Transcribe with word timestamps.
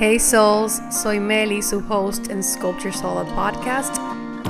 Hey 0.00 0.20
Souls, 0.20 0.80
soy 0.92 1.18
Meli, 1.18 1.60
su 1.60 1.82
host 1.88 2.30
en 2.30 2.40
Sculpture 2.40 2.92
Soul 2.92 3.26
Podcast, 3.34 3.96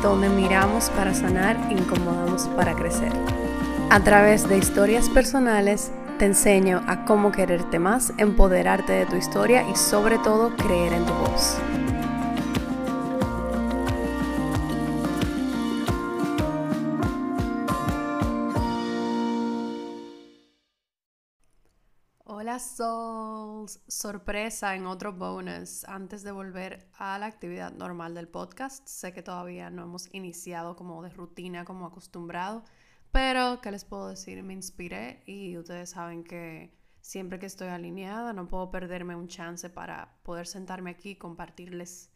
donde 0.02 0.28
miramos 0.28 0.90
para 0.90 1.14
sanar, 1.14 1.56
incomodamos 1.72 2.46
para 2.48 2.74
crecer. 2.74 3.10
A 3.88 3.98
través 4.04 4.46
de 4.46 4.58
historias 4.58 5.08
personales, 5.08 5.90
te 6.18 6.26
enseño 6.26 6.82
a 6.86 7.06
cómo 7.06 7.32
quererte 7.32 7.78
más, 7.78 8.12
empoderarte 8.18 8.92
de 8.92 9.06
tu 9.06 9.16
historia 9.16 9.66
y 9.66 9.74
sobre 9.74 10.18
todo 10.18 10.54
creer 10.54 10.92
en 10.92 11.06
tu 11.06 11.14
voz. 11.14 11.56
Hola 22.26 22.58
Souls, 22.58 23.27
sorpresa 23.66 24.74
en 24.76 24.86
otro 24.86 25.12
bonus 25.12 25.84
antes 25.84 26.22
de 26.22 26.32
volver 26.32 26.88
a 26.98 27.18
la 27.18 27.26
actividad 27.26 27.72
normal 27.72 28.14
del 28.14 28.28
podcast. 28.28 28.86
Sé 28.86 29.12
que 29.12 29.22
todavía 29.22 29.70
no 29.70 29.82
hemos 29.82 30.12
iniciado 30.14 30.76
como 30.76 31.02
de 31.02 31.10
rutina 31.10 31.64
como 31.64 31.86
acostumbrado, 31.86 32.64
pero 33.10 33.60
¿qué 33.60 33.70
les 33.70 33.84
puedo 33.84 34.08
decir? 34.08 34.42
Me 34.42 34.54
inspiré 34.54 35.22
y 35.26 35.56
ustedes 35.56 35.90
saben 35.90 36.24
que 36.24 36.76
siempre 37.00 37.38
que 37.38 37.46
estoy 37.46 37.68
alineada 37.68 38.32
no 38.32 38.48
puedo 38.48 38.70
perderme 38.70 39.16
un 39.16 39.28
chance 39.28 39.70
para 39.70 40.18
poder 40.22 40.46
sentarme 40.46 40.90
aquí 40.90 41.10
y 41.10 41.16
compartirles 41.16 42.10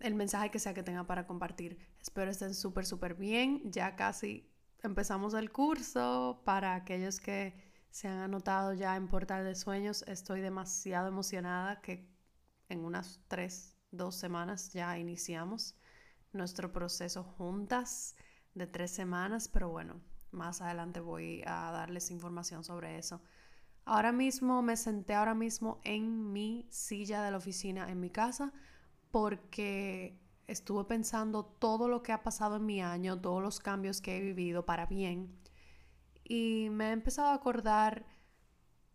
el 0.00 0.14
mensaje 0.14 0.50
que 0.50 0.58
sea 0.58 0.74
que 0.74 0.82
tenga 0.82 1.06
para 1.06 1.26
compartir. 1.26 1.78
Espero 2.00 2.30
estén 2.30 2.54
súper, 2.54 2.86
súper 2.86 3.14
bien. 3.14 3.70
Ya 3.70 3.96
casi 3.96 4.50
empezamos 4.82 5.34
el 5.34 5.50
curso 5.50 6.42
para 6.44 6.74
aquellos 6.74 7.20
que 7.20 7.65
se 7.96 8.08
han 8.08 8.18
anotado 8.18 8.74
ya 8.74 8.94
en 8.94 9.08
Portal 9.08 9.46
de 9.46 9.54
Sueños. 9.54 10.04
Estoy 10.06 10.42
demasiado 10.42 11.08
emocionada 11.08 11.80
que 11.80 12.06
en 12.68 12.84
unas 12.84 13.20
tres, 13.26 13.74
dos 13.90 14.16
semanas 14.16 14.70
ya 14.74 14.98
iniciamos 14.98 15.74
nuestro 16.30 16.70
proceso 16.74 17.24
juntas 17.24 18.14
de 18.52 18.66
tres 18.66 18.90
semanas, 18.90 19.48
pero 19.48 19.70
bueno, 19.70 20.02
más 20.30 20.60
adelante 20.60 21.00
voy 21.00 21.42
a 21.46 21.70
darles 21.70 22.10
información 22.10 22.64
sobre 22.64 22.98
eso. 22.98 23.22
Ahora 23.86 24.12
mismo 24.12 24.60
me 24.60 24.76
senté 24.76 25.14
ahora 25.14 25.34
mismo 25.34 25.80
en 25.82 26.34
mi 26.34 26.66
silla 26.68 27.22
de 27.22 27.30
la 27.30 27.38
oficina 27.38 27.90
en 27.90 27.98
mi 27.98 28.10
casa 28.10 28.52
porque 29.10 30.20
estuve 30.46 30.84
pensando 30.84 31.46
todo 31.46 31.88
lo 31.88 32.02
que 32.02 32.12
ha 32.12 32.22
pasado 32.22 32.56
en 32.56 32.66
mi 32.66 32.82
año, 32.82 33.18
todos 33.18 33.42
los 33.42 33.58
cambios 33.58 34.02
que 34.02 34.18
he 34.18 34.20
vivido 34.20 34.66
para 34.66 34.84
bien 34.84 35.45
y 36.28 36.68
me 36.70 36.88
he 36.88 36.92
empezado 36.92 37.28
a 37.28 37.34
acordar 37.34 38.04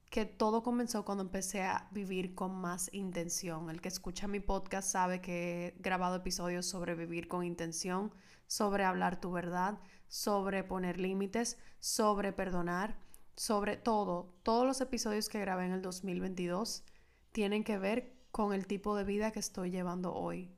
que 0.10 0.26
todo 0.26 0.62
comenzó 0.62 1.06
cuando 1.06 1.24
empecé 1.24 1.64
a 1.64 1.88
vivir 1.92 2.36
con 2.36 2.54
más 2.54 2.94
intención. 2.94 3.70
El 3.70 3.80
que 3.80 3.88
escucha 3.88 4.28
mi 4.28 4.42
podcast 4.42 4.90
sabe 4.92 5.22
que 5.22 5.68
he 5.68 5.82
grabado 5.82 6.18
episodios 6.18 6.66
sobre 6.66 6.96
vivir 6.96 7.30
con 7.30 7.46
intención, 7.46 8.14
sobre 8.46 8.84
hablar 8.84 9.22
tu 9.22 9.32
verdad, 9.32 9.80
sobre 10.10 10.66
poner 10.66 11.00
límites, 11.00 11.58
sobre 11.80 12.34
perdonar, 12.34 13.00
sobre 13.38 13.78
todo. 13.78 14.36
Todos 14.44 14.66
los 14.68 14.82
episodios 14.82 15.30
que 15.30 15.40
grabé 15.40 15.66
en 15.66 15.72
el 15.72 15.82
2022 15.82 16.84
tienen 17.32 17.64
que 17.64 17.78
ver 17.78 18.14
con 18.32 18.54
el 18.54 18.68
tipo 18.68 18.98
de 18.98 19.06
vida 19.06 19.32
que 19.32 19.40
estoy 19.40 19.72
llevando 19.72 20.14
hoy. 20.14 20.54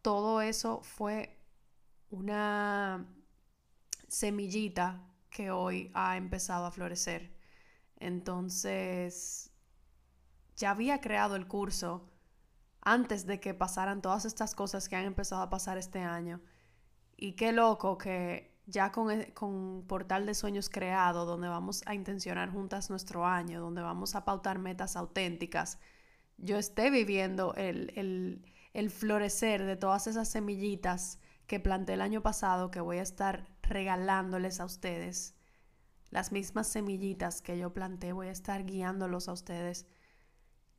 Todo 0.00 0.40
eso 0.40 0.80
fue 0.82 1.38
una 2.08 3.06
semillita 4.08 5.09
que 5.30 5.50
hoy 5.50 5.90
ha 5.94 6.16
empezado 6.16 6.66
a 6.66 6.70
florecer. 6.70 7.32
Entonces, 7.96 9.50
ya 10.56 10.70
había 10.70 11.00
creado 11.00 11.36
el 11.36 11.46
curso 11.46 12.10
antes 12.82 13.26
de 13.26 13.40
que 13.40 13.54
pasaran 13.54 14.02
todas 14.02 14.24
estas 14.24 14.54
cosas 14.54 14.88
que 14.88 14.96
han 14.96 15.04
empezado 15.04 15.42
a 15.42 15.50
pasar 15.50 15.78
este 15.78 16.00
año. 16.00 16.40
Y 17.16 17.32
qué 17.32 17.52
loco 17.52 17.98
que 17.98 18.58
ya 18.66 18.92
con, 18.92 19.10
e, 19.10 19.32
con 19.34 19.84
Portal 19.86 20.26
de 20.26 20.34
Sueños 20.34 20.70
creado, 20.70 21.26
donde 21.26 21.48
vamos 21.48 21.82
a 21.86 21.94
intencionar 21.94 22.50
juntas 22.50 22.90
nuestro 22.90 23.26
año, 23.26 23.60
donde 23.60 23.82
vamos 23.82 24.14
a 24.14 24.24
pautar 24.24 24.58
metas 24.58 24.96
auténticas, 24.96 25.78
yo 26.38 26.56
esté 26.58 26.90
viviendo 26.90 27.54
el, 27.54 27.92
el, 27.96 28.44
el 28.72 28.90
florecer 28.90 29.64
de 29.64 29.76
todas 29.76 30.06
esas 30.06 30.28
semillitas 30.28 31.18
que 31.50 31.58
planté 31.58 31.94
el 31.94 32.00
año 32.00 32.22
pasado, 32.22 32.70
que 32.70 32.80
voy 32.80 32.98
a 32.98 33.02
estar 33.02 33.48
regalándoles 33.62 34.60
a 34.60 34.64
ustedes. 34.64 35.34
Las 36.08 36.30
mismas 36.30 36.68
semillitas 36.68 37.42
que 37.42 37.58
yo 37.58 37.74
planté, 37.74 38.12
voy 38.12 38.28
a 38.28 38.30
estar 38.30 38.64
guiándolos 38.64 39.28
a 39.28 39.32
ustedes 39.32 39.84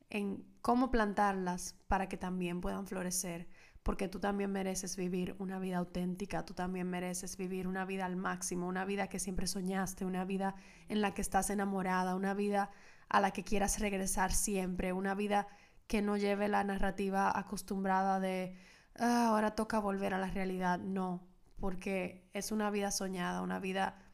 en 0.08 0.46
cómo 0.62 0.90
plantarlas 0.90 1.74
para 1.88 2.08
que 2.08 2.16
también 2.16 2.62
puedan 2.62 2.86
florecer, 2.86 3.50
porque 3.82 4.08
tú 4.08 4.18
también 4.18 4.50
mereces 4.50 4.96
vivir 4.96 5.36
una 5.38 5.58
vida 5.58 5.76
auténtica, 5.76 6.46
tú 6.46 6.54
también 6.54 6.88
mereces 6.88 7.36
vivir 7.36 7.68
una 7.68 7.84
vida 7.84 8.06
al 8.06 8.16
máximo, 8.16 8.66
una 8.66 8.86
vida 8.86 9.08
que 9.08 9.18
siempre 9.18 9.46
soñaste, 9.46 10.06
una 10.06 10.24
vida 10.24 10.54
en 10.88 11.02
la 11.02 11.12
que 11.12 11.20
estás 11.20 11.50
enamorada, 11.50 12.16
una 12.16 12.32
vida 12.32 12.70
a 13.10 13.20
la 13.20 13.32
que 13.32 13.44
quieras 13.44 13.78
regresar 13.78 14.32
siempre, 14.32 14.94
una 14.94 15.14
vida 15.14 15.48
que 15.86 16.00
no 16.00 16.16
lleve 16.16 16.48
la 16.48 16.64
narrativa 16.64 17.30
acostumbrada 17.38 18.20
de 18.20 18.56
ah, 18.98 19.28
ahora 19.28 19.54
toca 19.54 19.78
volver 19.78 20.14
a 20.14 20.18
la 20.18 20.28
realidad, 20.28 20.78
no, 20.78 21.26
porque 21.56 22.28
es 22.32 22.52
una 22.52 22.70
vida 22.70 22.90
soñada, 22.90 23.42
una 23.42 23.58
vida 23.60 24.12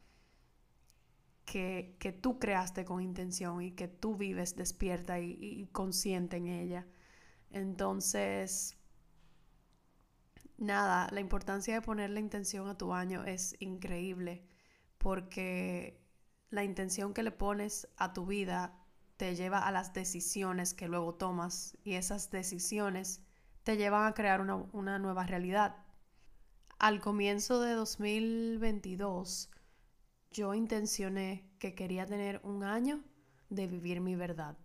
que, 1.53 2.19
tú 2.21 2.39
creaste 2.39 2.85
con 2.85 3.01
intención 3.03 3.63
y 3.63 3.73
que 3.73 3.89
tú 3.89 4.17
vives 4.17 4.57
despierta 4.57 5.19
y, 5.21 5.67
consciente 5.73 6.37
en 6.37 6.47
ella. 6.47 6.87
Entonces, 7.51 8.77
nada, 10.59 11.09
la 11.11 11.21
importancia 11.21 11.75
de 11.75 11.83
ponerle 11.83 12.21
intención 12.21 12.69
a 12.69 12.77
tu 12.77 12.93
año 12.93 13.25
es 13.25 13.57
increíble 13.61 14.45
porque 14.99 16.03
la 16.51 16.65
intención 16.65 17.15
que 17.15 17.23
le 17.23 17.31
pones 17.31 17.89
a 17.97 18.13
tu 18.13 18.27
vida 18.27 18.79
te 19.17 19.35
lleva 19.35 19.61
a 19.67 19.73
las 19.73 19.93
decisiones 19.93 20.75
que 20.75 20.89
luego 20.89 21.15
tomas 21.15 21.77
y 21.83 21.95
esas 21.95 22.31
decisiones 22.31 23.23
te 23.69 23.77
llevan 23.77 24.07
a 24.07 24.15
crear 24.15 24.41
una, 24.41 24.55
una 24.73 24.99
nueva 24.99 25.27
realidad 25.27 25.77
al 26.79 27.03
comienzo 27.03 27.61
de 27.61 27.75
2022 27.75 29.51
yo 30.31 30.55
intencioné 30.55 31.45
que 31.59 31.75
quería 31.75 32.07
tener 32.07 32.41
un 32.45 32.65
año 32.65 33.05
de 33.51 33.67
vivir 33.67 34.01
mi 34.01 34.17
verdad. 34.17 34.57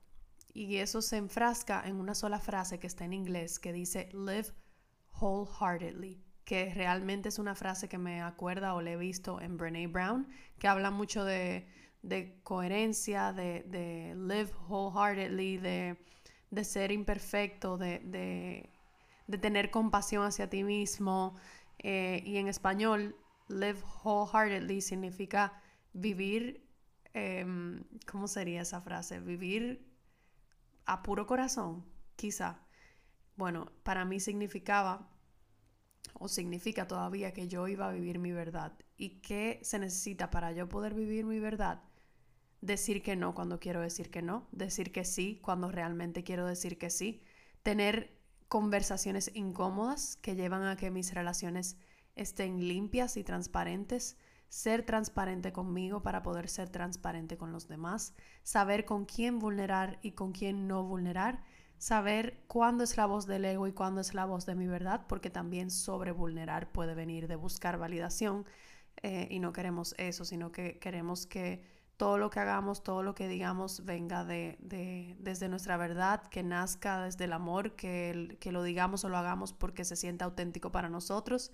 Y 0.53 0.77
eso 0.77 1.01
se 1.01 1.17
enfrasca 1.17 1.83
en 1.85 1.97
una 1.97 2.15
sola 2.15 2.39
frase 2.39 2.79
que 2.79 2.87
está 2.87 3.03
en 3.03 3.11
inglés 3.11 3.59
que 3.59 3.73
dice 3.73 4.07
live 4.13 4.53
wholeheartedly, 5.19 6.23
que 6.45 6.73
realmente 6.73 7.27
es 7.27 7.39
una 7.39 7.55
frase 7.55 7.89
que 7.89 7.97
me 7.97 8.21
acuerda 8.21 8.73
o 8.73 8.81
le 8.81 8.93
he 8.93 8.97
visto 8.97 9.41
en 9.41 9.57
Brene 9.57 9.85
Brown, 9.87 10.29
que 10.59 10.69
habla 10.69 10.91
mucho 10.91 11.25
de, 11.25 11.67
coherencia, 12.43 13.33
de, 13.33 14.15
live 14.15 14.53
wholeheartedly, 14.69 15.57
de, 15.57 15.97
de 16.51 16.63
ser 16.63 16.93
imperfecto, 16.93 17.77
de, 17.77 18.69
de 19.27 19.37
tener 19.37 19.71
compasión 19.71 20.25
hacia 20.25 20.49
ti 20.49 20.63
mismo, 20.63 21.35
eh, 21.79 22.21
y 22.25 22.37
en 22.37 22.47
español, 22.47 23.15
live 23.47 23.79
wholeheartedly 24.03 24.81
significa 24.81 25.61
vivir, 25.93 26.65
em, 27.13 27.83
¿cómo 28.09 28.27
sería 28.27 28.61
esa 28.61 28.81
frase? 28.81 29.19
Vivir 29.19 29.85
a 30.85 31.03
puro 31.03 31.27
corazón, 31.27 31.85
quizá. 32.15 32.59
Bueno, 33.35 33.71
para 33.83 34.05
mí 34.05 34.19
significaba 34.19 35.09
o 36.13 36.27
significa 36.27 36.87
todavía 36.87 37.33
que 37.33 37.47
yo 37.47 37.67
iba 37.67 37.89
a 37.89 37.91
vivir 37.91 38.19
mi 38.19 38.31
verdad. 38.31 38.73
¿Y 38.97 39.21
qué 39.21 39.59
se 39.63 39.79
necesita 39.79 40.29
para 40.29 40.51
yo 40.51 40.69
poder 40.69 40.93
vivir 40.93 41.25
mi 41.25 41.39
verdad? 41.39 41.81
Decir 42.61 43.01
que 43.03 43.15
no 43.15 43.33
cuando 43.33 43.59
quiero 43.59 43.81
decir 43.81 44.09
que 44.09 44.21
no, 44.21 44.47
decir 44.51 44.91
que 44.91 45.05
sí 45.05 45.39
cuando 45.41 45.71
realmente 45.71 46.23
quiero 46.23 46.45
decir 46.45 46.77
que 46.77 46.89
sí, 46.89 47.23
tener 47.63 48.12
conversaciones 48.53 49.31
incómodas 49.33 50.15
que 50.17 50.35
llevan 50.35 50.61
a 50.61 50.75
que 50.75 50.91
mis 50.91 51.11
relaciones 51.15 51.75
estén 52.15 52.67
limpias 52.67 53.17
y 53.17 53.23
transparentes, 53.23 54.15
ser 54.47 54.85
transparente 54.85 55.51
conmigo 55.51 56.03
para 56.03 56.21
poder 56.21 56.47
ser 56.47 56.69
transparente 56.69 57.35
con 57.35 57.51
los 57.51 57.67
demás, 57.67 58.13
saber 58.43 58.85
con 58.85 59.05
quién 59.05 59.39
vulnerar 59.39 59.97
y 60.03 60.11
con 60.11 60.33
quién 60.33 60.67
no 60.67 60.83
vulnerar, 60.83 61.43
saber 61.79 62.43
cuándo 62.45 62.83
es 62.83 62.95
la 62.95 63.07
voz 63.07 63.25
del 63.25 63.43
ego 63.45 63.65
y 63.65 63.73
cuándo 63.73 64.01
es 64.01 64.13
la 64.13 64.25
voz 64.25 64.45
de 64.45 64.53
mi 64.53 64.67
verdad, 64.67 65.07
porque 65.09 65.31
también 65.31 65.71
sobre 65.71 66.11
vulnerar 66.11 66.71
puede 66.71 66.93
venir 66.93 67.27
de 67.27 67.37
buscar 67.37 67.79
validación 67.79 68.45
eh, 69.01 69.27
y 69.31 69.39
no 69.39 69.51
queremos 69.51 69.95
eso, 69.97 70.25
sino 70.25 70.51
que 70.51 70.77
queremos 70.77 71.25
que 71.25 71.63
todo 71.97 72.17
lo 72.17 72.29
que 72.29 72.39
hagamos, 72.39 72.83
todo 72.83 73.03
lo 73.03 73.15
que 73.15 73.27
digamos 73.27 73.85
venga 73.85 74.25
de, 74.25 74.57
desde 75.19 75.47
nuestra 75.47 75.77
verdad, 75.77 76.23
que 76.27 76.43
nazca 76.43 77.03
desde 77.03 77.25
el 77.25 77.33
amor, 77.33 77.75
que, 77.75 78.37
que 78.39 78.51
lo 78.51 78.63
digamos 78.63 79.03
o 79.03 79.09
lo 79.09 79.17
hagamos 79.17 79.53
porque 79.53 79.85
se 79.85 79.95
siente 79.95 80.23
auténtico 80.23 80.71
para 80.71 80.89
nosotros 80.89 81.51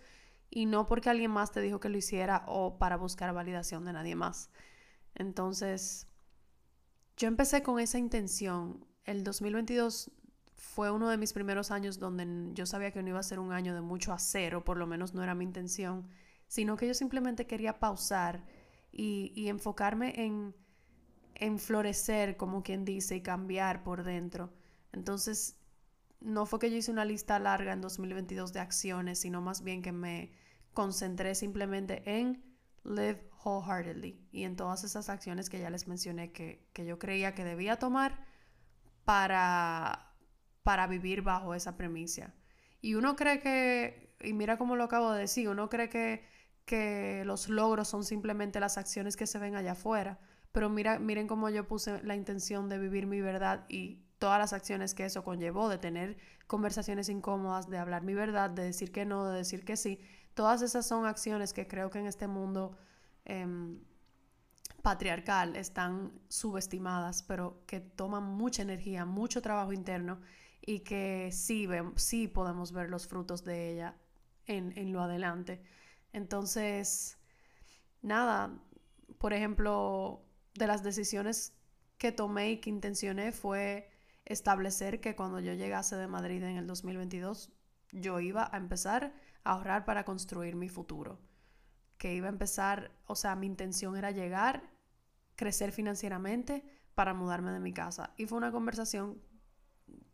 y 0.50 0.66
no 0.66 0.86
porque 0.86 1.10
alguien 1.10 1.32
más 1.32 1.52
te 1.52 1.62
dijo 1.62 1.80
que 1.80 1.90
lo 1.90 1.98
hiciera 1.98 2.44
o 2.48 2.78
para 2.78 2.98
buscar 2.98 3.34
validación 3.34 3.86
de 3.86 3.94
nadie 3.94 4.16
más. 4.16 4.50
Entonces, 5.16 6.08
yo 7.18 7.28
empecé 7.28 7.62
con 7.62 7.80
esa 7.80 7.98
intención. 7.98 8.86
El 9.04 9.24
2022 9.24 10.12
fue 10.56 10.92
uno 10.92 11.10
de 11.10 11.18
mis 11.18 11.34
primeros 11.34 11.72
años 11.72 12.00
donde 12.00 12.54
yo 12.54 12.66
sabía 12.66 12.92
que 12.92 13.02
no 13.04 13.10
iba 13.10 13.20
a 13.20 13.24
ser 13.24 13.40
un 13.40 13.52
año 13.52 13.76
de 13.76 13.82
mucho 13.82 14.14
acero, 14.14 14.64
por 14.64 14.78
lo 14.78 14.88
menos 14.88 15.14
no 15.14 15.24
era 15.24 15.36
mi 15.36 15.44
intención, 15.44 16.08
sino 16.48 16.78
que 16.78 16.88
yo 16.88 16.94
simplemente 16.94 17.46
quería 17.46 17.80
pausar 17.80 18.44
y, 18.92 19.48
enfocarme 19.48 20.14
en, 20.26 20.56
en 21.36 21.60
florecer, 21.60 22.38
como 22.38 22.64
quien 22.64 22.86
dice, 22.86 23.16
y 23.16 23.22
cambiar 23.22 23.84
por 23.84 24.04
dentro. 24.04 24.52
Entonces, 24.92 25.58
no 26.20 26.46
fue 26.46 26.60
que 26.60 26.70
yo 26.70 26.78
hice 26.78 26.92
una 26.92 27.06
lista 27.06 27.40
larga 27.40 27.74
en 27.74 27.82
2022 27.82 28.54
de 28.54 28.60
acciones, 28.60 29.20
sino 29.20 29.42
más 29.42 29.64
bien 29.64 29.82
que 29.82 29.92
me 29.92 30.32
concentré 30.74 31.36
simplemente 31.36 32.04
en 32.06 32.44
live 32.84 33.30
wholeheartedly 33.44 34.28
y 34.32 34.44
en 34.44 34.56
todas 34.56 34.84
esas 34.84 35.10
acciones 35.10 35.50
que 35.50 35.60
ya 35.60 35.70
les 35.70 35.88
mencioné 35.88 36.32
que, 36.32 36.68
que 36.74 36.86
yo 36.86 37.00
creía 37.00 37.34
que 37.36 37.44
debía 37.44 37.78
tomar 37.78 38.26
para, 39.06 40.14
para 40.64 40.88
vivir 40.88 41.22
bajo 41.22 41.54
esa 41.56 41.78
premisa. 41.78 42.34
Y 42.82 42.96
uno 42.96 43.16
cree 43.16 43.40
que, 43.40 44.16
y 44.22 44.34
mira 44.34 44.58
cómo 44.58 44.76
lo 44.76 44.84
acabo 44.84 45.12
de 45.12 45.22
decir, 45.22 45.50
uno 45.50 45.70
cree 45.70 45.90
que, 45.90 46.24
que 46.70 47.24
los 47.26 47.50
logros 47.50 47.88
son 47.88 48.04
simplemente 48.04 48.60
las 48.60 48.78
acciones 48.78 49.18
que 49.18 49.26
se 49.26 49.40
ven 49.40 49.56
allá 49.56 49.72
afuera, 49.72 50.20
pero 50.52 50.70
mira, 50.70 51.00
miren 51.00 51.26
cómo 51.28 51.50
yo 51.50 51.68
puse 51.68 52.04
la 52.04 52.16
intención 52.16 52.70
de 52.70 52.78
vivir 52.78 53.08
mi 53.08 53.22
verdad 53.22 53.66
y 53.70 54.04
todas 54.20 54.38
las 54.38 54.54
acciones 54.54 54.94
que 54.94 55.04
eso 55.04 55.24
conllevó, 55.24 55.68
de 55.68 55.80
tener 55.80 56.18
conversaciones 56.46 57.10
incómodas, 57.10 57.72
de 57.72 57.80
hablar 57.80 58.04
mi 58.04 58.14
verdad, 58.14 58.52
de 58.52 58.66
decir 58.66 58.92
que 58.92 59.04
no, 59.04 59.26
de 59.26 59.40
decir 59.40 59.66
que 59.66 59.78
sí. 59.78 60.00
Todas 60.36 60.62
esas 60.62 60.86
son 60.86 61.08
acciones 61.08 61.54
que 61.54 61.68
creo 61.68 61.90
que 61.90 61.98
en 61.98 62.06
este 62.06 62.28
mundo 62.28 62.78
em, 63.26 63.80
patriarcal 64.84 65.56
están 65.56 66.12
subestimadas, 66.28 67.24
pero 67.24 67.64
que 67.66 67.80
toman 67.80 68.26
mucha 68.26 68.62
energía, 68.62 69.06
mucho 69.06 69.42
trabajo 69.42 69.74
interno 69.74 70.20
y 70.64 70.82
que 70.82 71.32
sí, 71.32 71.68
sí 71.96 72.28
podemos 72.28 72.74
ver 72.74 72.92
los 72.92 73.08
frutos 73.08 73.44
de 73.44 73.72
ella 73.72 73.96
en, 74.46 74.72
en 74.78 74.94
lo 74.94 75.02
adelante. 75.02 75.64
Entonces, 76.14 77.18
nada, 78.02 78.58
por 79.18 79.34
ejemplo, 79.34 80.26
de 80.56 80.68
las 80.68 80.84
decisiones 80.84 81.54
que 81.98 82.12
tomé 82.12 82.52
y 82.52 82.62
que 82.62 82.70
intencioné 82.70 83.32
fue 83.32 83.90
establecer 84.26 85.02
que 85.02 85.16
cuando 85.16 85.40
yo 85.40 85.54
llegase 85.54 85.96
de 85.96 86.08
Madrid 86.08 86.44
en 86.44 86.58
el 86.58 86.68
2022, 86.68 87.52
yo 87.92 88.20
iba 88.20 88.50
a 88.52 88.58
empezar 88.58 89.14
a 89.44 89.52
ahorrar 89.52 89.86
para 89.86 90.06
construir 90.06 90.56
mi 90.56 90.70
futuro. 90.70 91.20
Que 91.98 92.14
iba 92.16 92.28
a 92.28 92.32
empezar, 92.32 92.92
o 93.06 93.16
sea, 93.16 93.36
mi 93.36 93.48
intención 93.48 93.98
era 93.98 94.12
llegar, 94.12 94.64
crecer 95.36 95.72
financieramente 95.72 96.64
para 96.96 97.14
mudarme 97.14 97.52
de 97.52 97.60
mi 97.60 97.74
casa. 97.74 98.14
Y 98.18 98.26
fue 98.26 98.38
una 98.38 98.52
conversación 98.52 99.22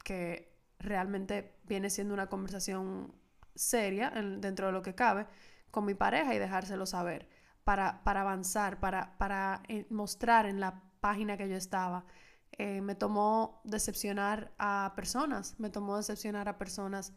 que 0.04 0.56
realmente 0.80 1.60
viene 1.64 1.90
siendo 1.90 2.14
una 2.14 2.28
conversación 2.28 3.14
seria 3.56 4.12
dentro 4.12 4.68
de 4.68 4.74
lo 4.74 4.82
que 4.82 4.96
cabe 4.96 5.28
con 5.76 5.86
mi 5.86 5.94
pareja 5.94 6.34
y 6.34 6.40
dejárselo 6.40 6.88
saber 6.88 7.30
para, 7.64 8.04
para 8.04 8.22
avanzar, 8.22 8.80
para, 8.80 9.16
para 9.20 9.62
eh, 9.68 9.86
mostrar 9.92 10.48
en 10.48 10.60
la 10.60 10.82
página 11.00 11.38
que 11.38 11.48
yo 11.48 11.56
estaba 11.56 12.06
eh, 12.58 12.80
me 12.82 12.96
tomó 12.96 13.62
decepcionar 13.66 14.54
a 14.58 14.94
personas, 14.96 15.56
me 15.60 15.70
tomó 15.70 15.98
decepcionar 15.98 16.48
a 16.48 16.58
personas 16.58 17.12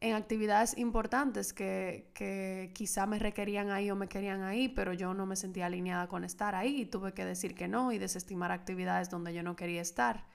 en 0.00 0.14
actividades 0.14 0.76
importantes 0.76 1.54
que, 1.54 2.10
que, 2.14 2.70
quizá 2.74 3.06
me 3.06 3.18
requerían 3.18 3.70
ahí 3.70 3.90
o 3.90 3.96
me 3.96 4.08
querían 4.08 4.42
ahí, 4.42 4.68
pero 4.68 4.92
yo 4.92 5.14
no 5.14 5.24
me 5.24 5.36
sentía 5.36 5.66
alineada 5.66 6.08
con 6.08 6.24
estar 6.24 6.54
ahí 6.54 6.82
y 6.82 6.86
tuve 6.86 7.14
que 7.14 7.24
decir 7.24 7.54
que 7.54 7.68
no 7.68 7.92
y 7.92 7.98
desestimar 7.98 8.52
actividades 8.52 9.08
donde 9.08 9.32
yo 9.32 9.42
no 9.42 9.56
quería 9.56 9.80
estar. 9.80 10.26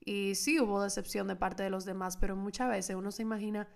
Y 0.00 0.34
sí 0.34 0.60
hubo 0.60 0.82
decepción 0.82 1.28
de 1.28 1.36
parte 1.36 1.62
de 1.62 1.70
los 1.70 1.84
demás, 1.84 2.16
pero 2.16 2.34
muchas 2.34 2.68
veces 2.68 2.96
uno 2.96 3.12
se 3.12 3.22
imagina 3.22 3.68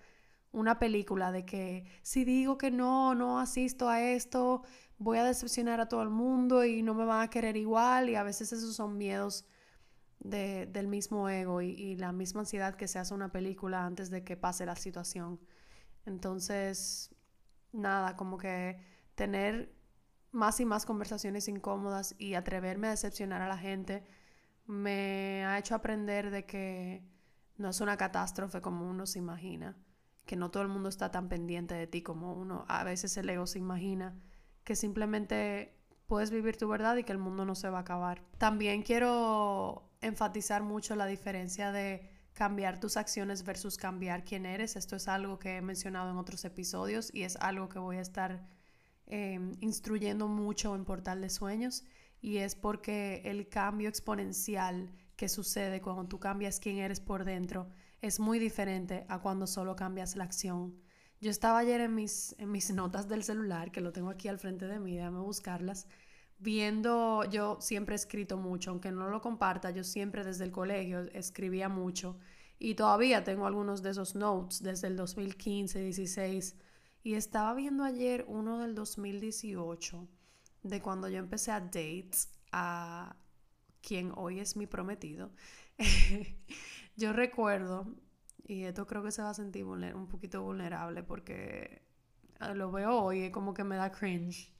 una 0.51 0.79
película 0.79 1.31
de 1.31 1.45
que 1.45 1.85
si 2.01 2.25
digo 2.25 2.57
que 2.57 2.71
no, 2.71 3.15
no 3.15 3.39
asisto 3.39 3.89
a 3.89 4.01
esto, 4.01 4.63
voy 4.97 5.17
a 5.17 5.23
decepcionar 5.23 5.79
a 5.79 5.87
todo 5.87 6.01
el 6.01 6.09
mundo 6.09 6.65
y 6.65 6.81
no 6.81 6.93
me 6.93 7.05
van 7.05 7.21
a 7.21 7.29
querer 7.29 7.57
igual 7.57 8.09
y 8.09 8.15
a 8.15 8.23
veces 8.23 8.51
esos 8.53 8.75
son 8.75 8.97
miedos 8.97 9.45
del 10.19 10.87
mismo 10.87 11.29
ego 11.29 11.61
y, 11.61 11.95
la 11.95 12.11
misma 12.11 12.41
ansiedad 12.41 12.75
que 12.75 12.87
se 12.87 12.99
hace 12.99 13.13
una 13.13 13.31
película 13.31 13.85
antes 13.85 14.09
de 14.09 14.23
que 14.23 14.35
pase 14.35 14.65
la 14.65 14.75
situación. 14.75 15.39
Entonces, 16.05 17.15
nada, 17.71 18.15
como 18.15 18.37
que 18.37 18.79
tener 19.15 19.73
más 20.31 20.59
y 20.59 20.65
más 20.65 20.85
conversaciones 20.85 21.47
incómodas 21.47 22.15
y 22.17 22.33
atreverme 22.33 22.87
a 22.87 22.91
decepcionar 22.91 23.41
a 23.41 23.47
la 23.47 23.57
gente 23.57 24.03
me 24.65 25.45
ha 25.45 25.57
hecho 25.57 25.75
aprender 25.75 26.29
de 26.29 26.45
que 26.45 27.03
no 27.57 27.69
es 27.69 27.81
una 27.81 27.97
catástrofe 27.97 28.61
como 28.61 28.87
uno 28.89 29.05
se 29.05 29.19
imagina, 29.19 29.77
que 30.27 30.35
no 30.35 30.51
todo 30.51 30.61
el 30.61 30.69
mundo 30.69 30.89
está 30.89 31.09
tan 31.09 31.29
pendiente 31.29 31.73
de 31.73 31.87
ti 31.87 32.03
como 32.03 32.33
uno. 32.33 32.65
A 32.67 32.83
veces 32.83 33.17
el 33.17 33.29
ego 33.29 33.47
se 33.47 33.57
imagina 33.57 34.13
que 34.63 34.75
simplemente 34.75 35.73
puedes 36.05 36.29
vivir 36.29 36.57
tu 36.57 36.67
verdad 36.67 36.97
y 36.97 37.03
que 37.03 37.11
el 37.11 37.17
mundo 37.17 37.45
no 37.45 37.55
se 37.55 37.69
va 37.69 37.79
a 37.79 37.81
acabar. 37.81 38.21
También 38.37 38.83
quiero 38.83 39.89
enfatizar 40.01 40.61
mucho 40.61 40.95
la 40.95 41.07
diferencia 41.07 41.71
de 41.71 42.11
cambiar 42.33 42.79
tus 42.79 42.97
acciones 42.97 43.43
versus 43.43 43.77
cambiar 43.77 44.23
quién 44.23 44.45
eres. 44.45 44.75
Esto 44.75 44.95
es 44.95 45.07
algo 45.07 45.39
que 45.39 45.57
he 45.57 45.61
mencionado 45.61 46.11
en 46.11 46.17
otros 46.17 46.45
episodios 46.45 47.09
y 47.13 47.23
es 47.23 47.35
algo 47.37 47.67
que 47.67 47.79
voy 47.79 47.97
a 47.97 48.01
estar 48.01 48.47
em, 49.07 49.53
instruyendo 49.61 50.27
mucho 50.27 50.75
en 50.75 50.85
Portal 50.85 51.21
de 51.21 51.29
Sueños 51.29 51.83
y 52.21 52.37
es 52.37 52.55
porque 52.55 53.21
el 53.25 53.47
cambio 53.49 53.89
exponencial 53.89 54.91
que 55.15 55.29
sucede 55.29 55.81
cuando 55.81 56.05
tú 56.05 56.19
cambias 56.19 56.59
quién 56.59 56.77
eres 56.77 56.99
por 56.99 57.25
dentro 57.25 57.69
es 58.01 58.19
muy 58.19 58.39
diferente 58.39 59.05
a 59.09 59.19
cuando 59.19 59.47
solo 59.47 59.75
cambias 59.75 60.15
la 60.15 60.23
acción. 60.23 60.75
Yo 61.19 61.31
estaba 61.31 61.59
ayer 61.59 61.81
en 61.81 61.95
mis, 61.95 62.35
en 62.37 62.51
mis 62.51 62.69
notas 62.73 63.07
del 63.07 63.23
celular, 63.23 63.71
que 63.71 63.81
lo 63.81 63.91
tengo 63.91 64.09
aquí 64.09 64.27
al 64.27 64.39
frente 64.39 64.67
de 64.67 64.79
mí, 64.79 64.95
déjame 64.95 65.19
buscarlas, 65.19 65.87
viendo, 66.39 67.23
yo 67.25 67.57
siempre 67.59 67.95
he 67.95 67.97
escrito 67.97 68.37
mucho, 68.37 68.71
aunque 68.71 68.91
no 68.91 69.09
lo 69.09 69.21
comparta, 69.21 69.71
yo 69.71 69.83
siempre 69.83 70.23
desde 70.23 70.45
el 70.45 70.51
colegio 70.51 71.01
escribía 71.13 71.69
mucho 71.69 72.19
y 72.59 72.75
todavía 72.75 73.23
tengo 73.23 73.47
algunos 73.47 73.81
de 73.81 73.91
esos 73.91 74.15
notes 74.15 74.61
desde 74.61 74.87
el 74.87 74.95
2015, 74.95 75.79
16 75.79 76.55
y 77.03 77.13
estaba 77.13 77.53
viendo 77.53 77.83
ayer 77.83 78.25
uno 78.27 78.59
del 78.59 78.75
2018 78.75 80.07
de 80.63 80.81
cuando 80.81 81.07
yo 81.09 81.17
empecé 81.17 81.51
a 81.51 81.59
date 81.59 82.11
a 82.51 83.15
quien 83.81 84.11
hoy 84.15 84.39
es 84.39 84.55
mi 84.55 84.67
prometido. 84.67 85.31
yo 86.97 87.13
recuerdo, 87.13 87.95
y 88.43 88.63
esto 88.63 88.87
creo 88.87 89.03
que 89.03 89.11
se 89.11 89.21
va 89.21 89.29
a 89.29 89.33
sentir 89.33 89.65
un 89.65 90.07
poquito 90.07 90.41
vulnerable 90.41 91.03
porque 91.03 91.83
lo 92.55 92.71
veo 92.71 92.91
hoy 93.03 93.25
y 93.25 93.31
como 93.31 93.53
que 93.53 93.63
me 93.63 93.75
da 93.75 93.91
cringe. 93.91 94.51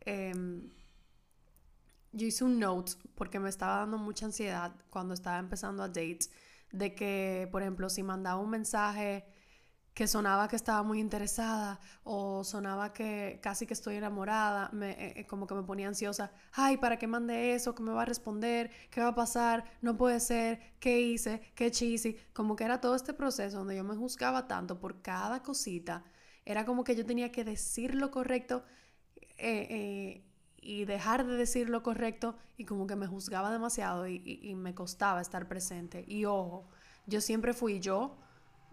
Em, 0.00 0.70
yo 2.12 2.26
hice 2.26 2.44
un 2.44 2.58
note 2.58 2.92
porque 3.14 3.40
me 3.40 3.48
estaba 3.48 3.78
dando 3.78 3.98
mucha 3.98 4.26
ansiedad 4.26 4.74
cuando 4.90 5.14
estaba 5.14 5.38
empezando 5.38 5.82
a 5.82 5.88
date 5.88 6.28
de 6.72 6.94
que, 6.94 7.48
por 7.50 7.62
ejemplo, 7.62 7.88
si 7.88 8.02
mandaba 8.02 8.40
un 8.40 8.50
mensaje 8.50 9.24
que 9.94 10.06
sonaba 10.06 10.48
que 10.48 10.56
estaba 10.56 10.82
muy 10.82 11.00
interesada 11.00 11.78
o 12.04 12.44
sonaba 12.44 12.92
que 12.92 13.40
casi 13.42 13.66
que 13.66 13.74
estoy 13.74 13.96
enamorada, 13.96 14.70
me, 14.72 14.92
eh, 14.92 15.20
eh, 15.20 15.26
como 15.26 15.46
que 15.46 15.54
me 15.54 15.62
ponía 15.62 15.88
ansiosa, 15.88 16.32
ay, 16.52 16.78
¿para 16.78 16.98
qué 16.98 17.06
mandé 17.06 17.54
eso? 17.54 17.74
¿Qué 17.74 17.82
me 17.82 17.92
va 17.92 18.02
a 18.02 18.06
responder? 18.06 18.70
¿Qué 18.90 19.00
va 19.00 19.08
a 19.08 19.14
pasar? 19.14 19.64
No 19.82 19.96
puede 19.96 20.20
ser, 20.20 20.60
¿qué 20.80 21.00
hice? 21.00 21.52
¿Qué 21.54 21.70
cheesy? 21.70 22.16
Como 22.32 22.56
que 22.56 22.64
era 22.64 22.80
todo 22.80 22.94
este 22.94 23.12
proceso 23.12 23.58
donde 23.58 23.76
yo 23.76 23.84
me 23.84 23.96
juzgaba 23.96 24.48
tanto 24.48 24.80
por 24.80 25.02
cada 25.02 25.42
cosita, 25.42 26.04
era 26.44 26.64
como 26.64 26.84
que 26.84 26.96
yo 26.96 27.06
tenía 27.06 27.30
que 27.30 27.44
decir 27.44 27.94
lo 27.94 28.10
correcto. 28.10 28.64
Eh, 29.38 29.66
eh 29.70 30.28
y 30.62 30.84
dejar 30.84 31.26
de 31.26 31.36
decir 31.36 31.68
lo 31.68 31.82
correcto 31.82 32.36
y 32.56 32.64
como 32.64 32.86
que 32.86 32.94
me 32.94 33.08
juzgaba 33.08 33.50
demasiado 33.50 34.06
y, 34.06 34.54
me 34.54 34.74
costaba 34.74 35.20
estar 35.20 35.48
presente. 35.48 36.04
Y 36.06 36.24
ojo, 36.24 36.68
yo 37.06 37.20
siempre 37.20 37.52
fui 37.52 37.80
yo 37.80 38.16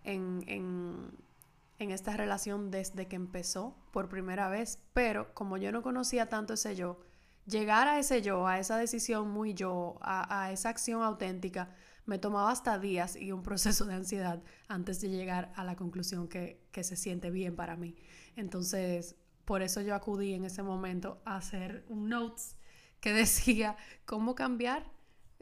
en, 0.03 0.43
en, 0.47 1.91
esta 1.91 2.15
relación 2.15 2.71
desde 2.71 3.07
que 3.07 3.15
empezó 3.15 3.75
por 3.91 4.09
primera 4.09 4.49
vez, 4.49 4.79
pero 4.93 5.33
como 5.33 5.57
yo 5.57 5.71
no 5.71 5.81
conocía 5.81 6.27
tanto 6.27 6.53
ese 6.53 6.75
yo, 6.75 6.99
llegar 7.45 7.87
a 7.87 7.99
ese 7.99 8.21
yo, 8.21 8.47
a 8.47 8.59
esa 8.59 8.77
decisión 8.77 9.29
muy 9.29 9.53
yo, 9.53 9.97
a, 10.01 10.51
esa 10.51 10.69
acción 10.69 11.01
auténtica, 11.01 11.69
me 12.05 12.17
tomaba 12.17 12.51
hasta 12.51 12.79
días 12.79 13.15
y 13.15 13.31
un 13.31 13.43
proceso 13.43 13.85
de 13.85 13.93
ansiedad 13.93 14.41
antes 14.67 15.01
de 15.01 15.09
llegar 15.09 15.51
a 15.55 15.63
la 15.63 15.75
conclusión 15.75 16.27
que, 16.27 16.67
se 16.81 16.95
siente 16.95 17.29
bien 17.29 17.55
para 17.55 17.75
mí. 17.75 17.95
Entonces, 18.35 19.15
por 19.45 19.61
eso 19.61 19.81
yo 19.81 19.95
acudí 19.95 20.33
en 20.33 20.45
ese 20.45 20.63
momento 20.63 21.21
a 21.25 21.37
hacer 21.37 21.85
un 21.89 22.09
notes 22.09 22.55
que 22.99 23.13
decía 23.13 23.77
cómo 24.05 24.35
cambiar 24.35 24.91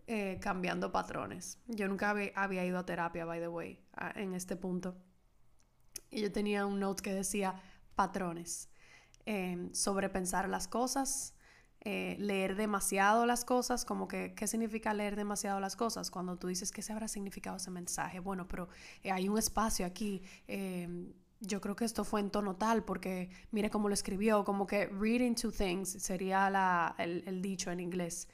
eh, 0.08 0.40
cambiando 0.42 0.92
patrones. 0.92 1.60
Yo 1.68 1.88
nunca 1.88 2.10
había, 2.10 2.66
ido 2.66 2.80
a 2.80 2.86
terapia, 2.86 3.26
by 3.26 3.40
the 3.42 3.50
way, 3.50 3.80
en 4.16 4.34
este 4.34 4.56
punto. 4.56 4.96
Y 6.10 6.22
yo 6.22 6.32
tenía 6.32 6.66
un 6.66 6.80
note 6.80 7.04
que 7.04 7.14
decía 7.14 7.62
patrones. 7.96 8.70
Eh, 9.26 9.70
sobrepensar 9.74 10.48
las 10.48 10.68
cosas, 10.68 11.34
eh, 11.82 12.16
leer 12.20 12.56
demasiado 12.56 13.26
las 13.26 13.44
cosas, 13.44 13.86
como 13.86 14.08
que, 14.08 14.34
¿qué 14.34 14.48
significa 14.48 14.94
leer 14.94 15.16
demasiado 15.16 15.60
las 15.60 15.76
cosas? 15.76 16.12
Cuando 16.12 16.38
tú 16.38 16.48
dices, 16.48 16.72
¿qué 16.72 16.82
se 16.82 16.94
habrá 16.94 17.08
significado 17.08 17.58
ese 17.58 17.72
mensaje? 17.72 18.20
Bueno, 18.20 18.48
pero 18.48 18.70
eh, 19.04 19.12
hay 19.12 19.28
un 19.28 19.38
espacio 19.38 19.86
aquí. 19.86 20.22
Em, 20.48 21.14
yo 21.40 21.62
creo 21.62 21.76
que 21.76 21.86
esto 21.86 22.04
fue 22.04 22.22
en 22.22 22.32
tono 22.32 22.56
tal, 22.56 22.84
porque 22.84 23.30
mire 23.52 23.70
cómo 23.70 23.90
lo 23.90 23.94
escribió, 23.94 24.44
como 24.44 24.66
que 24.66 24.88
reading 24.88 25.36
two 25.36 25.52
things 25.52 25.90
sería 25.90 26.50
la, 26.50 26.96
el, 26.98 27.24
el 27.28 27.42
dicho 27.42 27.70
en 27.70 27.80
inglés. 27.80 28.28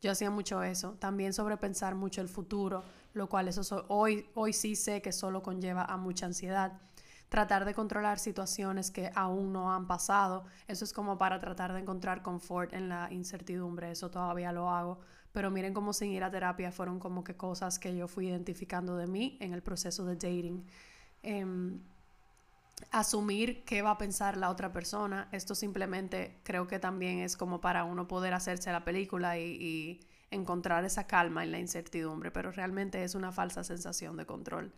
Yo 0.00 0.12
hacía 0.12 0.30
mucho 0.30 0.62
eso. 0.62 0.92
También 0.98 1.32
sobrepensar 1.32 1.94
mucho 1.94 2.20
el 2.20 2.28
futuro, 2.28 2.84
lo 3.18 3.28
cual 3.28 3.48
eso 3.48 3.84
hoy, 3.88 4.30
hoy 4.34 4.52
sí 4.52 4.76
sé 4.76 5.02
que 5.02 5.12
solo 5.12 5.42
conlleva 5.42 5.84
a 5.84 5.96
mucha 5.96 6.26
ansiedad 6.26 6.80
tratar 7.28 7.64
de 7.64 7.74
controlar 7.74 8.18
situaciones 8.18 8.90
que 8.90 9.10
aún 9.14 9.52
no 9.52 9.72
han 9.72 9.86
pasado. 9.86 10.44
Eso 10.66 10.84
es 10.84 10.92
como 10.92 11.18
para 11.18 11.38
tratar 11.38 11.72
de 11.72 11.80
encontrar 11.80 12.22
confort 12.22 12.72
en 12.72 12.88
la 12.88 13.08
incertidumbre, 13.12 13.90
eso 13.90 14.10
todavía 14.10 14.52
lo 14.52 14.70
hago. 14.70 15.00
Pero 15.32 15.50
miren 15.50 15.74
cómo 15.74 15.92
sin 15.92 16.10
ir 16.10 16.24
a 16.24 16.30
terapia 16.30 16.72
fueron 16.72 16.98
como 16.98 17.22
que 17.22 17.36
cosas 17.36 17.78
que 17.78 17.94
yo 17.94 18.08
fui 18.08 18.28
identificando 18.28 18.96
de 18.96 19.06
mí 19.06 19.36
en 19.40 19.52
el 19.52 19.62
proceso 19.62 20.06
de 20.06 20.14
dating. 20.14 20.64
Em, 21.22 21.80
asumir 22.92 23.64
qué 23.64 23.82
va 23.82 23.90
a 23.92 23.98
pensar 23.98 24.36
la 24.36 24.50
otra 24.50 24.72
persona, 24.72 25.28
esto 25.32 25.54
simplemente 25.54 26.40
creo 26.44 26.66
que 26.66 26.78
también 26.78 27.18
es 27.18 27.36
como 27.36 27.60
para 27.60 27.84
uno 27.84 28.08
poder 28.08 28.32
hacerse 28.34 28.72
la 28.72 28.84
película 28.84 29.38
y, 29.38 29.42
y 29.42 30.00
encontrar 30.30 30.84
esa 30.84 31.06
calma 31.06 31.44
en 31.44 31.52
la 31.52 31.58
incertidumbre, 31.58 32.30
pero 32.30 32.52
realmente 32.52 33.02
es 33.04 33.14
una 33.14 33.32
falsa 33.32 33.64
sensación 33.64 34.16
de 34.16 34.26
control. 34.26 34.72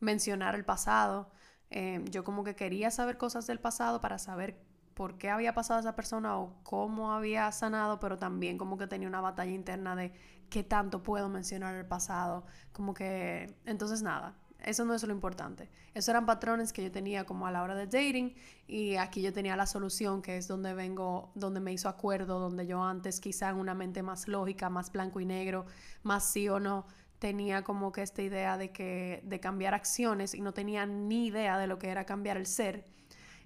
Mencionar 0.00 0.54
el 0.54 0.64
pasado, 0.64 1.30
Em, 1.70 2.04
yo 2.06 2.24
como 2.24 2.42
que 2.44 2.56
quería 2.56 2.90
saber 2.90 3.16
cosas 3.16 3.46
del 3.46 3.60
pasado 3.60 4.00
para 4.00 4.18
saber 4.18 4.60
por 4.94 5.18
qué 5.18 5.30
había 5.30 5.54
pasado 5.54 5.80
esa 5.80 5.94
persona 5.96 6.36
o 6.38 6.52
cómo 6.64 7.12
había 7.12 7.50
sanado, 7.52 8.00
pero 8.00 8.18
también 8.18 8.58
como 8.58 8.76
que 8.76 8.86
tenía 8.88 9.08
una 9.08 9.20
batalla 9.20 9.52
interna 9.52 9.94
de 9.96 10.12
qué 10.50 10.64
tanto 10.64 11.02
puedo 11.02 11.28
mencionar 11.28 11.76
el 11.76 11.86
pasado. 11.86 12.44
Como 12.72 12.92
que, 12.92 13.56
entonces 13.64 14.02
nada, 14.02 14.36
eso 14.64 14.84
no 14.84 14.94
es 14.94 15.02
lo 15.02 15.12
importante. 15.12 15.68
Esos 15.94 16.08
eran 16.10 16.26
patrones 16.26 16.72
que 16.72 16.82
yo 16.82 16.90
tenía 16.90 17.24
como 17.24 17.46
a 17.46 17.50
la 17.50 17.62
hora 17.62 17.74
de 17.74 17.86
dating 17.86 18.34
y 18.66 18.96
aquí 18.96 19.22
yo 19.22 19.32
tenía 19.32 19.56
la 19.56 19.66
solución 19.66 20.22
que 20.22 20.36
es 20.36 20.48
donde 20.48 20.74
vengo, 20.74 21.32
donde 21.34 21.60
me 21.60 21.72
hizo 21.72 21.88
acuerdo, 21.88 22.38
donde 22.38 22.66
yo 22.66 22.82
antes 22.82 23.20
quizá 23.20 23.50
en 23.50 23.56
una 23.56 23.74
mente 23.74 24.02
más 24.02 24.28
lógica, 24.28 24.70
más 24.70 24.92
blanco 24.92 25.20
y 25.20 25.26
negro, 25.26 25.66
más 26.02 26.24
sí 26.30 26.48
o 26.48 26.60
no, 26.60 26.86
tenía 27.18 27.62
como 27.62 27.92
que 27.92 28.02
esta 28.02 28.22
idea 28.22 28.56
de 28.56 28.72
que 28.72 29.22
de 29.24 29.40
cambiar 29.40 29.74
acciones 29.74 30.34
y 30.34 30.40
no 30.40 30.52
tenía 30.52 30.86
ni 30.86 31.26
idea 31.26 31.58
de 31.58 31.66
lo 31.66 31.78
que 31.78 31.88
era 31.88 32.04
cambiar 32.04 32.36
el 32.36 32.46
ser. 32.46 32.86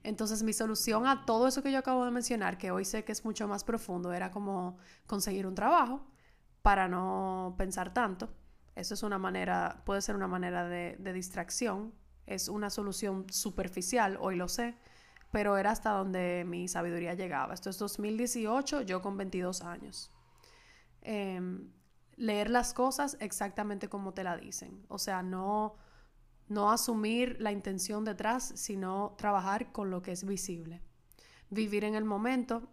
Entonces 0.05 0.43
mi 0.43 0.53
solución 0.53 1.07
a 1.07 1.25
todo 1.25 1.49
eso 1.49 1.63
que 1.63 1.73
yo 1.73 1.79
acabo 1.79 2.05
de 2.05 2.11
mencionar, 2.11 2.59
que 2.59 2.71
hoy 2.71 2.85
sé 2.85 3.05
que 3.05 3.13
es 3.13 3.25
mucho 3.25 3.49
más 3.49 3.65
profundo, 3.65 4.13
era 4.13 4.31
como 4.31 4.77
conseguir 5.07 5.47
un 5.47 5.55
trabajo 5.55 6.07
para 6.63 6.89
no 6.89 7.55
pensar 7.59 7.93
tanto. 7.93 8.29
Eso 8.75 8.95
es 8.95 9.03
una 9.03 9.19
manera, 9.19 9.83
puede 9.85 10.03
ser 10.03 10.17
una 10.17 10.27
manera 10.27 10.69
de, 10.69 11.13
distracción, 11.13 11.95
es 12.27 12.49
una 12.49 12.71
solución 12.71 13.27
superficial, 13.31 14.19
hoy 14.21 14.37
lo 14.37 14.49
sé, 14.49 14.77
pero 15.31 15.57
era 15.57 15.71
hasta 15.71 15.91
donde 15.91 16.45
mi 16.47 16.69
sabiduría 16.69 17.15
llegaba. 17.15 17.55
Esto 17.55 17.71
es 17.71 17.79
2018, 17.79 18.83
yo 18.83 19.03
con 19.03 19.17
22 19.17 19.63
años. 19.63 20.11
Eh, 21.03 21.41
leer 22.17 22.51
las 22.51 22.73
cosas 22.75 23.17
exactamente 23.21 23.89
como 23.89 24.15
te 24.15 24.25
la 24.25 24.37
dicen. 24.37 24.85
O 24.89 24.99
sea, 24.99 25.23
no, 25.23 25.75
no 26.49 26.71
asumir 26.71 27.41
la 27.41 27.53
intención 27.53 28.05
detrás, 28.05 28.53
sino 28.57 29.15
trabajar 29.17 29.73
con 29.73 29.91
lo 29.91 30.03
que 30.03 30.13
es 30.13 30.25
visible. 30.25 30.83
Vivir 31.51 31.85
en 31.85 31.95
el 31.95 32.05
momento, 32.05 32.69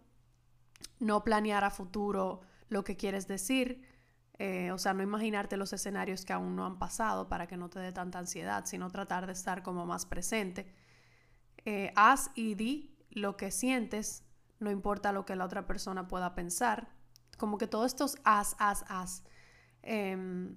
no 0.98 1.24
planear 1.24 1.64
a 1.64 1.70
futuro 1.70 2.40
lo 2.68 2.84
que 2.84 2.96
quieres 2.96 3.26
decir, 3.26 3.82
eh, 4.38 4.72
o 4.72 4.78
sea, 4.78 4.94
no 4.94 5.02
imaginarte 5.02 5.56
los 5.56 5.72
escenarios 5.72 6.24
que 6.24 6.32
aún 6.32 6.56
no 6.56 6.66
han 6.66 6.78
pasado 6.78 7.28
para 7.28 7.46
que 7.46 7.56
no 7.56 7.68
te 7.68 7.78
dé 7.78 7.92
tanta 7.92 8.18
ansiedad, 8.18 8.64
sino 8.66 8.90
tratar 8.90 9.26
de 9.26 9.32
estar 9.32 9.62
como 9.62 9.86
más 9.86 10.06
presente. 10.06 10.72
Eh, 11.64 11.92
haz 11.96 12.30
y 12.34 12.54
di 12.54 12.96
lo 13.10 13.36
que 13.36 13.50
sientes, 13.50 14.24
no 14.58 14.70
importa 14.70 15.12
lo 15.12 15.24
que 15.24 15.36
la 15.36 15.44
otra 15.44 15.66
persona 15.66 16.08
pueda 16.08 16.34
pensar. 16.34 16.88
Como 17.38 17.58
que 17.58 17.66
todos 17.66 17.86
estos 17.86 18.16
haz, 18.24 18.56
haz, 18.58 18.84
haz 18.88 19.22
Em, 19.82 20.56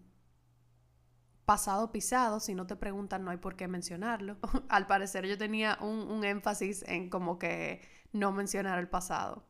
pasado 1.46 1.92
pisado, 1.92 2.40
si 2.40 2.56
no 2.56 2.66
te 2.66 2.76
preguntan 2.76 3.24
no 3.24 3.32
hay 3.32 3.38
por 3.38 3.56
qué 3.56 3.68
mencionarlo. 3.68 4.38
Al 4.70 4.88
parecer 4.88 5.26
yo 5.28 5.38
tenía 5.38 5.78
un, 5.82 6.24
énfasis 6.24 6.84
en 6.88 7.10
como 7.10 7.38
que 7.40 7.82
no 8.14 8.32
mencionar 8.32 8.80
el 8.80 8.88
pasado. 8.88 9.46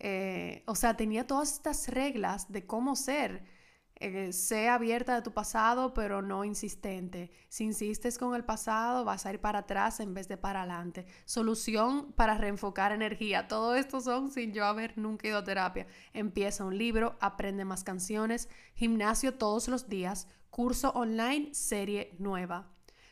Eh, 0.00 0.62
o 0.66 0.74
sea, 0.74 0.96
tenía 0.96 1.26
todas 1.26 1.52
estas 1.52 1.88
reglas 1.88 2.50
de 2.52 2.66
cómo 2.66 2.96
ser 2.96 3.42
eh, 4.00 4.32
sé 4.32 4.68
abierta 4.68 5.16
de 5.16 5.22
tu 5.22 5.32
pasado, 5.32 5.92
pero 5.92 6.22
no 6.22 6.44
insistente. 6.44 7.32
Si 7.48 7.64
insistes 7.64 8.16
con 8.16 8.34
el 8.36 8.44
pasado, 8.44 9.04
vas 9.04 9.26
a 9.26 9.32
ir 9.32 9.40
para 9.40 9.60
atrás 9.60 9.98
en 9.98 10.14
vez 10.14 10.28
de 10.28 10.36
para 10.36 10.60
adelante. 10.60 11.04
Solución 11.24 12.12
para 12.12 12.38
reenfocar 12.38 12.92
energía. 12.92 13.48
Todo 13.48 13.74
esto 13.74 14.00
son 14.00 14.30
sin 14.30 14.52
yo 14.52 14.66
haber 14.66 14.96
nunca 14.96 15.26
ido 15.26 15.38
a 15.38 15.44
terapia. 15.44 15.88
Empieza 16.12 16.64
un 16.64 16.78
libro, 16.78 17.16
aprende 17.20 17.64
más 17.64 17.82
canciones, 17.82 18.48
gimnasio 18.74 19.34
todos 19.34 19.66
los 19.66 19.88
días, 19.88 20.28
curso 20.50 20.90
online, 20.90 21.52
serie 21.52 22.14
nueva. 22.18 22.70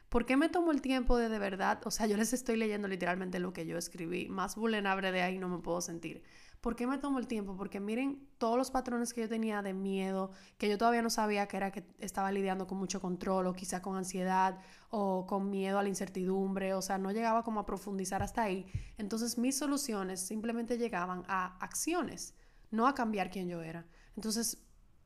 ¿Por 0.09 0.25
qué 0.25 0.37
me 0.37 0.49
tomo 0.49 0.71
el 0.71 0.83
tiempo 0.83 1.17
de 1.19 1.29
de 1.29 1.39
verdad? 1.41 1.81
O 1.85 1.91
sea, 1.91 2.07
yo 2.07 2.17
les 2.17 2.33
estoy 2.33 2.57
leyendo 2.57 2.87
literalmente 2.87 3.41
lo 3.41 3.53
que 3.53 3.67
yo 3.67 3.77
escribí. 3.77 4.29
Más 4.29 4.55
vulnerable 4.55 5.11
de 5.11 5.23
ahí 5.23 5.39
no 5.39 5.49
me 5.49 5.59
puedo 5.59 5.81
sentir. 5.81 6.23
¿Por 6.67 6.75
qué 6.75 6.89
me 6.89 6.99
tomo 6.99 7.21
el 7.21 7.29
tiempo? 7.29 7.57
Porque 7.57 7.79
miren 7.79 8.29
todos 8.39 8.59
los 8.59 8.73
patrones 8.73 9.15
que 9.15 9.21
yo 9.21 9.29
tenía 9.29 9.63
de 9.63 9.73
miedo, 9.73 10.33
que 10.59 10.69
yo 10.69 10.77
todavía 10.77 11.01
no 11.01 11.11
sabía 11.11 11.47
que 11.47 11.57
era 11.57 11.71
que 11.71 11.85
estaba 12.01 12.33
lidiando 12.33 12.67
con 12.67 12.77
mucho 12.77 13.01
control 13.01 13.47
o 13.47 13.53
quizá 13.53 13.81
con 13.81 13.97
ansiedad 13.97 14.59
o 14.91 15.29
con 15.29 15.49
miedo 15.49 15.79
a 15.79 15.85
la 15.85 15.89
incertidumbre, 15.89 16.75
o 16.75 16.83
sea, 16.83 16.99
no 16.99 17.13
llegaba 17.13 17.45
como 17.45 17.61
a 17.61 17.67
profundizar 17.67 18.21
hasta 18.21 18.43
ahí. 18.43 18.67
Entonces 18.99 19.39
mis 19.39 19.57
soluciones 19.57 20.27
simplemente 20.27 20.77
llegaban 20.77 21.23
a 21.29 21.57
acciones, 21.59 22.35
no 22.73 22.89
a 22.89 22.97
cambiar 22.97 23.31
quién 23.31 23.49
yo 23.49 23.63
era. 23.63 23.87
Entonces, 24.17 24.59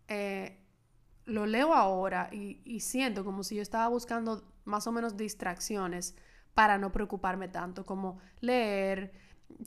eh, 0.09 0.65
lo 1.27 1.45
leo 1.45 1.75
ahora 1.75 2.31
y, 2.33 2.63
y 2.65 2.81
siento 2.81 3.23
como 3.23 3.45
si 3.45 3.57
yo 3.57 3.61
estaba 3.61 3.87
buscando 3.89 4.51
más 4.65 4.87
o 4.87 4.93
menos 4.93 5.19
distracciones 5.19 6.17
para 6.55 6.79
no 6.79 6.91
preocuparme 6.91 7.49
tanto, 7.49 7.85
como 7.85 8.19
leer, 8.41 9.13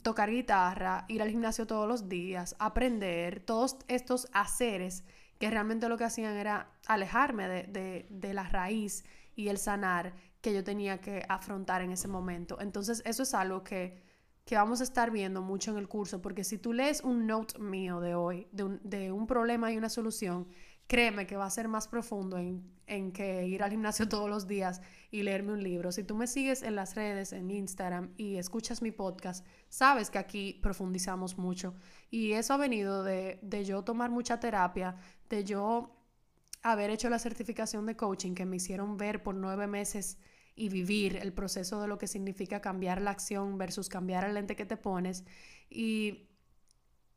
tocar 0.02 0.30
guitarra, 0.30 1.04
ir 1.08 1.22
al 1.22 1.30
gimnasio 1.30 1.66
todos 1.66 1.88
los 1.88 2.08
días, 2.08 2.56
aprender, 2.58 3.40
todos 3.40 3.76
estos 3.88 4.28
haceres 4.32 5.04
que 5.38 5.50
realmente 5.50 5.88
lo 5.88 5.96
que 5.96 6.04
hacían 6.04 6.36
era 6.36 6.70
alejarme 6.86 7.48
de, 7.66 8.34
la 8.34 8.44
raíz 8.44 9.04
y 9.36 9.48
el 9.48 9.58
sanar 9.58 10.14
que 10.40 10.54
yo 10.54 10.62
tenía 10.62 11.00
que 11.00 11.24
afrontar 11.28 11.82
en 11.82 11.90
ese 11.90 12.08
momento. 12.08 12.60
Entonces 12.60 13.02
eso 13.04 13.22
es 13.22 13.34
algo 13.34 13.64
que, 13.64 14.02
que 14.44 14.56
vamos 14.56 14.80
a 14.80 14.84
estar 14.84 15.10
viendo 15.10 15.42
mucho 15.42 15.70
en 15.70 15.78
el 15.78 15.88
curso, 15.88 16.22
porque 16.22 16.44
si 16.44 16.58
tú 16.58 16.72
lees 16.72 17.02
un 17.02 17.26
note 17.26 17.58
mío 17.58 18.00
de 18.00 18.14
hoy, 18.14 18.46
de 18.52 18.64
un, 18.64 18.80
de 18.84 19.10
un 19.10 19.26
problema 19.26 19.72
y 19.72 19.76
una 19.76 19.88
solución, 19.88 20.46
créeme 20.86 21.26
que 21.26 21.36
va 21.36 21.46
a 21.46 21.50
ser 21.50 21.68
más 21.68 21.88
profundo 21.88 22.38
en, 22.38 22.62
en, 22.86 23.12
que 23.12 23.46
ir 23.46 23.62
al 23.62 23.70
gimnasio 23.70 24.08
todos 24.08 24.28
los 24.28 24.46
días 24.46 24.80
y 25.10 25.22
leerme 25.22 25.52
un 25.52 25.62
libro. 25.62 25.92
Si 25.92 26.04
tú 26.04 26.14
me 26.14 26.26
sigues 26.26 26.62
en 26.62 26.76
las 26.76 26.94
redes, 26.94 27.32
en 27.32 27.50
Instagram 27.50 28.12
y 28.16 28.36
escuchas 28.36 28.82
mi 28.82 28.90
podcast, 28.90 29.46
sabes 29.68 30.10
que 30.10 30.18
aquí 30.18 30.58
profundizamos 30.62 31.38
mucho. 31.38 31.74
Y 32.10 32.32
eso 32.32 32.54
ha 32.54 32.58
venido 32.58 33.02
de, 33.02 33.38
de 33.42 33.64
yo 33.64 33.82
tomar 33.82 34.10
mucha 34.10 34.40
terapia, 34.40 34.96
de 35.28 35.44
yo 35.44 35.96
haber 36.62 36.90
hecho 36.90 37.10
la 37.10 37.18
certificación 37.18 37.86
de 37.86 37.96
coaching 37.96 38.34
que 38.34 38.46
me 38.46 38.56
hicieron 38.56 38.96
ver 38.96 39.22
por 39.22 39.34
nueve 39.34 39.66
meses 39.66 40.18
y 40.56 40.68
vivir 40.68 41.16
el 41.16 41.32
proceso 41.32 41.80
de 41.80 41.88
lo 41.88 41.98
que 41.98 42.06
significa 42.06 42.60
cambiar 42.60 43.00
la 43.02 43.10
acción 43.10 43.58
versus 43.58 43.88
cambiar 43.88 44.24
el 44.24 44.34
lente 44.34 44.56
que 44.56 44.64
te 44.64 44.76
pones. 44.76 45.24
Y 45.68 46.28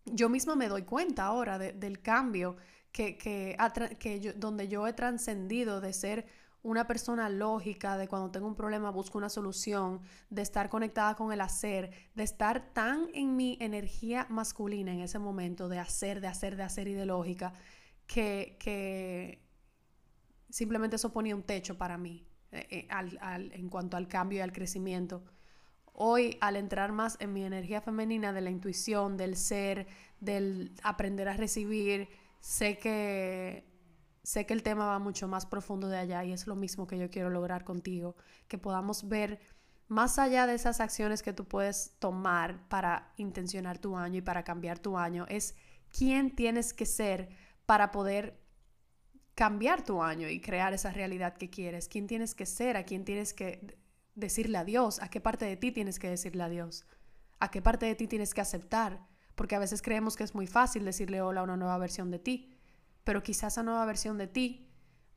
yo 0.06 0.30
misma 0.30 0.56
me 0.56 0.68
doy 0.68 0.84
cuenta 0.84 1.26
ahora 1.26 1.60
del 1.60 2.02
cambio 2.02 2.58
que, 2.92 3.18
que, 3.18 4.20
yo, 4.20 4.34
donde 4.34 4.68
yo 4.68 4.88
he 4.88 4.94
trascendido 4.94 5.82
de 5.82 5.94
ser 5.94 6.26
una 6.64 6.88
persona 6.88 7.30
lógica, 7.30 7.98
de 7.98 8.08
cuando 8.08 8.32
tengo 8.32 8.48
un 8.48 8.56
problema 8.56 8.90
busco 8.90 9.18
una 9.18 9.30
solución, 9.30 10.02
de 10.30 10.42
estar 10.42 10.70
conectada 10.70 11.16
con 11.16 11.32
el 11.32 11.42
hacer, 11.42 11.92
de 12.16 12.24
estar 12.24 12.74
tan 12.74 13.08
en 13.14 13.36
mi 13.36 13.58
energía 13.62 14.28
masculina 14.30 14.92
en 14.92 15.02
ese 15.02 15.20
momento, 15.20 15.70
de 15.70 15.80
hacer, 15.80 16.20
de 16.20 16.28
hacer, 16.28 16.56
de 16.56 16.64
hacer 16.64 16.88
y 16.88 16.94
de 16.94 17.06
lógica, 17.06 17.54
que, 18.06 18.58
que 18.60 19.48
simplemente 20.50 20.96
eso 20.96 21.14
ponía 21.14 21.36
un 21.36 21.44
techo 21.44 21.78
para 21.78 21.98
mí 21.98 22.28
eh, 22.52 22.88
eh, 22.90 23.50
en 23.54 23.70
cuanto 23.70 23.98
al 23.98 24.08
cambio 24.08 24.40
y 24.40 24.42
al 24.42 24.52
crecimiento. 24.52 25.24
Hoy, 25.94 26.38
al 26.42 26.56
entrar 26.56 26.92
más 26.92 27.18
en 27.20 27.34
mi 27.34 27.44
energía 27.44 27.82
femenina 27.82 28.32
de 28.32 28.42
la 28.42 28.52
intuición, 28.52 29.18
del 29.18 29.36
ser, 29.36 29.88
del 30.20 30.74
aprender 30.84 31.28
a 31.28 31.34
recibir, 31.34 32.08
sé 32.40 32.78
que 32.78 33.66
sé 34.24 34.46
que 34.46 34.54
el 34.54 34.62
tema 34.62 34.86
va 34.88 35.00
mucho 35.00 35.28
más 35.30 35.46
profundo 35.46 35.88
de 35.88 35.98
allá 35.98 36.26
y 36.26 36.34
es 36.34 36.48
lo 36.48 36.56
mismo 36.56 36.86
que 36.86 36.98
yo 36.98 37.10
quiero 37.10 37.30
lograr 37.30 37.64
contigo, 37.64 38.18
que 38.50 38.58
podamos 38.58 39.08
ver 39.08 39.40
más 39.88 40.20
allá 40.20 40.46
de 40.48 40.56
esas 40.56 40.82
acciones 40.82 41.24
que 41.24 41.32
tú 41.32 41.46
puedes 41.46 41.96
tomar 42.00 42.68
para 42.68 43.14
intencionar 43.16 43.78
tu 43.78 43.96
año 43.96 44.18
y 44.18 44.22
para 44.22 44.44
cambiar 44.44 44.80
tu 44.80 44.98
año, 44.98 45.26
es 45.30 45.56
quién 45.90 46.36
tienes 46.36 46.74
que 46.74 46.86
ser 46.86 47.30
para 47.66 47.92
poder 47.92 48.38
cambiar 49.34 49.84
tu 49.86 50.02
año 50.04 50.28
y 50.28 50.42
crear 50.42 50.74
esa 50.74 50.92
realidad 50.92 51.38
que 51.38 51.50
quieres. 51.50 51.88
¿Quién 51.88 52.08
tienes 52.08 52.36
que 52.36 52.46
ser? 52.46 52.76
¿A 52.76 52.84
quién 52.84 53.06
tienes 53.06 53.34
que 53.34 53.78
decirle 54.16 54.58
adiós? 54.58 55.02
¿A 55.02 55.10
qué 55.10 55.22
parte 55.22 55.46
de 55.46 55.56
ti 55.56 55.72
tienes 55.72 56.00
que 56.00 56.10
decirle 56.10 56.44
adiós? 56.44 56.86
¿A 57.40 57.50
qué 57.50 57.62
parte 57.62 57.86
de 57.86 57.96
ti 57.96 58.08
tienes 58.08 58.34
que 58.34 58.42
aceptar? 58.42 59.08
Porque 59.38 59.56
a 59.56 59.60
veces 59.60 59.82
creemos 59.82 60.18
que 60.18 60.26
es 60.26 60.36
muy 60.36 60.48
fácil 60.48 60.84
decirle 60.84 61.22
hola 61.22 61.40
a 61.40 61.44
una 61.44 61.56
nueva 61.56 61.78
versión 61.78 62.12
de 62.12 62.20
ti, 62.20 62.54
pero 63.06 63.24
quizás 63.24 63.54
esa 63.54 63.64
nueva 63.64 63.86
versión 63.86 64.18
de 64.18 64.28
ti 64.28 64.68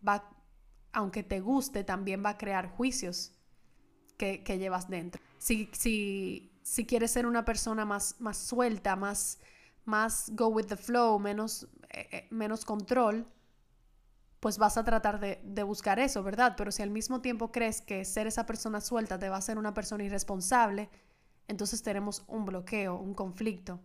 va, 0.07 0.31
aunque 0.93 1.25
te 1.25 1.41
guste, 1.41 1.83
también 1.83 2.25
va 2.25 2.31
a 2.31 2.39
crear 2.39 2.69
juicios 2.69 3.33
que, 4.17 4.45
llevas 4.59 4.89
dentro. 4.89 5.21
Si, 5.39 5.69
si, 5.73 6.53
si 6.63 6.87
quieres 6.87 7.11
ser 7.11 7.27
una 7.27 7.45
persona 7.45 7.85
más, 7.85 8.21
más 8.21 8.37
suelta, 8.37 8.95
más 8.95 9.41
más 9.85 10.31
go 10.35 10.49
with 10.49 10.67
the 10.67 10.77
flow, 10.77 11.19
menos, 11.19 11.69
eh, 11.91 12.09
eh, 12.13 12.29
menos 12.31 12.65
control, 12.65 13.27
pues 14.39 14.57
vas 14.57 14.79
a 14.79 14.85
tratar 14.85 15.21
de, 15.21 15.41
de, 15.45 15.63
buscar 15.63 15.99
eso, 15.99 16.23
¿verdad? 16.23 16.55
Pero 16.57 16.73
si 16.73 16.83
al 16.83 16.91
mismo 16.91 17.21
tiempo 17.21 17.53
crees 17.53 17.83
que 17.83 18.05
ser 18.05 18.27
esa 18.27 18.47
persona 18.47 18.81
suelta 18.81 19.19
te 19.19 19.29
va 19.29 19.37
a 19.37 19.39
hacer 19.41 19.59
una 19.59 19.75
persona 19.75 20.05
irresponsable, 20.05 20.89
entonces 21.47 21.83
tenemos 21.83 22.25
un 22.27 22.47
bloqueo, 22.47 22.97
un 22.97 23.13
conflicto. 23.13 23.81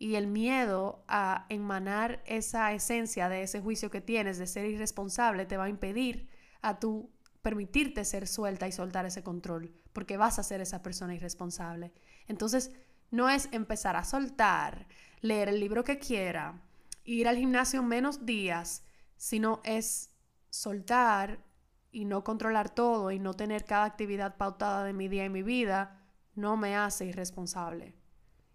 Y 0.00 0.14
el 0.14 0.26
miedo 0.26 1.04
a 1.08 1.44
emanar 1.50 2.22
esa 2.24 2.72
esencia 2.72 3.28
de 3.28 3.42
ese 3.42 3.60
juicio 3.60 3.90
que 3.90 4.00
tienes 4.00 4.38
de 4.38 4.46
ser 4.46 4.64
irresponsable 4.64 5.44
te 5.44 5.58
va 5.58 5.64
a 5.64 5.68
impedir 5.68 6.26
a 6.62 6.80
tú 6.80 7.12
permitirte 7.42 8.06
ser 8.06 8.26
suelta 8.26 8.66
y 8.66 8.72
soltar 8.72 9.04
ese 9.04 9.22
control, 9.22 9.74
porque 9.92 10.16
vas 10.16 10.38
a 10.38 10.42
ser 10.42 10.62
esa 10.62 10.82
persona 10.82 11.14
irresponsable. 11.14 11.92
Entonces, 12.28 12.72
no 13.10 13.28
es 13.28 13.50
empezar 13.52 13.94
a 13.96 14.04
soltar, 14.04 14.86
leer 15.20 15.50
el 15.50 15.60
libro 15.60 15.84
que 15.84 15.98
quiera, 15.98 16.62
ir 17.04 17.28
al 17.28 17.36
gimnasio 17.36 17.82
menos 17.82 18.24
días, 18.24 18.84
sino 19.18 19.60
es 19.64 20.14
soltar 20.48 21.44
y 21.92 22.06
no 22.06 22.24
controlar 22.24 22.70
todo 22.70 23.10
y 23.10 23.18
no 23.18 23.34
tener 23.34 23.66
cada 23.66 23.84
actividad 23.84 24.38
pautada 24.38 24.82
de 24.84 24.94
mi 24.94 25.08
día 25.08 25.26
y 25.26 25.30
mi 25.30 25.42
vida, 25.42 26.00
no 26.34 26.56
me 26.56 26.74
hace 26.74 27.04
irresponsable. 27.04 27.96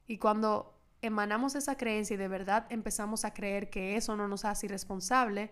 Y 0.08 0.18
cuando 0.18 0.75
emanamos 1.06 1.56
esa 1.56 1.78
creencia 1.78 2.16
y 2.16 2.18
de 2.18 2.28
verdad 2.28 2.66
empezamos 2.70 3.26
a 3.26 3.34
creer 3.34 3.70
que 3.70 3.96
eso 3.96 4.16
no 4.16 4.28
nos 4.28 4.46
hace 4.46 4.66
irresponsable, 4.68 5.52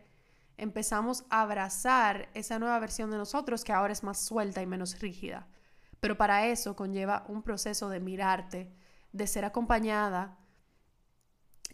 empezamos 0.57 1.25
a 1.29 1.41
abrazar 1.41 2.29
esa 2.33 2.59
nueva 2.59 2.79
versión 2.79 3.11
de 3.11 3.17
nosotros 3.17 3.63
que 3.63 3.73
ahora 3.73 3.93
es 3.93 4.03
más 4.03 4.19
suelta 4.19 4.61
y 4.61 4.67
menos 4.67 4.99
rígida. 4.99 5.47
Pero 5.99 6.17
para 6.17 6.47
eso 6.47 6.75
conlleva 6.75 7.25
un 7.27 7.43
proceso 7.43 7.89
de 7.89 7.99
mirarte, 7.99 8.73
de 9.11 9.27
ser 9.27 9.45
acompañada, 9.45 10.37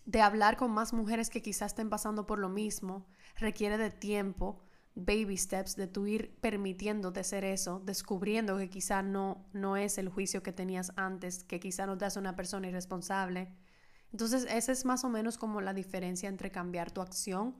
de 0.06 0.22
hablar 0.22 0.58
con 0.58 0.72
más 0.72 0.94
mujeres 0.94 1.30
que 1.30 1.42
quizás 1.42 1.72
estén 1.72 1.90
pasando 1.90 2.26
por 2.26 2.40
lo 2.40 2.50
mismo, 2.50 3.08
requiere 3.36 3.78
de 3.78 3.92
tiempo, 3.92 4.64
baby 4.96 5.38
steps, 5.38 5.76
de 5.76 5.88
tu 5.88 6.08
ir 6.08 6.38
permitiéndote 6.42 7.24
ser 7.24 7.44
eso, 7.44 7.82
descubriendo 7.86 8.58
que 8.58 8.70
quizá 8.70 9.02
no, 9.02 9.46
no 9.54 9.78
es 9.78 9.98
el 9.98 10.10
juicio 10.10 10.44
que 10.44 10.54
tenías 10.54 10.92
antes, 10.96 11.44
que 11.44 11.60
quizá 11.60 11.86
no 11.86 11.98
te 11.98 12.06
hace 12.06 12.20
una 12.20 12.36
persona 12.36 12.68
irresponsable. 12.68 13.54
Entonces, 14.12 14.48
esa 14.50 14.72
es 14.72 14.86
más 14.86 15.04
o 15.04 15.10
menos 15.10 15.38
como 15.38 15.62
la 15.62 15.74
diferencia 15.74 16.30
entre 16.30 16.52
cambiar 16.52 16.92
tu 16.92 17.02
acción 17.02 17.56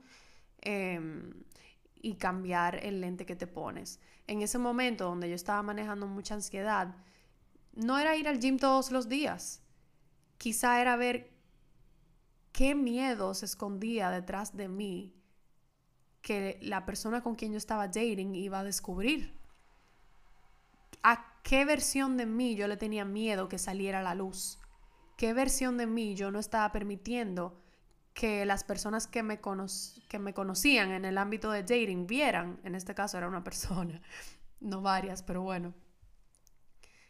em, 0.62 1.32
y 2.02 2.14
cambiar 2.14 2.84
el 2.84 3.00
lente 3.00 3.24
que 3.26 3.36
te 3.36 3.46
pones. 3.46 4.00
En 4.26 4.42
ese 4.42 4.58
momento 4.58 5.04
donde 5.04 5.28
yo 5.28 5.34
estaba 5.34 5.62
manejando 5.62 6.06
mucha 6.06 6.34
ansiedad, 6.34 6.94
no 7.74 7.98
era 7.98 8.16
ir 8.16 8.28
al 8.28 8.40
gym 8.40 8.58
todos 8.58 8.90
los 8.90 9.08
días. 9.08 9.62
Quizá 10.38 10.80
era 10.80 10.96
ver 10.96 11.30
qué 12.52 12.74
miedo 12.74 13.34
se 13.34 13.46
escondía 13.46 14.10
detrás 14.10 14.56
de 14.56 14.68
mí 14.68 15.14
que 16.22 16.58
la 16.62 16.84
persona 16.84 17.22
con 17.22 17.34
quien 17.34 17.52
yo 17.52 17.58
estaba 17.58 17.86
dating 17.86 18.34
iba 18.34 18.60
a 18.60 18.64
descubrir. 18.64 19.32
¿A 21.02 21.40
qué 21.42 21.64
versión 21.64 22.16
de 22.16 22.26
mí 22.26 22.56
yo 22.56 22.68
le 22.68 22.76
tenía 22.76 23.04
miedo 23.04 23.48
que 23.48 23.58
saliera 23.58 24.00
a 24.00 24.02
la 24.02 24.14
luz? 24.14 24.59
¿Qué 25.20 25.34
versión 25.34 25.76
de 25.76 25.86
mí 25.86 26.14
yo 26.14 26.30
no 26.30 26.38
estaba 26.38 26.72
permitiendo 26.72 27.62
que 28.14 28.46
las 28.46 28.64
personas 28.64 29.06
que 29.06 29.22
me, 29.22 29.38
que 30.08 30.18
me 30.18 30.32
conocían 30.32 30.92
en 30.92 31.04
el 31.04 31.18
ámbito 31.18 31.50
de 31.50 31.60
dating 31.60 32.06
vieran? 32.06 32.58
En 32.64 32.74
este 32.74 32.94
caso 32.94 33.18
era 33.18 33.28
una 33.28 33.44
persona, 33.44 34.00
no 34.60 34.80
varias, 34.80 35.22
pero 35.22 35.42
bueno. 35.42 35.74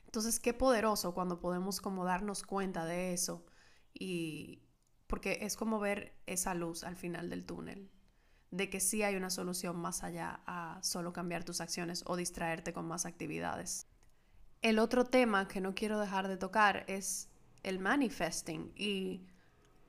Entonces, 0.07 0.41
qué 0.41 0.53
poderoso 0.53 1.15
cuando 1.15 1.39
podemos 1.39 1.81
como 1.81 2.05
darnos 2.05 2.43
cuenta 2.43 2.85
de 2.85 3.13
eso 3.13 3.47
y, 3.95 4.65
porque 5.07 5.39
es 5.43 5.57
como 5.57 5.79
ver 5.79 6.21
esa 6.27 6.53
luz 6.55 6.83
al 6.83 6.97
final 6.97 7.31
del 7.31 7.47
túnel, 7.47 7.93
de 8.51 8.69
que 8.71 8.81
sí 8.81 9.05
hay 9.05 9.15
una 9.15 9.31
solución 9.31 9.77
más 9.77 10.03
allá 10.03 10.41
a 10.47 10.83
solo 10.83 11.13
cambiar 11.13 11.45
tus 11.45 11.61
acciones 11.61 12.03
o 12.07 12.17
distraerte 12.17 12.73
con 12.73 12.89
más 12.89 13.07
actividades. 13.07 13.87
El 14.63 14.81
otro 14.81 15.05
tema 15.05 15.47
que 15.47 15.61
no 15.61 15.77
quiero 15.77 16.01
dejar 16.01 16.27
de 16.27 16.37
tocar 16.37 16.85
es 16.89 17.30
el 17.63 17.79
manifesting. 17.79 18.73
¿Y 18.77 19.23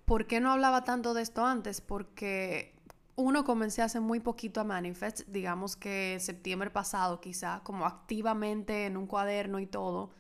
por 0.06 0.28
qué 0.28 0.40
no 0.40 0.52
hablaba 0.52 0.84
tanto 0.84 1.14
de 1.14 1.22
esto 1.22 1.46
antes? 1.46 1.82
Porque 1.82 2.76
uno 3.16 3.44
comencé 3.44 3.82
hace 3.82 4.00
muy 4.00 4.20
poquito 4.20 4.62
a 4.62 4.64
manifest, 4.64 5.28
digamos 5.28 5.76
que 5.76 6.18
septiembre 6.20 6.70
pasado 6.70 7.22
quizá, 7.22 7.62
como 7.64 7.86
activamente 7.86 8.86
en 8.86 8.98
un 8.98 9.08
cuaderno 9.08 9.60
y 9.60 9.68
todo. 9.68 10.12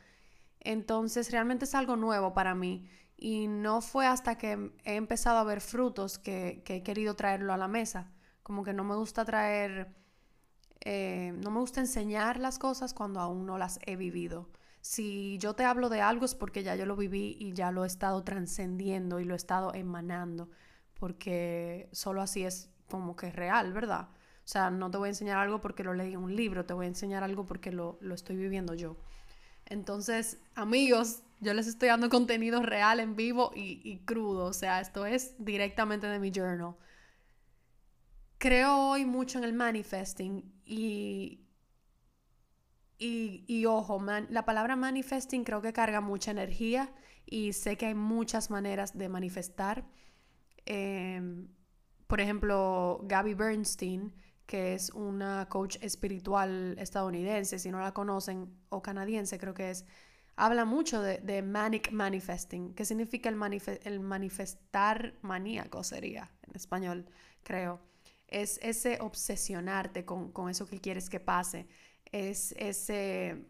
Entonces 0.59 1.31
realmente 1.31 1.65
es 1.65 1.75
algo 1.75 1.95
nuevo 1.95 2.33
para 2.33 2.53
mí 2.53 2.87
y 3.17 3.47
no 3.47 3.81
fue 3.81 4.05
hasta 4.07 4.37
que 4.37 4.71
he 4.83 4.95
empezado 4.95 5.39
a 5.39 5.43
ver 5.43 5.61
frutos 5.61 6.17
que, 6.17 6.63
he 6.65 6.83
querido 6.83 7.15
traerlo 7.15 7.53
a 7.53 7.57
la 7.57 7.67
mesa. 7.67 8.11
Como 8.43 8.63
que 8.63 8.73
no 8.73 8.83
me 8.83 8.95
gusta 8.95 9.25
traer, 9.25 9.95
eh, 10.81 11.33
no 11.43 11.51
me 11.51 11.59
gusta 11.59 11.79
enseñar 11.79 12.39
las 12.39 12.59
cosas 12.59 12.93
cuando 12.93 13.19
aún 13.19 13.45
no 13.45 13.57
las 13.57 13.79
he 13.85 13.95
vivido. 13.95 14.49
Si 14.81 15.37
yo 15.37 15.53
te 15.53 15.63
hablo 15.63 15.89
de 15.89 16.01
algo 16.01 16.25
es 16.25 16.35
porque 16.35 16.63
ya 16.63 16.75
yo 16.75 16.85
lo 16.85 16.95
viví 16.95 17.37
y 17.39 17.53
ya 17.53 17.71
lo 17.71 17.83
he 17.83 17.87
estado 17.87 18.23
trascendiendo 18.23 19.19
y 19.19 19.25
lo 19.25 19.33
he 19.33 19.37
estado 19.37 19.73
emanando, 19.73 20.49
porque 20.99 21.87
solo 21.91 22.21
así 22.21 22.43
es 22.43 22.69
como 22.89 23.15
que 23.15 23.27
es 23.27 23.35
real, 23.35 23.73
¿verdad? 23.73 24.09
O 24.43 24.47
sea, 24.51 24.69
no 24.71 24.89
te 24.91 24.97
voy 24.97 25.07
a 25.07 25.09
enseñar 25.11 25.37
algo 25.37 25.61
porque 25.61 25.83
lo 25.83 25.93
leí 25.93 26.13
en 26.13 26.19
un 26.19 26.35
libro, 26.35 26.65
te 26.65 26.73
voy 26.73 26.85
a 26.85 26.89
enseñar 26.89 27.23
algo 27.23 27.45
porque 27.45 27.71
lo, 27.71 27.97
lo 28.01 28.15
estoy 28.15 28.35
viviendo 28.35 28.73
yo. 28.73 28.97
Entonces, 29.65 30.39
amigos, 30.55 31.21
yo 31.41 31.53
les 31.55 31.67
estoy 31.67 31.89
dando 31.89 32.09
contenido 32.09 32.61
real, 32.61 32.99
en 32.99 33.15
vivo 33.15 33.51
y, 33.55 33.97
crudo. 34.05 34.45
O 34.45 34.53
sea, 34.53 34.79
esto 34.79 35.05
es 35.05 35.33
directamente 35.39 36.07
de 36.07 36.19
mi 36.19 36.31
journal. 36.31 36.75
Creo 38.37 38.89
hoy 38.89 39.05
mucho 39.05 39.39
en 39.39 39.43
el 39.43 39.53
manifesting 39.53 40.43
y, 40.65 41.39
y, 43.03 43.65
ojo, 43.65 43.99
la 44.29 44.45
palabra 44.45 44.75
manifesting 44.75 45.43
creo 45.43 45.61
que 45.61 45.73
carga 45.73 46.01
mucha 46.01 46.29
energía 46.29 46.93
y 47.25 47.53
sé 47.53 47.75
que 47.75 47.87
hay 47.87 47.95
muchas 47.95 48.51
maneras 48.51 48.95
de 48.97 49.09
manifestar. 49.09 49.85
Em, 50.65 51.47
por 52.05 52.21
ejemplo, 52.21 52.99
Gabby 53.03 53.33
Bernstein, 53.33 54.13
que 54.45 54.73
es 54.73 54.91
una 54.91 55.47
coach 55.49 55.77
espiritual 55.81 56.75
estadounidense, 56.77 57.57
si 57.57 57.71
no 57.71 57.79
la 57.79 57.93
conocen, 57.93 58.53
o 58.69 58.81
canadiense 58.81 59.39
creo 59.39 59.53
que 59.53 59.71
es, 59.71 59.85
habla 60.35 60.65
mucho 60.65 61.01
de, 61.01 61.41
manic 61.41 61.91
manifesting, 61.91 62.73
que 62.73 62.85
significa 62.85 63.29
el, 63.29 63.39
el 63.83 63.99
manifestar 63.99 65.15
maníaco, 65.21 65.83
sería 65.83 66.31
en 66.43 66.55
español, 66.55 67.05
creo. 67.43 67.79
Es 68.27 68.59
ese 68.61 68.99
obsesionarte 69.01 70.05
con, 70.05 70.31
eso 70.49 70.65
que 70.65 70.79
quieres 70.79 71.09
que 71.09 71.19
pase, 71.19 71.67
es 72.11 72.53
ese, 72.57 73.45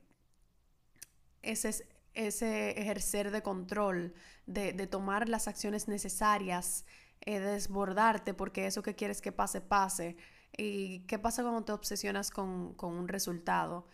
ese, 1.41 1.87
ese 2.13 2.71
ejercer 2.79 3.31
de 3.31 3.41
control, 3.41 4.13
de, 4.45 4.87
tomar 4.87 5.29
las 5.29 5.47
acciones 5.47 5.87
necesarias, 5.87 6.85
eh, 7.21 7.39
de 7.39 7.51
desbordarte 7.51 8.33
porque 8.33 8.65
eso 8.67 8.81
que 8.81 8.95
quieres 8.95 9.21
que 9.21 9.31
pase, 9.31 9.61
pase. 9.61 10.17
¿Y 10.57 11.01
qué 11.01 11.17
pasa 11.17 11.43
cuando 11.43 11.63
te 11.63 11.71
obsesionas 11.71 12.29
con, 12.29 12.73
con 12.75 12.93
un 12.93 13.07
resultado? 13.07 13.87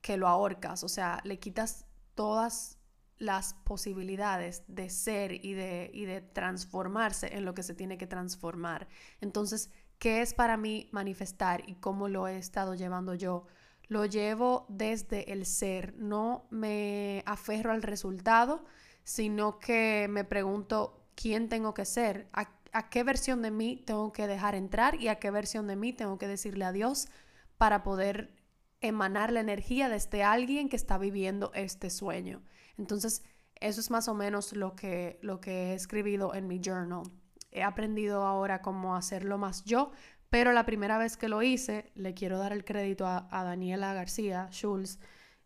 Que 0.00 0.16
lo 0.16 0.28
ahorcas, 0.28 0.84
o 0.84 0.88
sea, 0.88 1.20
le 1.24 1.38
quitas 1.38 1.86
todas 2.14 2.78
las 3.18 3.54
posibilidades 3.54 4.62
de 4.68 4.90
ser 4.90 5.32
y 5.32 5.54
de, 5.54 5.90
y 5.92 6.04
de 6.04 6.20
transformarse 6.20 7.34
en 7.34 7.44
lo 7.44 7.54
que 7.54 7.62
se 7.62 7.74
tiene 7.74 7.98
que 7.98 8.06
transformar. 8.06 8.88
Entonces, 9.20 9.70
¿qué 9.98 10.20
es 10.20 10.34
para 10.34 10.56
mí 10.56 10.88
manifestar 10.92 11.68
y 11.68 11.76
cómo 11.76 12.08
lo 12.08 12.28
he 12.28 12.36
estado 12.36 12.74
llevando 12.74 13.14
yo? 13.14 13.46
Lo 13.88 14.04
llevo 14.04 14.66
desde 14.68 15.32
el 15.32 15.46
ser, 15.46 15.94
no 15.96 16.46
me 16.50 17.22
aferro 17.26 17.72
al 17.72 17.82
resultado, 17.82 18.64
sino 19.04 19.58
que 19.60 20.08
me 20.10 20.24
pregunto 20.24 21.06
quién 21.14 21.48
tengo 21.48 21.74
que 21.74 21.84
ser, 21.84 22.28
a, 22.32 22.90
qué 22.90 23.04
versión 23.04 23.42
de 23.42 23.50
mí 23.50 23.82
tengo 23.86 24.12
que 24.12 24.26
dejar 24.26 24.54
entrar 24.54 25.00
y 25.00 25.08
a 25.08 25.20
qué 25.20 25.30
versión 25.30 25.66
de 25.66 25.76
mí 25.76 25.92
tengo 25.92 26.18
que 26.18 26.26
decirle 26.26 26.64
adiós 26.64 27.08
para 27.56 27.82
poder 27.82 28.34
emanar 28.80 29.32
la 29.32 29.40
energía 29.40 29.88
de 29.88 29.96
este 29.96 30.22
alguien 30.22 30.68
que 30.68 30.76
está 30.76 30.98
viviendo 30.98 31.52
este 31.54 31.88
sueño. 31.88 32.42
Entonces, 32.76 33.22
eso 33.54 33.80
es 33.80 33.90
más 33.90 34.08
o 34.08 34.14
menos 34.14 34.52
lo 34.52 34.76
que, 34.76 35.18
lo 35.22 35.40
que 35.40 35.70
he 35.70 35.74
escribido 35.74 36.34
en 36.34 36.46
mi 36.46 36.60
journal. 36.62 37.04
he 37.50 37.62
aprendido 37.62 38.26
ahora 38.26 38.60
cómo 38.60 38.96
hacerlo 38.96 39.38
más 39.38 39.64
yo, 39.64 39.92
pero 40.30 40.52
la 40.52 40.66
primera 40.66 40.98
vez 40.98 41.16
que 41.16 41.28
lo 41.28 41.42
hice, 41.42 41.92
le 41.94 42.14
quiero 42.14 42.38
dar 42.38 42.52
el 42.52 42.64
crédito 42.64 43.06
a, 43.06 43.28
Daniela 43.30 43.94
García 43.94 44.48
Schulz, 44.50 44.98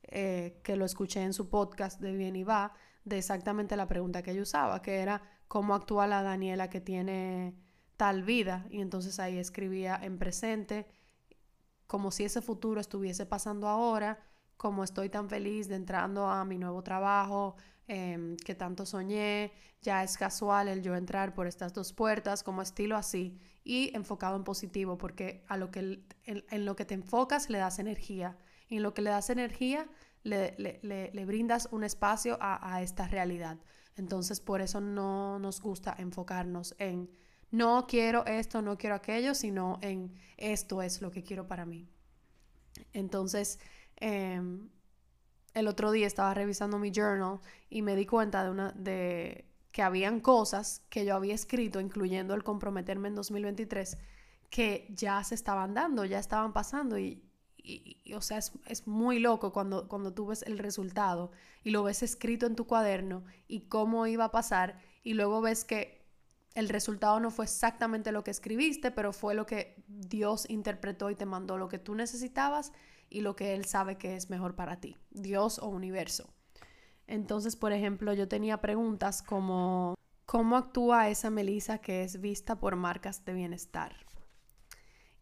eh, 0.02 0.60
que 0.62 0.76
lo 0.76 0.84
escuché 0.84 1.22
en 1.22 1.32
su 1.32 1.48
podcast 1.48 2.00
de 2.00 2.16
Bien 2.16 2.36
y 2.36 2.44
Va, 2.44 2.72
de 3.04 3.18
exactamente 3.18 3.76
la 3.76 3.86
pregunta 3.86 4.22
que 4.22 4.32
ella 4.32 4.42
usaba, 4.42 4.82
que 4.82 4.98
era 4.98 5.22
cómo 5.48 5.74
actúa 5.74 6.06
la 6.06 6.22
Daniela 6.22 6.70
que 6.70 6.80
tiene 6.80 7.54
tal 7.96 8.22
vida. 8.22 8.66
Y 8.70 8.80
entonces 8.80 9.18
ahí 9.20 9.38
escribía 9.38 9.98
en 10.02 10.18
presente, 10.18 10.86
como 11.86 12.10
si 12.10 12.24
ese 12.24 12.40
futuro 12.40 12.80
estuviese 12.80 13.26
pasando 13.26 13.68
ahora, 13.68 14.18
como 14.56 14.84
estoy 14.84 15.08
tan 15.08 15.28
feliz 15.28 15.68
de 15.68 15.74
entrando 15.74 16.26
a 16.26 16.44
mi 16.44 16.58
nuevo 16.58 16.82
trabajo, 16.82 17.56
em, 17.88 18.36
que 18.36 18.54
tanto 18.54 18.86
soñé, 18.86 19.52
ya 19.82 20.04
es 20.04 20.16
casual 20.16 20.68
el 20.68 20.82
yo 20.82 20.94
entrar 20.94 21.34
por 21.34 21.46
estas 21.46 21.72
dos 21.72 21.92
puertas, 21.92 22.42
como 22.42 22.62
estilo 22.62 22.96
así, 22.96 23.40
y 23.70 23.94
enfocado 23.94 24.34
en 24.34 24.42
positivo, 24.42 24.98
porque 24.98 25.44
a 25.46 25.56
lo 25.56 25.70
que, 25.70 26.02
en, 26.24 26.64
lo 26.64 26.74
que 26.74 26.84
te 26.84 26.94
enfocas 26.94 27.48
le 27.50 27.58
das 27.58 27.78
energía, 27.78 28.36
y 28.68 28.78
en 28.78 28.82
lo 28.82 28.94
que 28.94 29.00
le 29.00 29.10
das 29.10 29.30
energía 29.30 29.88
le, 30.24 30.56
le, 30.58 31.24
brindas 31.24 31.68
un 31.70 31.84
espacio 31.84 32.36
a, 32.40 32.74
a 32.74 32.82
esta 32.82 33.06
realidad. 33.06 33.60
Entonces, 33.94 34.40
por 34.40 34.60
eso 34.60 34.80
no 34.80 35.38
nos 35.38 35.60
gusta 35.60 35.94
enfocarnos 35.96 36.74
en 36.78 37.10
no 37.52 37.86
quiero 37.86 38.26
esto, 38.26 38.60
no 38.60 38.76
quiero 38.76 38.96
aquello, 38.96 39.36
sino 39.36 39.78
en 39.82 40.16
esto 40.36 40.82
es 40.82 41.00
lo 41.00 41.12
que 41.12 41.22
quiero 41.22 41.46
para 41.46 41.64
mí. 41.64 41.88
Entonces, 42.92 43.60
em, 43.98 44.68
el 45.54 45.68
otro 45.68 45.92
día 45.92 46.08
estaba 46.08 46.34
revisando 46.34 46.76
mi 46.80 46.90
journal 46.90 47.38
y 47.68 47.82
me 47.82 47.94
di 47.94 48.04
cuenta 48.04 48.42
de 48.42 48.50
una 48.50 48.72
de 48.72 49.49
que 49.72 49.82
habían 49.82 50.20
cosas 50.20 50.82
que 50.88 51.04
yo 51.04 51.14
había 51.14 51.34
escrito, 51.34 51.80
incluyendo 51.80 52.34
el 52.34 52.42
comprometerme 52.42 53.08
en 53.08 53.14
2023, 53.14 53.98
que 54.50 54.88
ya 54.90 55.22
se 55.24 55.34
estaban 55.34 55.74
dando, 55.74 56.04
ya 56.04 56.18
estaban 56.18 56.52
pasando 56.52 56.98
y, 56.98 57.22
o 58.14 58.20
sea, 58.20 58.38
es, 58.38 58.52
es, 58.66 58.86
muy 58.86 59.20
loco 59.20 59.52
cuando, 59.52 59.86
cuando 59.88 60.12
tú 60.12 60.26
ves 60.26 60.42
el 60.42 60.58
resultado 60.58 61.30
y 61.62 61.70
lo 61.70 61.84
ves 61.84 62.02
escrito 62.02 62.46
en 62.46 62.56
tu 62.56 62.66
cuaderno 62.66 63.22
y 63.46 63.68
cómo 63.68 64.06
iba 64.06 64.24
a 64.24 64.30
pasar 64.32 64.80
y 65.04 65.14
luego 65.14 65.40
ves 65.40 65.64
que 65.64 66.00
el 66.54 66.68
resultado 66.68 67.20
no 67.20 67.30
fue 67.30 67.44
exactamente 67.44 68.12
lo 68.12 68.24
que 68.24 68.32
escribiste, 68.32 68.90
pero 68.90 69.12
fue 69.12 69.34
lo 69.34 69.46
que 69.46 69.82
Dios 69.86 70.48
interpretó 70.50 71.10
y 71.10 71.14
te 71.14 71.26
mandó 71.26 71.58
lo 71.58 71.68
que 71.68 71.78
tú 71.78 71.94
necesitabas 71.94 72.72
y 73.08 73.20
lo 73.20 73.36
que 73.36 73.54
Él 73.54 73.64
sabe 73.66 73.98
que 73.98 74.16
es 74.16 74.30
mejor 74.30 74.56
para 74.56 74.80
ti, 74.80 74.96
Dios 75.10 75.58
o 75.58 75.68
universo. 75.68 76.32
Entonces, 77.10 77.56
por 77.56 77.72
ejemplo, 77.72 78.12
yo 78.14 78.28
tenía 78.28 78.60
preguntas 78.60 79.20
como, 79.20 79.96
¿cómo 80.26 80.56
actúa 80.56 81.08
esa 81.08 81.28
Melissa 81.28 81.78
que 81.78 82.04
es 82.04 82.20
vista 82.20 82.60
por 82.60 82.76
marcas 82.76 83.24
de 83.24 83.34
bienestar? 83.34 83.96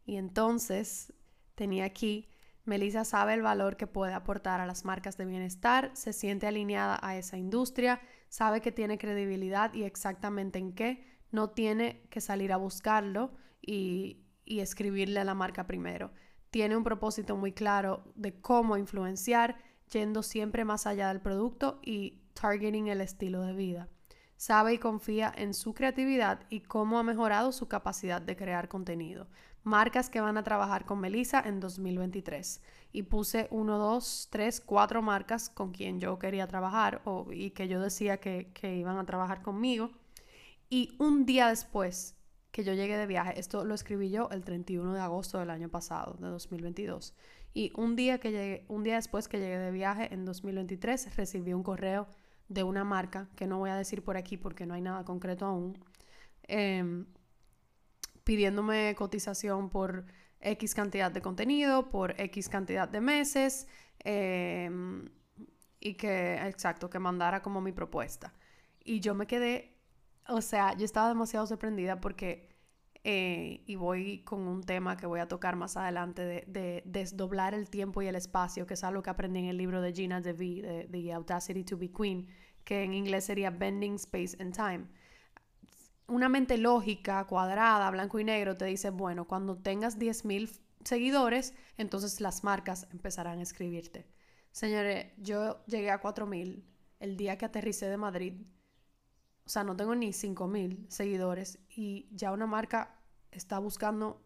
Y 0.05 0.17
entonces 0.17 1.15
tenía 1.55 1.87
aquí, 1.87 2.29
Melissa 2.67 3.07
sabe 3.07 3.33
el 3.33 3.41
valor 3.41 3.79
que 3.79 3.87
puede 3.87 4.13
aportar 4.13 4.61
a 4.61 4.67
las 4.67 4.85
marcas 4.85 5.17
de 5.17 5.25
bienestar, 5.25 5.91
se 5.95 6.13
siente 6.13 6.47
alineada 6.47 6.99
a 7.01 7.17
esa 7.17 7.39
industria, 7.39 8.03
sabe 8.29 8.61
que 8.61 8.71
tiene 8.71 8.99
credibilidad 8.99 9.73
y 9.73 9.85
exactamente 9.85 10.59
en 10.59 10.75
qué, 10.75 11.03
no 11.31 11.49
tiene 11.49 12.03
que 12.11 12.21
salir 12.21 12.53
a 12.53 12.59
buscarlo 12.59 13.33
y, 13.63 14.25
escribirle 14.45 15.21
a 15.21 15.25
la 15.25 15.35
marca 15.35 15.67
primero. 15.67 16.11
Tiene 16.51 16.77
un 16.77 16.85
propósito 16.85 17.37
muy 17.37 17.53
claro 17.53 18.03
de 18.15 18.41
cómo 18.41 18.77
influenciar, 18.77 19.57
yendo 19.91 20.23
siempre 20.23 20.65
más 20.65 20.87
allá 20.87 21.09
del 21.09 21.21
producto 21.21 21.81
y 21.83 22.21
targeting 22.35 22.89
el 22.89 23.01
estilo 23.01 23.43
de 23.43 23.53
vida. 23.53 23.89
Sabe 24.37 24.75
y 24.75 24.79
confía 24.79 25.33
en 25.37 25.53
su 25.53 25.75
creatividad 25.75 26.47
y 26.49 26.61
cómo 26.61 26.99
ha 26.99 27.03
mejorado 27.03 27.51
su 27.51 27.67
capacidad 27.67 28.23
de 28.23 28.37
crear 28.37 28.69
contenido. 28.69 29.27
Marcas 29.65 30.09
que 30.09 30.21
van 30.21 30.39
a 30.39 30.45
trabajar 30.45 30.85
con 30.85 31.01
Melissa 31.01 31.43
en 31.45 31.59
2023. 31.59 32.63
Y 32.93 33.03
puse 33.03 33.49
uno, 33.51 33.79
dos, 33.79 34.29
tres, 34.31 34.61
cuatro 34.61 35.03
marcas 35.03 35.51
con 35.51 35.73
quien 35.73 35.99
yo 35.99 36.19
quería 36.19 36.47
trabajar 36.47 37.03
o, 37.05 37.27
y 37.33 37.51
que 37.51 37.67
yo 37.67 37.81
decía 37.81 38.19
que, 38.19 38.53
que 38.55 38.77
iban 38.77 38.97
a 38.97 39.05
trabajar 39.05 39.43
conmigo. 39.43 39.91
Y 40.71 40.95
un 40.99 41.27
día 41.27 41.49
después 41.49 42.17
que 42.53 42.65
yo 42.65 42.75
llegué 42.75 42.97
de 42.97 43.07
viaje, 43.07 43.39
esto 43.39 43.65
lo 43.65 43.75
escribí 43.75 44.11
yo 44.11 44.29
el 44.31 44.45
31 44.45 44.95
de 44.95 45.01
agosto 45.01 45.39
del 45.39 45.51
año 45.51 45.69
pasado, 45.69 46.15
de 46.21 46.29
2022. 46.29 47.15
Y 47.59 47.73
un 47.75 47.97
día, 47.97 48.19
que 48.21 48.31
llegué, 48.31 48.65
un 48.69 48.85
día 48.85 48.95
después 48.95 49.27
que 49.27 49.41
llegué 49.41 49.59
de 49.59 49.73
viaje 49.73 50.15
en 50.15 50.25
2023, 50.25 51.17
recibí 51.17 51.53
un 51.53 51.65
correo 51.65 52.07
de 52.47 52.63
una 52.63 52.85
marca, 52.85 53.29
que 53.35 53.49
no 53.49 53.59
voy 53.59 53.71
a 53.71 53.75
decir 53.75 54.05
por 54.05 54.17
aquí 54.17 54.37
porque 54.37 54.65
no 54.65 54.75
hay 54.75 54.81
nada 54.81 55.05
concreto 55.05 55.45
aún, 55.45 55.77
em, 56.45 57.07
pidiéndome 58.23 58.95
cotización 58.97 59.71
por 59.71 60.05
X 60.41 60.73
cantidad 60.73 61.11
de 61.11 61.21
contenido, 61.21 61.89
por 61.91 62.15
X 62.21 62.49
cantidad 62.49 62.89
de 62.89 63.01
meses, 63.01 63.67
em, 64.05 65.09
y 65.81 65.95
que, 65.95 66.37
exacto, 66.47 66.89
que 66.89 67.01
mandara 67.01 67.43
como 67.43 67.61
mi 67.61 67.73
propuesta. 67.73 68.33
Y 68.85 69.01
yo 69.01 69.17
me 69.17 69.27
quedé 69.27 69.75
o 70.29 70.43
sea, 70.43 70.77
yo 70.77 70.85
estaba 70.85 71.09
demasiado 71.09 71.47
sorprendida 71.47 72.01
porque, 72.01 72.49
eh, 73.11 73.63
y 73.65 73.75
voy 73.77 74.19
con 74.19 74.47
un 74.47 74.63
tema 74.63 74.99
que 74.99 75.07
voy 75.07 75.21
a 75.21 75.27
tocar 75.27 75.57
más 75.57 75.79
adelante, 75.79 76.45
de, 76.47 76.83
desdoblar 76.85 77.55
el 77.55 77.71
tiempo 77.71 78.03
y 78.03 78.07
el 78.07 78.15
espacio, 78.17 78.67
que 78.67 78.75
es 78.75 78.85
algo 78.85 79.01
que 79.01 79.09
aprendí 79.09 79.39
en 79.39 79.47
el 79.47 79.57
libro 79.57 79.81
de 79.81 79.95
Gina 79.95 80.21
DeVee, 80.21 80.61
de 80.61 80.89
The 80.93 81.15
Audacity 81.15 81.65
to 81.65 81.79
be 81.79 81.91
Queen, 81.91 82.29
que 82.65 82.83
en 82.83 82.93
inglés 82.93 83.25
sería 83.25 83.49
Bending 83.49 83.95
Space 83.95 84.37
and 84.39 84.55
Time. 84.55 84.89
Una 86.07 86.29
mente 86.29 86.59
lógica, 86.59 87.25
cuadrada, 87.25 87.91
blanco 87.91 88.19
y 88.19 88.25
negro, 88.25 88.59
te 88.59 88.67
dice, 88.67 88.91
bueno, 88.91 89.27
cuando 89.27 89.57
tengas 89.57 89.99
10.000 89.99 90.61
seguidores, 90.85 91.55
entonces 91.79 92.21
las 92.21 92.45
marcas 92.45 92.89
empezarán 92.93 93.39
a 93.39 93.43
escribirte. 93.43 94.07
Señores, 94.53 95.07
yo 95.17 95.65
llegué 95.65 95.91
a 95.91 96.03
4.000 96.03 96.63
el 97.01 97.17
día 97.17 97.39
que 97.39 97.47
aterricé 97.47 97.89
de 97.89 97.97
Madrid 97.97 98.35
o 99.49 99.51
sea, 99.51 99.65
no 99.65 99.75
tengo 99.75 99.95
ni 99.95 100.13
5000 100.13 100.85
seguidores 100.91 101.59
y 101.75 102.07
ya 102.11 102.33
una 102.33 102.47
marca 102.47 102.98
está 103.31 103.59
buscando 103.59 104.23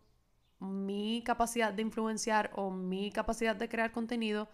mi 0.58 1.22
capacidad 1.24 1.72
de 1.72 1.82
influenciar 1.82 2.50
o 2.54 2.70
mi 2.70 3.10
capacidad 3.10 3.56
de 3.56 3.68
crear 3.68 3.92
contenido. 3.92 4.48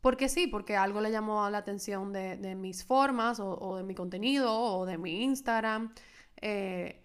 Porque 0.00 0.28
sí, 0.28 0.46
porque 0.46 0.76
algo 0.76 1.00
le 1.00 1.10
llamó 1.10 1.48
la 1.50 1.58
atención 1.58 2.12
de, 2.12 2.54
mis 2.54 2.84
formas 2.84 3.40
o, 3.40 3.76
de 3.76 3.82
mi 3.82 3.94
contenido 3.94 4.52
o 4.52 4.86
de 4.86 4.98
mi 4.98 5.24
Instagram. 5.24 5.92
Eh, 6.40 7.04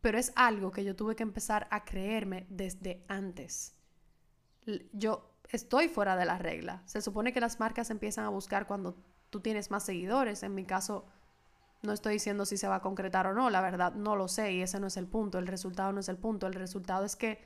pero 0.00 0.18
es 0.18 0.32
algo 0.36 0.70
que 0.70 0.84
yo 0.84 0.94
tuve 0.94 1.16
que 1.16 1.22
empezar 1.22 1.66
a 1.70 1.84
creerme 1.84 2.46
desde 2.48 3.04
antes. 3.08 3.74
Yo 4.92 5.36
estoy 5.50 5.88
fuera 5.88 6.16
de 6.16 6.26
la 6.26 6.38
regla. 6.38 6.82
Se 6.84 7.00
supone 7.00 7.32
que 7.32 7.40
las 7.40 7.58
marcas 7.58 7.90
empiezan 7.90 8.24
a 8.24 8.28
buscar 8.28 8.66
cuando 8.66 8.96
tú 9.30 9.40
tienes 9.40 9.70
más 9.70 9.84
seguidores. 9.84 10.42
En 10.42 10.54
mi 10.54 10.64
caso, 10.64 11.06
no 11.86 11.92
estoy 11.92 12.14
diciendo 12.14 12.44
si 12.44 12.56
se 12.58 12.68
va 12.68 12.76
a 12.76 12.82
concretar 12.82 13.26
o 13.26 13.32
no, 13.32 13.48
la 13.48 13.62
verdad 13.62 13.94
no 13.94 14.16
lo 14.16 14.28
sé 14.28 14.52
y 14.52 14.62
ese 14.62 14.78
no 14.80 14.88
es 14.88 14.96
el 14.96 15.06
punto, 15.06 15.38
el 15.38 15.46
resultado 15.46 15.92
no 15.92 16.00
es 16.00 16.08
el 16.08 16.18
punto, 16.18 16.46
el 16.46 16.54
resultado 16.54 17.04
es 17.04 17.16
que 17.16 17.42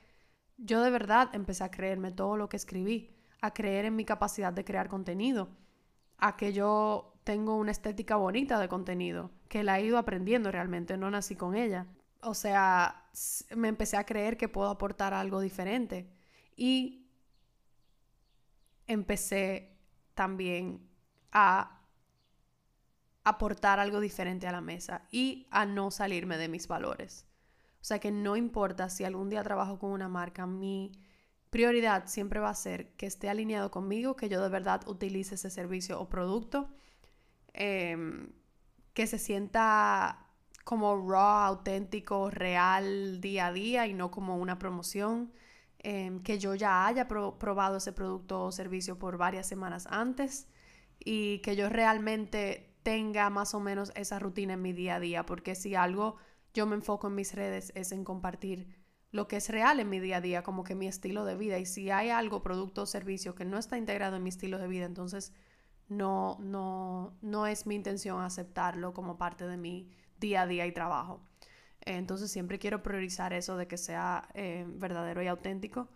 yo 0.57 0.81
de 0.81 0.89
verdad 0.91 1.29
empecé 1.33 1.63
a 1.63 1.71
creerme 1.71 2.11
todo 2.11 2.35
lo 2.37 2.49
que 2.49 2.57
escribí, 2.57 3.15
a 3.41 3.53
creer 3.53 3.85
en 3.85 3.95
mi 3.95 4.05
capacidad 4.05 4.51
de 4.51 4.65
crear 4.65 4.89
contenido, 4.89 5.49
a 6.17 6.35
que 6.35 6.53
yo 6.53 7.13
tengo 7.23 7.55
una 7.55 7.71
estética 7.71 8.15
bonita 8.15 8.59
de 8.59 8.67
contenido, 8.67 9.31
que 9.47 9.63
la 9.63 9.79
he 9.79 9.85
ido 9.85 9.97
aprendiendo 9.97 10.51
realmente, 10.51 10.97
no 10.97 11.09
nací 11.09 11.35
con 11.35 11.55
ella. 11.55 11.87
O 12.21 12.33
sea, 12.33 13.09
me 13.55 13.67
empecé 13.67 13.97
a 13.97 14.05
creer 14.05 14.37
que 14.37 14.49
puedo 14.49 14.69
aportar 14.69 15.13
algo 15.13 15.39
diferente 15.39 16.11
y 16.55 17.07
empecé 18.87 19.77
también 20.13 20.87
a 21.31 21.80
aportar 23.23 23.79
algo 23.79 23.99
diferente 23.99 24.47
a 24.47 24.51
la 24.51 24.61
mesa 24.61 25.07
y 25.11 25.47
a 25.51 25.65
no 25.65 25.91
salirme 25.91 26.37
de 26.37 26.47
mis 26.47 26.67
valores. 26.67 27.27
O 27.81 27.83
sea 27.83 27.99
que 27.99 28.11
no 28.11 28.35
importa 28.35 28.89
si 28.89 29.03
algún 29.03 29.29
día 29.29 29.43
trabajo 29.43 29.79
con 29.79 29.91
una 29.91 30.07
marca, 30.07 30.45
mi 30.45 30.91
prioridad 31.49 32.07
siempre 32.07 32.39
va 32.39 32.49
a 32.49 32.55
ser 32.55 32.93
que 32.95 33.05
esté 33.05 33.29
alineado 33.29 33.71
conmigo, 33.71 34.15
que 34.15 34.29
yo 34.29 34.41
de 34.41 34.49
verdad 34.49 34.87
utilice 34.87 35.35
ese 35.35 35.49
servicio 35.49 35.99
o 35.99 36.09
producto, 36.09 36.69
em, 37.53 38.31
que 38.93 39.07
se 39.07 39.19
sienta 39.19 40.27
como 40.63 40.95
raw, 41.09 41.45
auténtico, 41.45 42.29
real, 42.29 43.19
día 43.19 43.47
a 43.47 43.51
día 43.51 43.87
y 43.87 43.93
no 43.93 44.11
como 44.11 44.37
una 44.37 44.59
promoción, 44.59 45.33
em, 45.79 46.21
que 46.23 46.39
yo 46.39 46.55
ya 46.55 46.85
haya 46.87 47.07
probado 47.07 47.77
ese 47.77 47.91
producto 47.93 48.45
o 48.45 48.51
servicio 48.51 48.97
por 48.99 49.17
varias 49.17 49.47
semanas 49.47 49.87
antes 49.89 50.47
y 50.99 51.39
que 51.39 51.55
yo 51.55 51.69
realmente 51.69 52.70
tenga 52.83 53.29
más 53.29 53.53
o 53.53 53.59
menos 53.59 53.91
esa 53.95 54.19
rutina 54.19 54.53
en 54.53 54.61
mi 54.61 54.73
día 54.73 54.95
a 54.95 54.99
día, 54.99 55.25
porque 55.25 55.55
si 55.55 55.75
algo 55.75 56.17
yo 56.53 56.65
me 56.65 56.75
enfoco 56.75 57.07
en 57.07 57.15
mis 57.15 57.33
redes 57.33 57.71
es 57.75 57.91
en 57.91 58.03
compartir 58.03 58.67
lo 59.11 59.27
que 59.27 59.37
es 59.37 59.49
real 59.49 59.79
en 59.79 59.89
mi 59.89 59.99
día 59.99 60.17
a 60.17 60.21
día, 60.21 60.43
como 60.43 60.63
que 60.63 60.75
mi 60.75 60.87
estilo 60.87 61.25
de 61.25 61.35
vida. 61.35 61.59
Y 61.59 61.65
si 61.65 61.91
hay 61.91 62.09
algo, 62.09 62.41
producto 62.41 62.83
o 62.83 62.85
servicio 62.85 63.35
que 63.35 63.45
no 63.45 63.57
está 63.57 63.77
integrado 63.77 64.15
en 64.15 64.23
mi 64.23 64.29
estilo 64.29 64.57
de 64.57 64.67
vida, 64.67 64.85
entonces 64.85 65.33
no, 65.89 66.37
no, 66.39 67.17
no 67.21 67.47
es 67.47 67.65
mi 67.67 67.75
intención 67.75 68.21
aceptarlo 68.21 68.93
como 68.93 69.17
parte 69.17 69.45
de 69.47 69.57
mi 69.57 69.89
día 70.19 70.43
a 70.43 70.47
día 70.47 70.65
y 70.65 70.71
trabajo. 70.71 71.21
entonces 71.81 72.31
siempre 72.31 72.59
quiero 72.59 72.83
priorizar 72.83 73.33
eso 73.33 73.57
de 73.57 73.67
que 73.67 73.77
sea 73.77 74.29
eh, 74.33 74.65
verdadero 74.67 75.21
y 75.21 75.27
auténtico. 75.27 75.89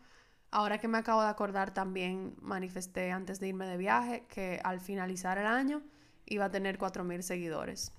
Ahora 0.52 0.80
que 0.80 0.88
me 0.88 0.98
acabo 0.98 1.22
de 1.22 1.30
acordar, 1.30 1.74
también 1.74 2.36
manifesté 2.42 3.12
antes 3.12 3.40
de 3.40 3.50
irme 3.50 3.68
de 3.68 3.78
viaje 3.78 4.26
que 4.28 4.60
al 4.64 4.80
finalizar 4.80 5.38
el 5.38 5.48
año 5.48 5.84
iba 6.26 6.46
a 6.46 6.52
tener 6.52 6.78
4.000 6.78 7.22
seguidores. 7.22 7.92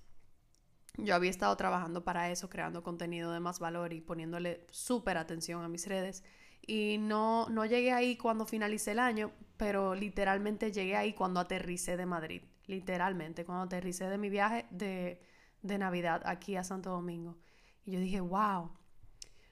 Yo 0.99 1.15
había 1.15 1.31
estado 1.31 1.55
trabajando 1.57 2.05
para 2.05 2.31
eso, 2.31 2.49
creando 2.49 2.83
contenido 2.83 3.33
de 3.33 3.41
más 3.41 3.59
valor 3.59 3.93
y 3.93 4.01
poniéndole 4.01 4.67
súper 4.71 5.19
atención 5.19 5.63
a 5.63 5.69
mis 5.69 5.87
redes. 5.87 6.25
Y 6.67 6.97
no, 6.99 7.49
no 7.49 7.67
llegué 7.67 7.93
ahí 7.93 8.17
cuando 8.17 8.47
finalicé 8.47 8.93
el 8.93 8.99
año, 8.99 9.31
pero 9.57 9.95
literalmente 9.95 10.73
llegué 10.73 10.97
ahí 10.97 11.13
cuando 11.13 11.41
aterricé 11.41 11.97
de 11.97 12.07
Madrid. 12.07 12.43
Literalmente, 12.67 13.45
cuando 13.45 13.65
aterricé 13.65 14.09
de 14.09 14.19
mi 14.19 14.31
viaje 14.31 14.67
de, 14.71 15.21
de 15.63 15.79
Navidad 15.79 16.23
aquí 16.25 16.57
a 16.57 16.65
Santo 16.65 16.91
Domingo. 16.91 17.37
Y 17.85 17.93
yo 17.93 18.01
dije, 18.01 18.21
wow. 18.21 18.73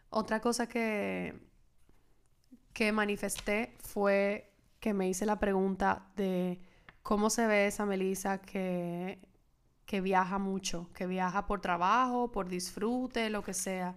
Otra 0.09 0.41
cosa 0.41 0.67
que, 0.67 1.35
que 2.73 2.91
manifesté 2.91 3.77
fue 3.81 4.51
que 4.81 4.95
me 4.95 5.09
hice 5.09 5.27
la 5.27 5.39
pregunta 5.39 6.11
de 6.17 6.61
cómo 7.05 7.31
se 7.31 7.47
ve 7.47 7.69
esa 7.69 7.87
Melissa 7.87 8.39
que, 8.39 9.21
que 9.87 10.01
viaja 10.01 10.39
mucho, 10.41 10.91
que 10.93 11.07
viaja 11.07 11.47
por 11.47 11.61
trabajo, 11.61 12.33
por 12.33 12.49
disfrute, 12.49 13.31
lo 13.31 13.45
que 13.45 13.55
sea. 13.55 13.95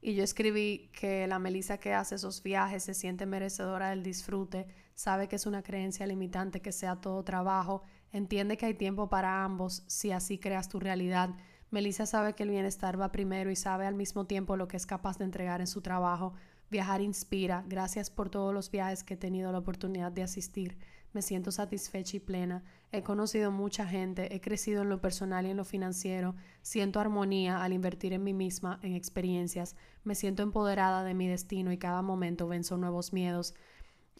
Y 0.00 0.14
yo 0.14 0.24
escribí 0.24 0.90
que 0.98 1.26
la 1.26 1.38
Melissa 1.38 1.76
que 1.76 1.92
hace 1.92 2.14
esos 2.14 2.42
viajes 2.42 2.84
se 2.84 2.94
siente 2.94 3.26
merecedora 3.26 3.90
del 3.90 4.02
disfrute, 4.02 4.66
sabe 4.94 5.28
que 5.28 5.36
es 5.36 5.44
una 5.44 5.62
creencia 5.62 6.06
limitante 6.06 6.62
que 6.62 6.72
sea 6.72 6.96
todo 6.96 7.22
trabajo, 7.24 7.82
entiende 8.12 8.56
que 8.56 8.64
hay 8.64 8.74
tiempo 8.74 9.10
para 9.10 9.44
ambos 9.44 9.82
si 9.86 10.12
así 10.12 10.38
creas 10.38 10.70
tu 10.70 10.80
realidad, 10.80 11.34
Melissa 11.70 12.06
sabe 12.06 12.32
que 12.32 12.44
el 12.44 12.50
bienestar 12.50 12.98
va 12.98 13.12
primero 13.12 13.50
y 13.50 13.56
sabe 13.56 13.86
al 13.86 13.94
mismo 13.94 14.24
tiempo 14.26 14.56
lo 14.56 14.68
que 14.68 14.78
es 14.78 14.86
capaz 14.86 15.18
de 15.18 15.24
entregar 15.24 15.60
en 15.60 15.66
su 15.66 15.82
trabajo. 15.82 16.32
Viajar 16.70 17.02
inspira. 17.02 17.62
Gracias 17.66 18.08
por 18.10 18.30
todos 18.30 18.54
los 18.54 18.70
viajes 18.70 19.04
que 19.04 19.14
he 19.14 19.16
tenido 19.18 19.52
la 19.52 19.58
oportunidad 19.58 20.10
de 20.10 20.22
asistir. 20.22 20.78
Me 21.18 21.22
siento 21.22 21.50
satisfecha 21.50 22.16
y 22.16 22.20
plena. 22.20 22.62
He 22.92 23.02
conocido 23.02 23.50
mucha 23.50 23.84
gente, 23.88 24.32
he 24.36 24.40
crecido 24.40 24.82
en 24.82 24.88
lo 24.88 25.00
personal 25.00 25.46
y 25.46 25.50
en 25.50 25.56
lo 25.56 25.64
financiero. 25.64 26.36
Siento 26.62 27.00
armonía 27.00 27.60
al 27.60 27.72
invertir 27.72 28.12
en 28.12 28.22
mí 28.22 28.32
misma, 28.32 28.78
en 28.84 28.94
experiencias. 28.94 29.74
Me 30.04 30.14
siento 30.14 30.44
empoderada 30.44 31.02
de 31.02 31.14
mi 31.14 31.26
destino 31.26 31.72
y 31.72 31.76
cada 31.76 32.02
momento 32.02 32.46
venzo 32.46 32.76
nuevos 32.76 33.12
miedos. 33.12 33.56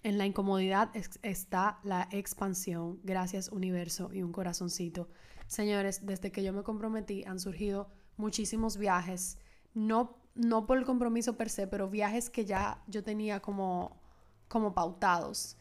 En 0.03 0.19
la 0.19 0.27
incomodidad 0.27 0.91
está 1.23 1.79
la 1.85 2.09
expansión. 2.11 2.99
Gracias 3.05 3.49
universo 3.51 4.11
y 4.13 4.25
un 4.25 4.33
corazoncito. 4.33 5.09
Señores, 5.47 6.05
desde 6.05 6.33
que 6.33 6.43
yo 6.43 6.53
me 6.53 6.65
comprometí 6.65 7.23
han 7.23 7.39
surgido 7.39 7.93
muchísimos 8.17 8.77
viajes, 8.77 9.39
no, 9.73 10.19
no 10.35 10.67
por 10.67 10.79
el 10.79 10.85
compromiso 10.85 11.37
per 11.37 11.49
se, 11.49 11.69
pero 11.69 11.89
viajes 11.89 12.29
que 12.29 12.45
ya 12.45 12.83
yo 12.89 13.05
tenía 13.05 13.39
como, 13.39 14.01
como 14.49 14.75
pautados. 14.75 15.57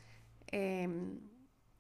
Em, 0.48 1.20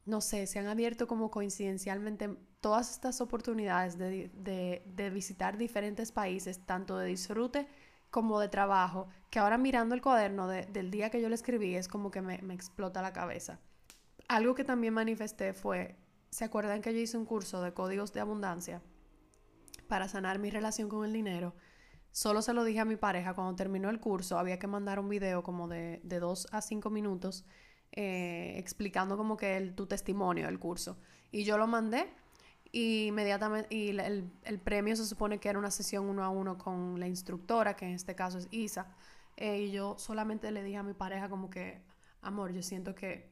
no 0.06 0.22
sé, 0.22 0.48
se 0.48 0.60
han 0.60 0.68
abierto 0.68 1.08
como 1.08 1.32
coincidencialmente 1.32 2.30
todas 2.62 2.92
estas 2.92 3.22
oportunidades 3.22 3.98
de, 3.98 4.32
de, 4.86 5.10
visitar 5.10 5.58
diferentes 5.58 6.12
países, 6.12 6.66
tanto 6.66 6.98
de 6.98 7.08
disfrute 7.08 7.68
como 8.10 8.40
de 8.40 8.48
trabajo, 8.48 9.08
que 9.30 9.40
ahora 9.40 9.58
mirando 9.58 9.96
el 9.96 10.02
cuaderno 10.02 10.48
del 10.48 10.92
día 10.92 11.10
que 11.10 11.22
yo 11.22 11.30
le 11.30 11.36
escribí 11.36 11.76
es 11.76 11.88
como 11.88 12.10
que 12.10 12.22
me, 12.22 12.42
me 12.42 12.54
explota 12.54 13.02
la 13.02 13.12
cabeza. 13.12 13.60
Algo 14.30 14.56
que 14.56 14.64
también 14.64 14.94
manifesté 14.94 15.54
fue 15.54 15.98
¿Se 16.30 16.46
acuerdan 16.46 16.82
que 16.82 16.94
yo 16.94 17.00
hice 17.00 17.18
un 17.18 17.26
curso 17.26 17.62
de 17.62 17.74
códigos 17.74 18.14
de 18.14 18.20
abundancia 18.20 18.82
para 19.88 20.08
sanar 20.08 20.40
mi 20.40 20.50
relación 20.50 20.90
con 20.90 21.06
el 21.06 21.14
dinero? 21.14 21.56
Solo 22.12 22.42
se 22.42 22.54
lo 22.54 22.64
dije 22.64 22.80
a 22.80 22.86
mi 22.86 22.96
pareja 22.96 23.34
cuando 23.34 23.56
terminó 23.56 23.90
el 23.90 24.00
curso. 24.00 24.38
Había 24.38 24.60
que 24.60 24.68
mandar 24.68 25.00
un 25.00 25.10
video 25.10 25.44
como 25.44 25.68
de, 25.68 26.02
de 26.04 26.20
dos 26.20 26.48
a 26.52 26.62
cinco 26.62 26.90
minutos 26.90 27.46
eh, 28.00 28.54
explicando 28.60 29.18
como 29.18 29.36
que 29.36 29.58
el, 29.58 29.74
tu 29.74 29.88
testimonio 29.88 30.46
del 30.46 30.60
curso. 30.60 31.00
Y 31.32 31.44
yo 31.46 31.58
lo 31.58 31.66
mandé 31.66 32.08
y 32.72 33.08
inmediatamente, 33.08 33.74
y 33.76 33.90
el, 33.90 34.30
el, 34.44 34.60
premio 34.60 34.96
se 34.96 35.08
supone 35.08 35.40
que 35.40 35.50
era 35.50 35.58
una 35.58 35.72
sesión 35.72 36.06
uno 36.06 36.24
a 36.24 36.30
uno 36.30 36.60
con 36.60 37.00
la 37.00 37.08
instructora, 37.08 37.76
que 37.76 37.86
en 37.86 37.94
este 37.94 38.14
caso 38.14 38.38
es 38.38 38.48
Isa. 38.52 38.96
Eh, 39.36 39.62
y 39.64 39.72
yo 39.72 39.98
solamente 39.98 40.52
le 40.52 40.62
dije 40.62 40.78
a 40.78 40.84
mi 40.84 40.94
pareja 40.94 41.28
como 41.28 41.50
que, 41.50 41.82
amor, 42.22 42.54
yo 42.54 42.62
siento 42.62 42.94
que 42.94 43.32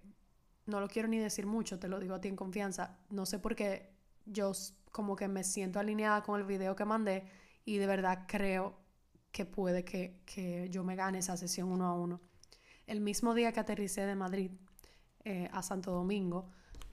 no 0.66 0.80
lo 0.80 0.88
quiero 0.88 1.08
ni 1.10 1.20
decir 1.20 1.46
mucho, 1.46 1.78
te 1.78 1.88
lo 1.88 2.00
digo 2.00 2.16
a 2.16 2.22
ti 2.22 2.28
en 2.28 2.36
confianza. 2.36 2.98
No 3.12 3.28
sé 3.28 3.38
por 3.38 3.56
qué 3.56 3.94
yo 4.26 4.52
como 4.92 5.16
que 5.16 5.28
me 5.28 5.44
siento 5.44 5.80
alineada 5.80 6.24
con 6.24 6.40
el 6.40 6.48
video 6.48 6.76
que 6.76 6.86
mandé 6.86 7.26
y 7.66 7.78
de 7.78 7.86
verdad 7.86 8.26
creo 8.28 8.80
que 9.32 9.46
puede 9.46 9.86
que, 9.86 10.24
que 10.26 10.70
yo 10.72 10.84
me 10.84 10.96
gane 10.96 11.20
esa 11.20 11.38
sesión 11.38 11.72
uno 11.72 11.86
a 11.86 11.94
uno. 11.94 12.20
El 12.88 13.02
mismo 13.02 13.34
día 13.34 13.52
que 13.52 13.60
aterricé 13.60 14.06
de 14.06 14.16
Madrid 14.16 14.52
eh, 15.24 15.50
a 15.52 15.64
Santo 15.64 15.92
Domingo, 15.92 16.50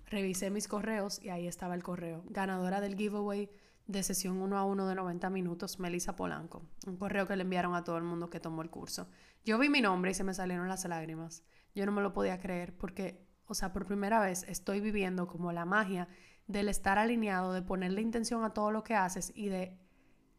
revisé 0.06 0.50
mis 0.50 0.68
correos 0.68 1.20
y 1.22 1.28
ahí 1.28 1.46
estaba 1.46 1.74
el 1.74 1.82
correo. 1.82 2.24
Ganadora 2.28 2.80
del 2.80 2.96
giveaway 2.96 3.50
de 3.86 4.02
sesión 4.02 4.40
uno 4.40 4.56
a 4.58 4.64
uno 4.64 4.86
de 4.86 4.94
90 4.94 5.28
minutos, 5.30 5.78
Melissa 5.78 6.16
Polanco. 6.16 6.62
Un 6.86 6.96
correo 6.96 7.26
que 7.26 7.36
le 7.36 7.42
enviaron 7.42 7.74
a 7.74 7.84
todo 7.84 7.98
el 7.98 8.04
mundo 8.04 8.30
que 8.30 8.40
tomó 8.40 8.62
el 8.62 8.70
curso. 8.70 9.08
Yo 9.44 9.58
vi 9.58 9.68
mi 9.68 9.80
nombre 9.80 10.12
y 10.12 10.14
se 10.14 10.24
me 10.24 10.34
salieron 10.34 10.68
las 10.68 10.84
lágrimas. 10.84 11.42
Yo 11.74 11.84
no 11.84 11.92
me 11.92 12.02
lo 12.02 12.12
podía 12.12 12.38
creer 12.38 12.76
porque 12.76 13.26
o 13.52 13.54
sea, 13.54 13.70
por 13.70 13.84
primera 13.84 14.18
vez 14.18 14.44
estoy 14.48 14.80
viviendo 14.80 15.26
como 15.26 15.52
la 15.52 15.66
magia 15.66 16.08
del 16.46 16.70
estar 16.70 16.96
alineado, 16.96 17.52
de 17.52 17.60
ponerle 17.60 18.00
intención 18.00 18.44
a 18.44 18.54
todo 18.54 18.70
lo 18.70 18.82
que 18.82 18.94
haces 18.94 19.30
y 19.34 19.48
de 19.50 19.78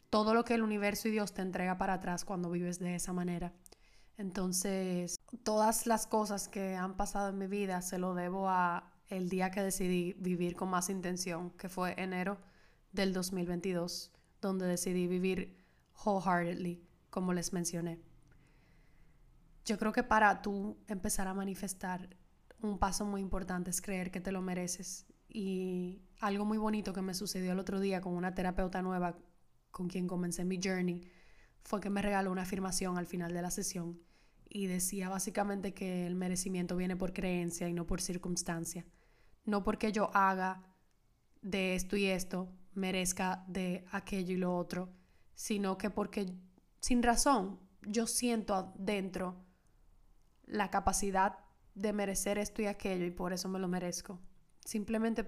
todo 0.09 0.33
lo 0.33 0.43
que 0.43 0.55
el 0.55 0.63
universo 0.63 1.07
y 1.07 1.11
Dios 1.11 1.31
te 1.31 1.43
entrega 1.43 1.77
para 1.77 1.93
atrás 1.93 2.25
cuando 2.25 2.49
vives 2.49 2.79
de 2.79 2.95
esa 2.95 3.13
manera. 3.13 3.53
Entonces, 4.17 5.19
todas 5.43 5.87
las 5.87 6.05
cosas 6.05 6.47
que 6.47 6.75
han 6.75 6.95
pasado 6.95 7.29
en 7.29 7.37
mi 7.37 7.47
vida 7.47 7.81
se 7.81 7.97
lo 7.97 8.13
debo 8.13 8.49
a 8.49 8.91
el 9.07 9.29
día 9.29 9.51
que 9.51 9.61
decidí 9.61 10.13
vivir 10.13 10.55
con 10.55 10.69
más 10.69 10.89
intención, 10.89 11.51
que 11.51 11.69
fue 11.69 11.93
enero 11.97 12.39
del 12.91 13.13
2022, 13.13 14.11
donde 14.41 14.67
decidí 14.67 15.07
vivir 15.07 15.57
wholeheartedly, 16.03 16.83
como 17.09 17.33
les 17.33 17.53
mencioné. 17.53 17.99
Yo 19.65 19.77
creo 19.77 19.91
que 19.91 20.03
para 20.03 20.41
tú 20.41 20.77
empezar 20.87 21.27
a 21.27 21.33
manifestar 21.33 22.15
un 22.61 22.77
paso 22.77 23.05
muy 23.05 23.21
importante 23.21 23.69
es 23.69 23.81
creer 23.81 24.11
que 24.11 24.21
te 24.21 24.31
lo 24.31 24.41
mereces. 24.41 25.05
Y 25.29 26.01
algo 26.19 26.45
muy 26.45 26.57
bonito 26.57 26.93
que 26.93 27.01
me 27.01 27.13
sucedió 27.13 27.51
el 27.53 27.59
otro 27.59 27.79
día 27.79 28.01
con 28.01 28.13
una 28.13 28.33
terapeuta 28.33 28.81
nueva 28.81 29.17
con 29.71 29.87
quien 29.87 30.07
comencé 30.07 30.45
mi 30.45 30.59
journey 30.63 31.01
fue 31.63 31.81
que 31.81 31.89
me 31.89 32.01
regaló 32.01 32.31
una 32.31 32.43
afirmación 32.43 32.97
al 32.97 33.07
final 33.07 33.33
de 33.33 33.41
la 33.41 33.49
sesión 33.49 33.99
y 34.53 34.67
decía 34.67 35.09
básicamente 35.09 35.73
que 35.73 36.05
el 36.05 36.15
merecimiento 36.15 36.77
viene 36.77 36.95
por 36.95 37.11
creencia 37.11 37.67
y 37.67 37.73
no 37.73 37.87
por 37.87 37.99
circunstancia. 37.99 38.85
No 39.45 39.63
porque 39.63 39.91
yo 39.91 40.15
haga 40.15 40.63
de 41.41 41.75
esto 41.75 41.97
y 41.97 42.05
esto 42.05 42.49
merezca 42.75 43.43
de 43.47 43.83
aquello 43.91 44.33
y 44.33 44.37
lo 44.37 44.55
otro, 44.55 44.93
sino 45.33 45.77
que 45.77 45.89
porque 45.89 46.31
sin 46.79 47.01
razón 47.01 47.59
yo 47.81 48.05
siento 48.05 48.73
dentro 48.77 49.43
la 50.45 50.69
capacidad 50.69 51.39
de 51.73 51.91
merecer 51.91 52.37
esto 52.37 52.61
y 52.61 52.67
aquello 52.67 53.05
y 53.05 53.11
por 53.11 53.33
eso 53.33 53.49
me 53.49 53.59
lo 53.59 53.67
merezco. 53.67 54.21
Simplemente 54.63 55.27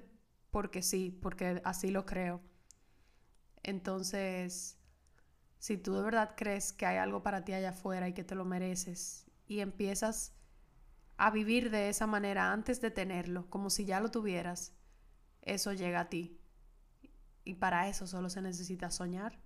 porque 0.52 0.84
sí, 0.84 1.18
porque 1.22 1.62
así 1.66 1.90
lo 1.90 2.06
creo. 2.06 2.42
Entonces, 3.64 4.78
si 5.66 5.78
tú 5.78 5.96
de 5.96 6.04
verdad 6.04 6.36
crees 6.38 6.72
que 6.74 6.86
hay 6.86 6.98
algo 6.98 7.24
para 7.24 7.44
ti 7.44 7.52
allá 7.52 7.70
afuera 7.70 8.08
y 8.08 8.14
que 8.14 8.24
te 8.24 8.36
lo 8.36 8.46
mereces 8.46 9.26
y 9.48 9.62
empiezas 9.62 10.32
a 11.18 11.32
vivir 11.32 11.72
de 11.72 11.90
esa 11.90 12.06
manera 12.06 12.54
antes 12.54 12.82
de 12.82 12.92
tenerlo, 12.92 13.50
como 13.50 13.72
si 13.72 13.84
ya 13.84 14.00
lo 14.00 14.12
tuvieras, 14.12 14.74
eso 15.42 15.74
llega 15.74 16.02
a 16.02 16.10
ti. 16.10 16.40
Y 17.44 17.56
para 17.56 17.90
eso 17.90 18.06
solo 18.06 18.30
se 18.30 18.44
necesita 18.44 18.92
soñar, 18.92 19.40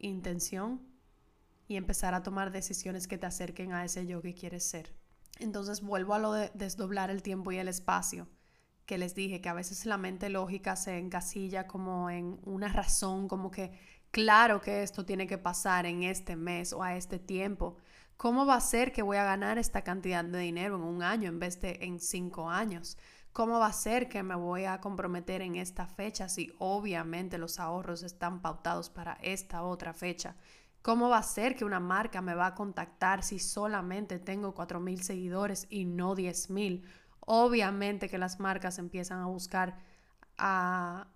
intención 0.00 0.84
y 1.68 1.76
empezar 1.76 2.14
a 2.14 2.24
tomar 2.24 2.50
decisiones 2.50 3.06
que 3.06 3.16
te 3.16 3.26
acerquen 3.26 3.72
a 3.72 3.84
ese 3.84 4.08
yo 4.08 4.22
que 4.22 4.34
quieres 4.34 4.64
ser. 4.64 4.92
Entonces 5.38 5.82
vuelvo 5.82 6.14
a 6.14 6.18
lo 6.18 6.32
de 6.32 6.50
desdoblar 6.54 7.10
el 7.10 7.22
tiempo 7.22 7.52
y 7.52 7.58
el 7.58 7.68
espacio, 7.68 8.26
que 8.86 8.98
les 8.98 9.14
dije 9.14 9.40
que 9.40 9.48
a 9.48 9.54
veces 9.54 9.86
la 9.86 9.98
mente 9.98 10.30
lógica 10.30 10.74
se 10.74 10.98
encasilla 10.98 11.68
como 11.68 12.10
en 12.10 12.40
una 12.42 12.66
razón, 12.66 13.28
como 13.28 13.52
que 13.52 14.01
claro 14.12 14.60
que 14.60 14.84
esto 14.84 15.04
tiene 15.04 15.26
que 15.26 15.38
pasar 15.38 15.86
en 15.86 16.04
este 16.04 16.36
mes 16.36 16.72
o 16.72 16.84
a 16.84 16.94
este 16.94 17.18
tiempo. 17.18 17.76
¿Cómo 18.16 18.46
va 18.46 18.54
a 18.54 18.60
ser 18.60 18.92
que 18.92 19.02
voy 19.02 19.16
a 19.16 19.24
ganar 19.24 19.58
esta 19.58 19.82
cantidad 19.82 20.24
de 20.24 20.38
dinero 20.38 20.76
en 20.76 20.82
un 20.82 21.02
año 21.02 21.28
en 21.28 21.40
vez 21.40 21.60
de 21.60 21.78
en 21.80 21.98
cinco 21.98 22.48
años? 22.48 22.96
¿Cómo 23.32 23.58
va 23.58 23.66
a 23.66 23.72
ser 23.72 24.08
que 24.08 24.22
me 24.22 24.36
voy 24.36 24.66
a 24.66 24.80
comprometer 24.80 25.42
en 25.42 25.56
esta 25.56 25.86
fecha 25.86 26.28
si 26.28 26.54
obviamente 26.58 27.38
los 27.38 27.58
ahorros 27.58 28.02
están 28.02 28.42
pautados 28.42 28.90
para 28.90 29.14
esta 29.22 29.62
otra 29.62 29.94
fecha? 29.94 30.36
¿Cómo 30.82 31.08
va 31.08 31.18
a 31.18 31.22
ser 31.22 31.56
que 31.56 31.64
una 31.64 31.80
marca 31.80 32.20
me 32.20 32.34
va 32.34 32.46
a 32.48 32.54
contactar 32.54 33.22
si 33.22 33.38
solamente 33.38 34.18
tengo 34.18 34.54
4.000 34.54 35.00
seguidores 35.00 35.66
y 35.70 35.86
no 35.86 36.14
10.000? 36.14 36.84
Obviamente 37.20 38.08
que 38.08 38.18
las 38.18 38.38
marcas 38.38 38.78
empiezan 38.78 39.20
a 39.20 39.26
buscar 39.26 39.78
a, 40.36 41.08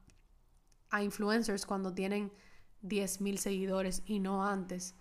a 0.90 1.02
influencers 1.02 1.66
cuando 1.66 1.92
tienen 1.92 2.32
10.000 2.88 3.36
seguidores 3.36 4.02
y 4.06 4.20
no 4.20 4.46
antes. 4.46 4.94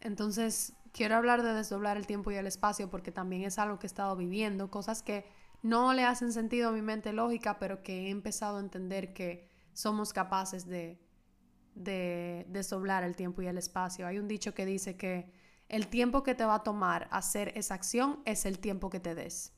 Entonces, 0.00 0.74
quiero 0.92 1.16
hablar 1.16 1.42
de 1.42 1.52
desdoblar 1.52 1.96
el 1.96 2.06
tiempo 2.06 2.30
y 2.30 2.36
el 2.36 2.46
espacio 2.46 2.90
porque 2.90 3.12
también 3.12 3.42
es 3.42 3.58
algo 3.58 3.78
que 3.78 3.86
he 3.86 3.88
estado 3.88 4.16
viviendo, 4.16 4.70
cosas 4.70 5.02
que 5.02 5.26
no 5.62 5.92
le 5.92 6.04
hacen 6.04 6.32
sentido 6.32 6.68
a 6.68 6.72
mi 6.72 6.82
mente 6.82 7.12
lógica, 7.12 7.58
pero 7.58 7.82
que 7.82 8.06
he 8.06 8.10
empezado 8.10 8.58
a 8.58 8.60
entender 8.60 9.12
que 9.12 9.48
somos 9.72 10.12
capaces 10.12 10.66
de, 10.66 11.00
de 11.74 12.46
desdoblar 12.48 13.04
el 13.04 13.16
tiempo 13.16 13.42
y 13.42 13.46
el 13.46 13.58
espacio. 13.58 14.06
Hay 14.06 14.18
un 14.18 14.28
dicho 14.28 14.54
que 14.54 14.66
dice 14.66 14.96
que 14.96 15.32
el 15.68 15.88
tiempo 15.88 16.22
que 16.22 16.34
te 16.34 16.44
va 16.44 16.56
a 16.56 16.62
tomar 16.62 17.08
hacer 17.10 17.52
esa 17.56 17.74
acción 17.74 18.20
es 18.24 18.46
el 18.46 18.58
tiempo 18.58 18.90
que 18.90 19.00
te 19.00 19.14
des. 19.14 19.52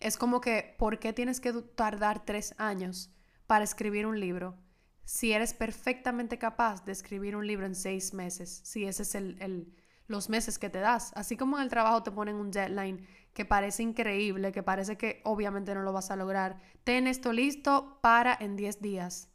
Es 0.00 0.16
como 0.16 0.40
que, 0.40 0.74
¿por 0.78 0.98
qué 0.98 1.12
tienes 1.12 1.40
que 1.40 1.52
tardar 1.52 2.24
tres 2.24 2.54
años 2.58 3.10
para 3.46 3.64
escribir 3.64 4.06
un 4.06 4.20
libro 4.20 4.56
si 5.04 5.32
eres 5.32 5.54
perfectamente 5.54 6.38
capaz 6.38 6.84
de 6.84 6.92
escribir 6.92 7.36
un 7.36 7.46
libro 7.46 7.66
en 7.66 7.74
seis 7.74 8.14
meses? 8.14 8.60
Si 8.64 8.84
ese 8.84 9.02
es 9.02 9.14
el, 9.14 9.74
los 10.06 10.28
meses 10.28 10.58
que 10.58 10.70
te 10.70 10.80
das. 10.80 11.12
Así 11.14 11.36
como 11.36 11.56
en 11.56 11.62
el 11.62 11.68
trabajo 11.68 12.02
te 12.02 12.10
ponen 12.10 12.36
un 12.36 12.50
deadline 12.50 13.06
que 13.32 13.44
parece 13.44 13.82
increíble, 13.82 14.52
que 14.52 14.62
parece 14.62 14.96
que 14.96 15.20
obviamente 15.24 15.74
no 15.74 15.82
lo 15.82 15.92
vas 15.92 16.10
a 16.10 16.16
lograr. 16.16 16.60
Ten 16.84 17.06
esto 17.06 17.32
listo 17.32 17.98
para 18.00 18.36
en 18.38 18.56
10 18.56 18.80
días 18.80 19.28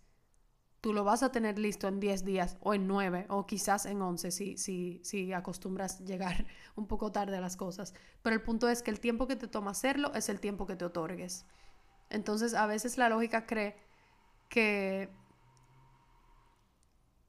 tú 0.81 0.93
lo 0.93 1.03
vas 1.03 1.23
a 1.23 1.31
tener 1.31 1.59
listo 1.59 1.87
en 1.87 1.99
10 1.99 2.23
días 2.23 2.57
o 2.61 2.73
en 2.73 2.87
9 2.87 3.25
o 3.29 3.45
quizás 3.45 3.85
en 3.85 4.01
11 4.01 4.31
si, 4.31 4.57
si, 4.57 5.01
si 5.03 5.33
acostumbras 5.33 5.99
llegar 5.99 6.45
un 6.75 6.87
poco 6.87 7.11
tarde 7.11 7.37
a 7.37 7.41
las 7.41 7.57
cosas. 7.57 7.93
Pero 8.21 8.35
el 8.35 8.41
punto 8.41 8.69
es 8.69 8.81
que 8.81 8.91
el 8.91 8.99
tiempo 8.99 9.27
que 9.27 9.35
te 9.35 9.47
toma 9.47 9.71
hacerlo 9.71 10.13
es 10.13 10.29
el 10.29 10.39
tiempo 10.39 10.65
que 10.65 10.75
te 10.75 10.85
otorgues. 10.85 11.45
Entonces 12.09 12.53
a 12.53 12.65
veces 12.65 12.97
la 12.97 13.09
lógica 13.09 13.45
cree 13.45 13.75
que, 14.47 15.09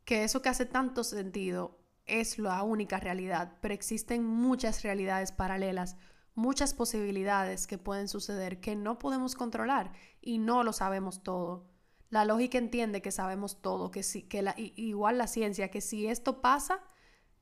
que 0.04 0.24
eso 0.24 0.42
que 0.42 0.48
hace 0.48 0.66
tanto 0.66 1.04
sentido 1.04 1.78
es 2.06 2.38
la 2.38 2.62
única 2.62 2.98
realidad, 2.98 3.58
pero 3.60 3.74
existen 3.74 4.24
muchas 4.24 4.82
realidades 4.82 5.32
paralelas, 5.32 5.96
muchas 6.34 6.74
posibilidades 6.74 7.66
que 7.66 7.78
pueden 7.78 8.08
suceder 8.08 8.60
que 8.60 8.76
no 8.76 8.98
podemos 8.98 9.34
controlar 9.34 9.92
y 10.20 10.38
no 10.38 10.62
lo 10.62 10.72
sabemos 10.72 11.22
todo. 11.22 11.68
La 12.08 12.24
lógica 12.24 12.58
entiende 12.58 13.02
que 13.02 13.12
sabemos 13.12 13.62
todo, 13.62 13.90
que, 13.90 14.02
sí, 14.02 14.22
que 14.22 14.42
la, 14.42 14.54
igual 14.56 15.18
la 15.18 15.28
ciencia, 15.28 15.70
que 15.70 15.80
si 15.80 16.08
esto 16.08 16.40
pasa, 16.40 16.80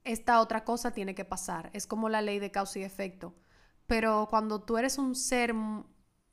esta 0.05 0.40
otra 0.40 0.64
cosa 0.64 0.90
tiene 0.90 1.14
que 1.14 1.25
pasar. 1.25 1.71
Es 1.73 1.87
como 1.87 2.09
la 2.09 2.21
ley 2.21 2.38
de 2.38 2.51
causa 2.51 2.79
y 2.79 2.83
efecto. 2.83 3.35
Pero 3.87 4.27
cuando 4.29 4.61
tú 4.61 4.77
eres 4.77 4.99
un 4.99 5.14
ser 5.14 5.55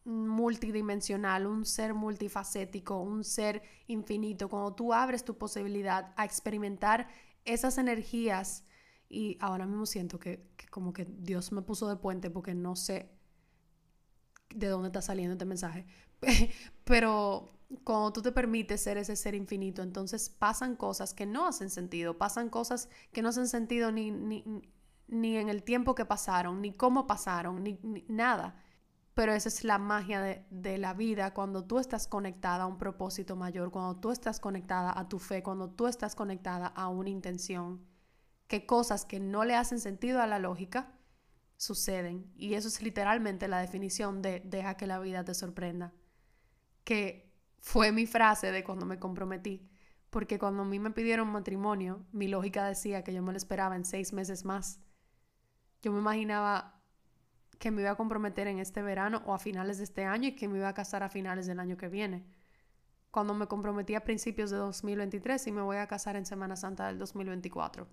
multidimensional, 0.06 1.48
un 1.48 1.66
ser 1.66 1.94
multifacético, 1.94 3.00
un 3.02 3.24
ser 3.24 3.62
infinito, 3.88 4.50
cuando 4.50 4.74
tú 4.74 4.94
abres 4.94 5.26
tu 5.26 5.38
posibilidad 5.38 6.14
a 6.16 6.26
experimentar 6.26 7.10
esas 7.44 7.78
energías, 7.78 8.64
y 9.10 9.38
ahora 9.40 9.66
mismo 9.66 9.86
siento 9.86 10.20
que, 10.20 10.48
como 10.72 10.94
que 10.94 11.06
Dios 11.06 11.52
me 11.52 11.62
puso 11.62 11.88
de 11.88 11.96
puente 11.96 12.30
porque 12.30 12.54
no 12.54 12.76
sé 12.76 13.12
de 14.54 14.68
dónde 14.68 14.88
está 14.88 15.02
saliendo 15.02 15.34
este 15.34 15.46
mensaje, 15.46 15.86
pero 16.84 17.56
cuando 17.84 18.14
tú 18.14 18.22
te 18.22 18.32
permites 18.32 18.82
ser 18.82 18.98
ese 18.98 19.16
ser 19.16 19.36
infinito, 19.36 19.82
entonces 19.82 20.30
pasan 20.30 20.76
cosas 20.76 21.14
que 21.14 21.26
no 21.26 21.48
hacen 21.48 21.70
sentido, 21.70 22.18
pasan 22.18 22.50
cosas 22.50 22.90
que 23.12 23.22
no 23.22 23.30
hacen 23.30 23.48
sentido 23.48 23.92
ni, 23.92 24.12
ni, 24.12 25.38
en 25.38 25.50
el 25.50 25.64
tiempo 25.64 25.96
que 25.96 26.06
pasaron, 26.06 26.62
ni 26.62 26.74
cómo 26.74 27.08
pasaron, 27.08 27.64
ni, 27.64 27.80
nada. 28.08 28.64
Pero 29.16 29.34
esa 29.34 29.50
es 29.50 29.64
la 29.64 29.80
magia 29.80 30.22
de, 30.22 30.46
de, 30.52 30.78
la 30.78 30.94
vida 30.94 31.34
cuando 31.34 31.64
tú 31.64 31.80
estás 31.80 32.06
conectada 32.08 32.64
a 32.64 32.68
un 32.68 32.78
propósito 32.78 33.36
mayor, 33.36 33.72
cuando 33.72 34.00
tú 34.00 34.12
estás 34.12 34.40
conectada 34.40 34.94
a 34.98 35.10
tu 35.10 35.18
fe, 35.18 35.42
cuando 35.42 35.72
tú 35.72 35.88
estás 35.88 36.16
conectada 36.16 36.68
a 36.68 36.90
una 36.90 37.10
intención, 37.10 37.84
que 38.48 38.66
cosas 38.66 39.06
que 39.06 39.20
no 39.20 39.44
le 39.44 39.56
hacen 39.56 39.80
sentido 39.80 40.22
a 40.22 40.28
la 40.28 40.38
lógica 40.38 40.92
suceden. 41.58 42.32
Y 42.36 42.54
eso 42.54 42.68
es 42.68 42.82
literalmente 42.82 43.48
la 43.48 43.60
definición 43.60 44.22
de 44.22 44.42
deja 44.42 44.78
que 44.78 44.88
la 44.88 45.00
vida 45.00 45.24
te 45.24 45.34
sorprenda. 45.34 45.94
Que 46.84 47.34
fue 47.60 47.92
mi 47.92 48.06
frase 48.06 48.52
de 48.52 48.64
cuando 48.64 48.86
me 48.86 49.00
comprometí. 49.00 49.70
Porque 50.10 50.40
cuando 50.40 50.64
a 50.64 50.66
mí 50.66 50.80
me 50.80 50.92
pidieron 50.92 51.28
matrimonio, 51.28 52.06
mi 52.12 52.28
lógica 52.28 52.66
decía 52.66 53.04
que 53.04 53.14
yo 53.14 53.22
me 53.22 53.34
lo 53.34 53.38
esperaba 53.38 53.76
en 53.76 53.86
seis 53.86 54.14
meses 54.14 54.46
más. 54.46 54.80
Yo 55.82 55.92
me 55.92 56.00
imaginaba 56.00 56.75
que 57.60 57.72
me 57.72 57.82
iba 57.82 57.92
a 57.92 57.96
comprometer 57.96 58.48
en 58.48 58.60
este 58.60 58.82
verano 58.82 59.22
o 59.26 59.34
a 59.34 59.40
finales 59.40 59.78
de 59.78 59.84
este 59.86 60.06
año 60.06 60.30
y 60.30 60.36
que 60.36 60.48
me 60.48 60.58
iba 60.58 60.70
a 60.70 60.74
casar 60.74 61.04
a 61.04 61.10
finales 61.10 61.48
del 61.48 61.60
año 61.60 61.78
que 61.78 61.88
viene. 61.88 62.26
Cuando 63.12 63.34
me 63.34 63.48
comprometí 63.48 63.96
a 63.96 64.04
principios 64.04 64.50
de 64.50 64.58
2023 64.58 65.48
y 65.48 65.52
me 65.52 65.62
voy 65.62 65.78
a 65.78 65.88
casar 65.88 66.16
en 66.16 66.26
Semana 66.26 66.56
Santa 66.56 66.88
del 66.88 67.00
2024. 67.00 67.88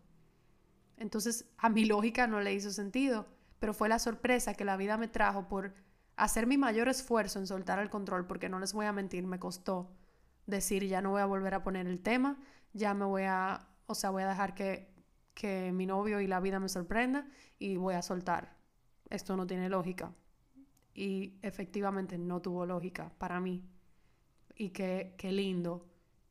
Entonces 0.96 1.46
a 1.58 1.68
mi 1.68 1.84
lógica 1.84 2.26
no 2.26 2.40
le 2.40 2.54
hizo 2.54 2.70
sentido, 2.70 3.26
pero 3.58 3.74
fue 3.74 3.88
la 3.88 3.98
sorpresa 3.98 4.54
que 4.54 4.64
la 4.64 4.76
vida 4.76 4.96
me 4.96 5.08
trajo 5.08 5.48
por 5.48 5.74
hacer 6.16 6.46
mi 6.46 6.58
mayor 6.58 6.88
esfuerzo 6.88 7.38
en 7.38 7.46
soltar 7.46 7.78
el 7.78 7.90
control, 7.90 8.26
porque 8.26 8.48
no 8.48 8.58
les 8.58 8.72
voy 8.72 8.86
a 8.86 8.92
mentir, 8.92 9.26
me 9.26 9.38
costó 9.38 9.90
decir 10.46 10.86
ya 10.86 11.00
no 11.00 11.10
voy 11.10 11.20
a 11.20 11.26
volver 11.26 11.54
a 11.54 11.62
poner 11.62 11.86
el 11.86 12.00
tema, 12.00 12.38
ya 12.72 12.94
me 12.94 13.04
voy 13.04 13.22
a, 13.22 13.68
o 13.86 13.94
sea, 13.94 14.10
voy 14.10 14.22
a 14.24 14.28
dejar 14.28 14.54
que, 14.54 14.92
que 15.34 15.72
mi 15.72 15.86
novio 15.86 16.20
y 16.20 16.26
la 16.26 16.40
vida 16.40 16.60
me 16.60 16.68
sorprenda 16.68 17.26
y 17.58 17.76
voy 17.76 17.94
a 17.94 18.02
soltar. 18.02 18.61
Esto 19.12 19.36
no 19.36 19.46
tiene 19.46 19.68
lógica. 19.68 20.12
Y 20.94 21.34
efectivamente 21.42 22.18
no 22.18 22.40
tuvo 22.40 22.66
lógica 22.66 23.12
para 23.18 23.40
mí. 23.40 23.64
Y 24.56 24.70
qué, 24.70 25.14
qué 25.16 25.32
lindo 25.32 25.86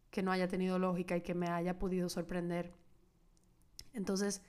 que 0.10 0.22
no 0.22 0.32
haya 0.32 0.48
tenido 0.48 0.78
lógica 0.78 1.16
y 1.16 1.22
que 1.22 1.34
me 1.34 1.48
haya 1.48 1.80
podido 1.80 2.10
sorprender. 2.10 2.74
Entonces, 3.94 4.42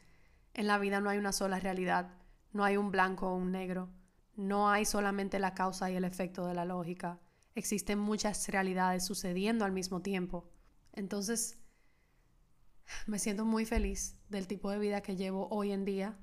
en 0.54 0.66
la 0.66 0.78
vida 0.78 1.00
no 1.00 1.08
hay 1.08 1.18
una 1.18 1.32
sola 1.32 1.60
realidad, 1.60 2.14
no 2.52 2.64
hay 2.64 2.76
un 2.76 2.90
blanco 2.90 3.28
o 3.28 3.36
un 3.36 3.52
negro 3.52 3.88
no 4.36 4.70
hay 4.70 4.84
solamente 4.84 5.38
la 5.38 5.54
causa 5.54 5.90
y 5.90 5.96
el 5.96 6.04
efecto 6.04 6.46
de 6.46 6.54
la 6.54 6.64
lógica, 6.64 7.20
existen 7.54 7.98
muchas 7.98 8.48
realidades 8.48 9.04
sucediendo 9.04 9.64
al 9.64 9.72
mismo 9.72 10.00
tiempo. 10.00 10.48
Entonces, 10.92 11.58
me 13.06 13.18
siento 13.18 13.44
muy 13.44 13.66
feliz 13.66 14.16
del 14.28 14.46
tipo 14.46 14.70
de 14.70 14.78
vida 14.78 15.02
que 15.02 15.16
llevo 15.16 15.48
hoy 15.50 15.72
en 15.72 15.84
día, 15.84 16.18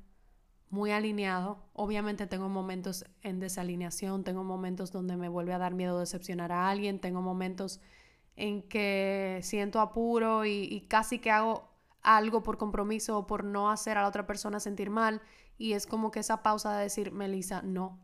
muy 0.70 0.92
alineado. 0.92 1.60
Obviamente 1.74 2.28
tengo 2.28 2.50
momentos 2.50 3.06
en 3.22 3.40
desalineación, 3.40 4.24
tengo 4.24 4.44
momentos 4.44 4.92
donde 4.92 5.18
me 5.18 5.30
vuelve 5.30 5.54
a 5.54 5.58
dar 5.58 5.74
miedo 5.74 6.00
decepcionar 6.00 6.52
a 6.52 6.70
alguien, 6.70 7.00
tengo 7.00 7.22
momentos 7.22 7.82
en 8.36 8.62
que 8.62 9.40
siento 9.44 9.82
apuro 9.82 10.46
y, 10.46 10.86
casi 10.88 11.20
que 11.20 11.32
hago 11.32 11.70
algo 12.02 12.44
por 12.44 12.58
compromiso 12.58 13.18
o 13.18 13.28
por 13.28 13.44
no 13.44 13.70
hacer 13.70 13.98
a 13.98 14.04
la 14.04 14.08
otra 14.08 14.26
persona 14.26 14.60
sentir 14.60 14.90
mal 14.90 15.22
y 15.58 15.74
es 15.74 15.86
como 15.86 16.12
que 16.12 16.22
esa 16.22 16.42
pausa 16.42 16.78
de 16.78 16.84
decir, 16.84 17.12
Melissa, 17.12 17.62
no, 17.62 18.00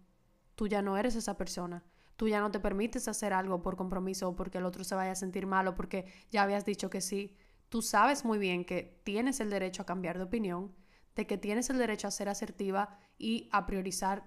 tú 0.56 0.68
ya 0.68 0.82
no 0.82 0.98
eres 0.98 1.16
esa 1.16 1.38
persona. 1.38 1.84
Tú 2.18 2.30
ya 2.30 2.40
no 2.40 2.50
te 2.50 2.62
permites 2.62 3.10
hacer 3.10 3.34
algo 3.34 3.62
por 3.62 3.76
compromiso 3.76 4.30
o 4.30 4.36
porque 4.36 4.58
el 4.58 4.66
otro 4.66 4.86
se 4.86 4.96
vaya 4.96 5.12
a 5.12 5.16
sentir 5.16 5.48
mal 5.48 5.68
o 5.68 5.76
porque 5.76 6.06
ya 6.32 6.44
habías 6.44 6.66
dicho 6.66 6.90
que 6.90 7.02
sí. 7.02 7.36
Tú 7.68 7.82
sabes 7.82 8.24
muy 8.24 8.38
bien 8.38 8.64
que 8.64 9.02
tienes 9.04 9.42
el 9.42 9.50
derecho 9.50 9.82
a 9.82 9.86
cambiar 9.86 10.18
de 10.18 10.24
opinión, 10.24 10.74
de 11.16 11.28
que 11.28 11.38
tienes 11.38 11.70
el 11.70 11.78
derecho 11.78 12.08
a 12.08 12.12
ser 12.12 12.30
asertiva 12.30 12.98
y 13.18 13.50
a 13.52 13.66
priorizar, 13.66 14.24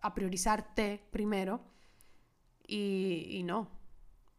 a 0.00 0.14
priorizarte 0.14 1.06
primero. 1.10 1.60
Y, 2.66 3.26
y 3.30 3.42
no, 3.42 3.70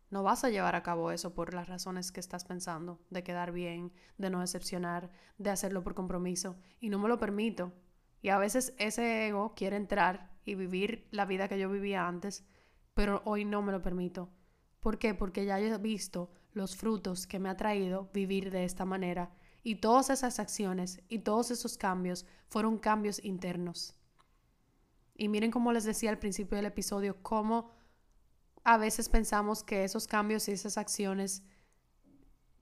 no 0.09 0.23
vas 0.23 0.43
a 0.43 0.49
llevar 0.49 0.75
a 0.75 0.83
cabo 0.83 1.11
eso 1.11 1.33
por 1.33 1.53
las 1.53 1.67
razones 1.67 2.11
que 2.11 2.19
estás 2.19 2.45
pensando, 2.45 2.99
de 3.09 3.23
quedar 3.23 3.51
bien, 3.51 3.91
de 4.17 4.29
no 4.29 4.39
decepcionar, 4.39 5.11
de 5.37 5.49
hacerlo 5.49 5.83
por 5.83 5.95
compromiso. 5.95 6.55
Y 6.79 6.89
no 6.89 6.99
me 6.99 7.09
lo 7.09 7.19
permito. 7.19 7.73
Y 8.21 8.29
a 8.29 8.37
veces 8.37 8.73
ese 8.77 9.27
ego 9.27 9.53
quiere 9.55 9.75
entrar 9.75 10.31
y 10.45 10.55
vivir 10.55 11.07
la 11.11 11.25
vida 11.25 11.47
que 11.47 11.59
yo 11.59 11.69
vivía 11.69 12.07
antes, 12.07 12.45
pero 12.93 13.21
hoy 13.25 13.45
no 13.45 13.61
me 13.61 13.71
lo 13.71 13.81
permito. 13.81 14.29
¿Por 14.79 14.99
qué? 14.99 15.13
Porque 15.13 15.45
ya 15.45 15.59
he 15.59 15.77
visto 15.79 16.31
los 16.53 16.77
frutos 16.77 17.27
que 17.27 17.39
me 17.39 17.49
ha 17.49 17.57
traído 17.57 18.09
vivir 18.13 18.51
de 18.51 18.63
esta 18.63 18.85
manera. 18.85 19.31
Y 19.65 19.77
todas 19.77 20.11
esas 20.11 20.37
acciones 20.37 21.01
y 21.09 21.19
todos 21.19 21.49
esos 21.49 21.75
cambios 21.75 22.27
fueron 22.49 22.77
cambios 22.77 23.19
internos. 23.25 23.95
Y 25.15 25.27
miren 25.27 25.49
como 25.49 25.73
les 25.73 25.85
decía 25.85 26.11
al 26.11 26.19
principio 26.19 26.55
del 26.55 26.67
episodio, 26.67 27.17
cómo 27.23 27.71
a 28.63 28.77
veces 28.77 29.09
pensamos 29.09 29.63
que 29.63 29.83
esos 29.83 30.05
cambios 30.05 30.47
y 30.47 30.51
esas 30.51 30.77
acciones 30.77 31.41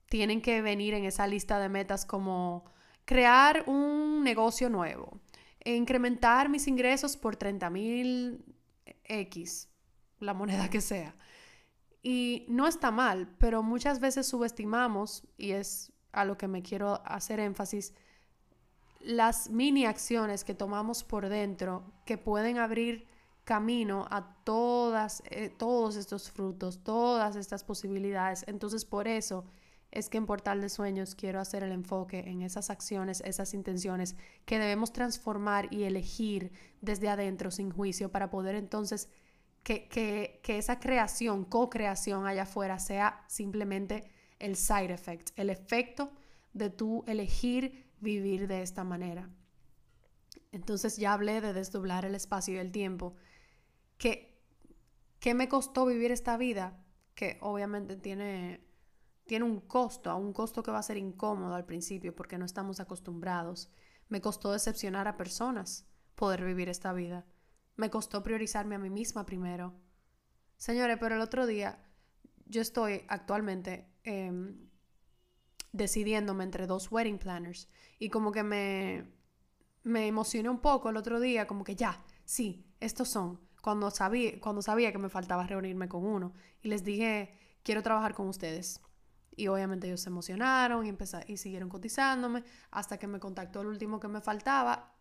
tienen 0.08 0.42
que 0.42 0.62
venir 0.62 0.94
en 0.94 1.04
esa 1.04 1.28
lista 1.28 1.60
de 1.60 1.68
metas 1.68 2.06
como 2.06 2.64
crear 3.04 3.66
un 3.68 4.24
negocio 4.24 4.70
nuevo, 4.70 5.20
incrementar 5.66 6.48
mis 6.48 6.70
ingresos 6.70 7.18
por 7.18 7.36
30 7.36 7.70
mil 7.70 8.46
X, 9.04 9.68
la 10.20 10.34
moneda 10.34 10.70
que 10.70 10.80
sea. 10.80 11.18
Y 12.02 12.46
no 12.48 12.66
está 12.66 12.92
mal, 12.92 13.36
pero 13.40 13.62
muchas 13.62 14.00
veces 14.00 14.26
subestimamos, 14.26 15.28
y 15.38 15.52
es 15.52 15.93
a 16.14 16.24
lo 16.26 16.38
que 16.38 16.48
me 16.48 16.62
quiero 16.62 17.02
hacer 17.06 17.40
énfasis, 17.40 17.94
las 19.02 19.50
mini 19.50 19.86
acciones 19.86 20.44
que 20.44 20.54
tomamos 20.54 21.04
por 21.04 21.28
dentro 21.28 21.84
que 22.06 22.18
pueden 22.18 22.58
abrir 22.58 23.06
camino 23.44 24.08
a 24.10 24.36
todas, 24.46 25.22
eh, 25.30 25.50
todos 25.50 25.98
estos 25.98 26.32
frutos, 26.32 26.84
todas 26.84 27.36
estas 27.36 27.64
posibilidades. 27.64 28.46
Entonces, 28.48 28.86
por 28.86 29.08
eso 29.08 29.44
es 29.92 30.10
que 30.10 30.18
en 30.18 30.26
Portal 30.26 30.62
de 30.62 30.70
Sueños 30.70 31.14
quiero 31.16 31.40
hacer 31.40 31.64
el 31.64 31.72
enfoque 31.72 32.20
en 32.20 32.42
esas 32.42 32.70
acciones, 32.70 33.22
esas 33.26 33.54
intenciones 33.54 34.16
que 34.46 34.58
debemos 34.58 34.94
transformar 34.94 35.72
y 35.72 35.84
elegir 35.84 36.52
desde 36.82 37.10
adentro 37.10 37.52
sin 37.52 37.70
juicio 37.70 38.10
para 38.10 38.30
poder 38.30 38.56
entonces 38.56 39.10
que, 39.62 39.88
que, 39.88 40.40
que 40.42 40.58
esa 40.58 40.80
creación, 40.80 41.46
co-creación 41.46 42.26
allá 42.26 42.44
afuera 42.44 42.80
sea 42.80 43.24
simplemente 43.28 44.10
el 44.44 44.58
side 44.58 44.94
effect, 44.94 45.30
el 45.38 45.50
efecto 45.50 46.12
de 46.52 46.70
tú 46.70 47.06
elegir 47.08 47.90
vivir 48.02 48.48
de 48.48 48.62
esta 48.62 48.84
manera. 48.84 49.30
Entonces 50.52 50.98
ya 50.98 51.14
hablé 51.14 51.40
de 51.40 51.54
desdoblar 51.54 52.04
el 52.04 52.14
espacio 52.14 52.56
y 52.56 52.58
el 52.58 52.72
tiempo. 52.72 53.16
¿Qué, 53.98 54.38
qué 55.20 55.34
me 55.34 55.48
costó 55.48 55.86
vivir 55.86 56.12
esta 56.12 56.36
vida? 56.36 56.84
Que 57.16 57.38
obviamente 57.42 57.96
tiene, 57.96 58.68
tiene 59.26 59.46
un 59.46 59.62
costo, 59.62 60.16
un 60.18 60.34
costo 60.34 60.62
que 60.62 60.72
va 60.72 60.80
a 60.80 60.84
ser 60.84 60.98
incómodo 60.98 61.56
al 61.56 61.66
principio 61.66 62.14
porque 62.14 62.38
no 62.38 62.46
estamos 62.46 62.82
acostumbrados. 62.82 63.72
Me 64.10 64.20
costó 64.20 64.52
decepcionar 64.52 65.08
a 65.08 65.16
personas 65.16 65.88
poder 66.16 66.44
vivir 66.44 66.68
esta 66.68 66.92
vida. 66.92 67.26
Me 67.78 67.90
costó 67.90 68.24
priorizarme 68.24 68.76
a 68.76 68.80
mí 68.80 68.90
misma 68.90 69.26
primero. 69.26 69.74
Señores, 70.58 70.98
pero 71.00 71.16
el 71.16 71.22
otro 71.22 71.48
día 71.48 71.82
yo 72.46 72.62
estoy 72.62 73.06
actualmente 73.08 73.93
em, 74.04 74.70
decidiéndome 75.72 76.44
entre 76.44 76.68
dos 76.68 76.92
wedding 76.92 77.18
planners 77.18 77.68
y 78.00 78.10
como 78.10 78.32
que 78.32 78.44
me, 78.44 79.06
me 79.84 80.08
emocioné 80.08 80.50
un 80.50 80.60
poco 80.60 80.90
el 80.90 80.98
otro 80.98 81.20
día, 81.20 81.48
como 81.48 81.64
que 81.64 81.76
ya, 81.76 82.04
sí, 82.26 82.66
estos 82.80 83.10
son, 83.10 83.40
cuando 83.62 83.90
sabía, 83.92 84.40
cuando 84.40 84.62
sabía 84.62 84.92
que 84.92 84.98
me 84.98 85.10
faltaba 85.10 85.48
reunirme 85.48 85.88
con 85.88 86.06
uno 86.06 86.34
y 86.62 86.68
les 86.70 86.84
dije, 86.84 87.32
quiero 87.64 87.82
trabajar 87.82 88.14
con 88.14 88.28
ustedes. 88.28 88.82
Y 89.36 89.48
obviamente 89.48 89.88
ellos 89.88 90.02
se 90.02 90.10
emocionaron 90.10 90.86
y, 90.86 90.96
y 91.28 91.38
siguieron 91.38 91.70
cotizándome 91.70 92.44
hasta 92.70 92.98
que 93.00 93.08
me 93.08 93.20
contactó 93.20 93.62
el 93.62 93.68
último 93.68 94.00
que 94.00 94.08
me 94.08 94.22
faltaba, 94.22 94.94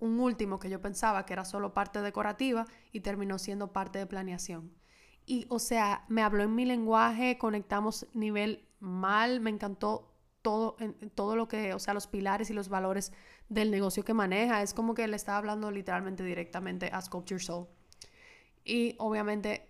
un 0.00 0.20
último 0.20 0.58
que 0.58 0.68
yo 0.68 0.80
pensaba 0.82 1.24
que 1.24 1.32
era 1.32 1.44
solo 1.44 1.72
parte 1.72 2.02
decorativa 2.02 2.66
y 2.92 3.00
terminó 3.00 3.38
siendo 3.38 3.72
parte 3.72 3.98
de 3.98 4.06
planeación. 4.06 4.72
Y 5.26 5.46
o 5.48 5.58
sea, 5.58 6.04
me 6.08 6.22
habló 6.22 6.42
en 6.42 6.54
mi 6.54 6.64
lenguaje, 6.64 7.38
conectamos 7.38 8.06
nivel 8.12 8.66
mal, 8.80 9.40
me 9.40 9.50
encantó 9.50 10.12
todo, 10.42 10.76
en, 10.78 10.94
todo 11.10 11.36
lo 11.36 11.48
que, 11.48 11.72
o 11.72 11.78
sea, 11.78 11.94
los 11.94 12.06
pilares 12.06 12.50
y 12.50 12.52
los 12.52 12.68
valores 12.68 13.12
del 13.48 13.70
negocio 13.70 14.04
que 14.04 14.14
maneja. 14.14 14.62
Es 14.62 14.74
como 14.74 14.94
que 14.94 15.08
le 15.08 15.16
estaba 15.16 15.38
hablando 15.38 15.70
literalmente 15.70 16.22
directamente 16.22 16.90
a 16.92 17.00
Sculpture 17.00 17.40
Soul. 17.40 17.66
Y 18.64 18.94
obviamente 18.98 19.68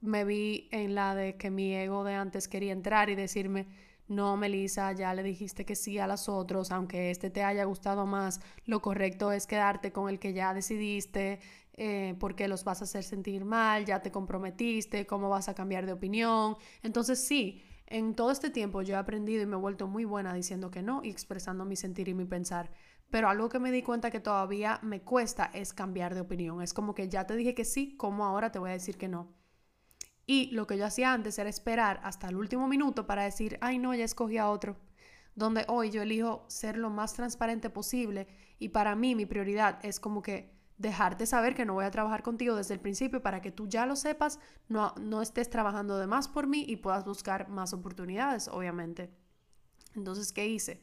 me 0.00 0.24
vi 0.24 0.68
en 0.70 0.94
la 0.94 1.14
de 1.14 1.36
que 1.36 1.50
mi 1.50 1.74
ego 1.74 2.04
de 2.04 2.14
antes 2.14 2.48
quería 2.48 2.72
entrar 2.72 3.10
y 3.10 3.14
decirme, 3.14 3.66
no, 4.08 4.36
Melissa, 4.38 4.92
ya 4.92 5.12
le 5.12 5.22
dijiste 5.22 5.66
que 5.66 5.76
sí 5.76 5.98
a 5.98 6.06
los 6.06 6.28
otros, 6.28 6.70
aunque 6.70 7.10
este 7.10 7.28
te 7.30 7.42
haya 7.42 7.64
gustado 7.64 8.06
más, 8.06 8.40
lo 8.64 8.80
correcto 8.80 9.32
es 9.32 9.46
quedarte 9.46 9.92
con 9.92 10.08
el 10.08 10.18
que 10.18 10.32
ya 10.32 10.54
decidiste, 10.54 11.40
eh, 11.78 12.16
porque 12.18 12.48
los 12.48 12.64
vas 12.64 12.80
a 12.80 12.84
hacer 12.84 13.04
sentir 13.04 13.44
mal, 13.44 13.84
ya 13.84 14.02
te 14.02 14.10
comprometiste, 14.10 15.06
cómo 15.06 15.28
vas 15.28 15.48
a 15.48 15.54
cambiar 15.54 15.86
de 15.86 15.92
opinión. 15.92 16.56
Entonces 16.82 17.24
sí, 17.24 17.62
en 17.86 18.14
todo 18.14 18.32
este 18.32 18.50
tiempo 18.50 18.82
yo 18.82 18.94
he 18.94 18.98
aprendido 18.98 19.42
y 19.42 19.46
me 19.46 19.54
he 19.56 19.60
vuelto 19.60 19.86
muy 19.86 20.04
buena 20.04 20.34
diciendo 20.34 20.72
que 20.72 20.82
no 20.82 21.02
y 21.04 21.10
expresando 21.10 21.64
mi 21.64 21.76
sentir 21.76 22.08
y 22.08 22.14
mi 22.14 22.24
pensar. 22.24 22.72
Pero 23.10 23.28
algo 23.28 23.48
que 23.48 23.60
me 23.60 23.70
di 23.70 23.82
cuenta 23.82 24.10
que 24.10 24.18
todavía 24.18 24.80
me 24.82 25.02
cuesta 25.02 25.50
es 25.54 25.72
cambiar 25.72 26.14
de 26.16 26.20
opinión. 26.20 26.60
Es 26.62 26.74
como 26.74 26.94
que 26.96 27.08
ya 27.08 27.26
te 27.26 27.36
dije 27.36 27.54
que 27.54 27.64
sí, 27.64 27.96
¿cómo 27.96 28.24
ahora 28.24 28.50
te 28.50 28.58
voy 28.58 28.70
a 28.70 28.72
decir 28.74 28.98
que 28.98 29.08
no? 29.08 29.32
Y 30.26 30.50
lo 30.50 30.66
que 30.66 30.76
yo 30.76 30.84
hacía 30.84 31.12
antes 31.12 31.38
era 31.38 31.48
esperar 31.48 32.00
hasta 32.02 32.28
el 32.28 32.36
último 32.36 32.66
minuto 32.66 33.06
para 33.06 33.22
decir, 33.22 33.56
ay 33.60 33.78
no, 33.78 33.94
ya 33.94 34.04
escogí 34.04 34.36
a 34.36 34.50
otro. 34.50 34.76
Donde 35.36 35.64
hoy 35.68 35.90
yo 35.90 36.02
elijo 36.02 36.44
ser 36.48 36.76
lo 36.76 36.90
más 36.90 37.14
transparente 37.14 37.70
posible 37.70 38.26
y 38.58 38.70
para 38.70 38.96
mí 38.96 39.14
mi 39.14 39.24
prioridad 39.24 39.78
es 39.84 40.00
como 40.00 40.20
que 40.20 40.57
dejarte 40.78 41.26
saber 41.26 41.54
que 41.54 41.64
no 41.64 41.74
voy 41.74 41.84
a 41.84 41.90
trabajar 41.90 42.22
contigo 42.22 42.54
desde 42.54 42.74
el 42.74 42.80
principio 42.80 43.20
para 43.20 43.42
que 43.42 43.50
tú 43.50 43.68
ya 43.68 43.84
lo 43.84 43.96
sepas, 43.96 44.38
no, 44.68 44.94
no 45.00 45.20
estés 45.20 45.50
trabajando 45.50 45.98
de 45.98 46.06
más 46.06 46.28
por 46.28 46.46
mí 46.46 46.64
y 46.66 46.76
puedas 46.76 47.04
buscar 47.04 47.48
más 47.48 47.72
oportunidades, 47.72 48.48
obviamente. 48.48 49.10
Entonces, 49.96 50.32
¿qué 50.32 50.46
hice? 50.46 50.80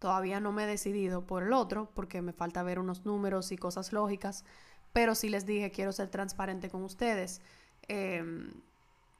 Todavía 0.00 0.40
no 0.40 0.52
me 0.52 0.64
he 0.64 0.66
decidido 0.66 1.26
por 1.26 1.44
el 1.44 1.52
otro 1.52 1.90
porque 1.94 2.20
me 2.20 2.32
falta 2.32 2.62
ver 2.62 2.78
unos 2.78 3.06
números 3.06 3.52
y 3.52 3.56
cosas 3.56 3.92
lógicas, 3.92 4.44
pero 4.92 5.14
sí 5.14 5.28
les 5.28 5.46
dije, 5.46 5.70
quiero 5.70 5.92
ser 5.92 6.08
transparente 6.08 6.68
con 6.68 6.82
ustedes. 6.82 7.40
Em, 7.86 8.50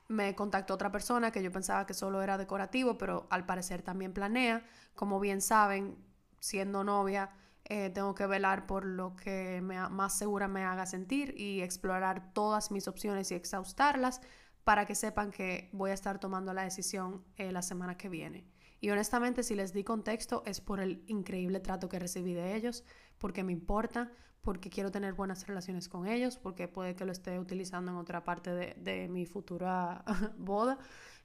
me 0.08 0.34
contactó 0.34 0.74
otra 0.74 0.90
persona 0.90 1.30
que 1.30 1.42
yo 1.42 1.52
pensaba 1.52 1.86
que 1.86 1.94
solo 1.94 2.22
era 2.22 2.38
decorativo, 2.38 2.98
pero 2.98 3.26
al 3.30 3.46
parecer 3.46 3.82
también 3.82 4.12
planea. 4.12 4.64
Como 4.94 5.20
bien 5.20 5.40
saben, 5.40 5.96
siendo 6.40 6.82
novia, 6.82 7.30
eh, 7.70 7.90
tengo 7.90 8.14
que 8.14 8.26
velar 8.26 8.66
por 8.66 8.86
lo 8.86 9.14
que 9.14 9.60
más 9.62 10.16
segura 10.16 10.48
me 10.48 10.64
haga 10.64 10.86
sentir 10.86 11.34
y 11.36 11.60
explorar 11.60 12.32
todas 12.32 12.70
mis 12.70 12.88
opciones 12.88 13.30
y 13.30 13.34
exhaustarlas 13.34 14.22
para 14.64 14.86
que 14.86 14.94
sepan 14.94 15.30
que 15.30 15.68
voy 15.72 15.90
a 15.90 15.94
estar 15.94 16.18
tomando 16.18 16.54
la 16.54 16.62
decisión 16.62 17.24
eh, 17.36 17.52
la 17.52 17.62
semana 17.62 17.96
que 17.96 18.08
viene. 18.08 18.46
Y 18.80 18.90
honestamente, 18.90 19.42
si 19.42 19.54
les 19.54 19.72
di 19.72 19.84
contexto, 19.84 20.42
es 20.46 20.60
por 20.60 20.80
el 20.80 21.02
increíble 21.08 21.60
trato 21.60 21.88
que 21.88 21.98
recibí 21.98 22.32
de 22.32 22.54
ellos, 22.54 22.84
porque 23.18 23.42
me 23.42 23.52
importa, 23.52 24.12
porque 24.40 24.70
quiero 24.70 24.90
tener 24.90 25.14
buenas 25.14 25.46
relaciones 25.46 25.88
con 25.88 26.06
ellos, 26.06 26.38
porque 26.38 26.68
puede 26.68 26.94
que 26.94 27.04
lo 27.04 27.12
esté 27.12 27.38
utilizando 27.38 27.90
en 27.90 27.98
otra 27.98 28.24
parte 28.24 28.50
de, 28.54 29.08
mi 29.08 29.26
futura 29.26 30.04
boda, 30.38 30.78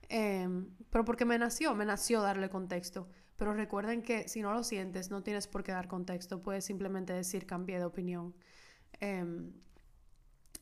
em, 0.10 0.70
pero 0.90 1.06
porque 1.06 1.26
me 1.26 1.38
nació, 1.38 1.76
me 1.76 1.86
nació 1.86 2.22
darle 2.22 2.50
contexto. 2.50 3.08
Pero 3.44 3.56
recuerden 3.56 4.04
que 4.04 4.30
si 4.30 4.42
no 4.42 4.54
lo 4.54 4.64
sientes, 4.64 5.12
no 5.12 5.22
tienes 5.22 5.48
por 5.48 5.66
qué 5.66 5.74
dar 5.74 5.90
contexto, 5.90 6.42
puedes 6.42 6.64
simplemente 6.64 7.12
decir 7.12 7.46
cambié 7.46 7.78
de 7.78 7.84
opinión. 7.84 8.34
Em, 9.02 9.52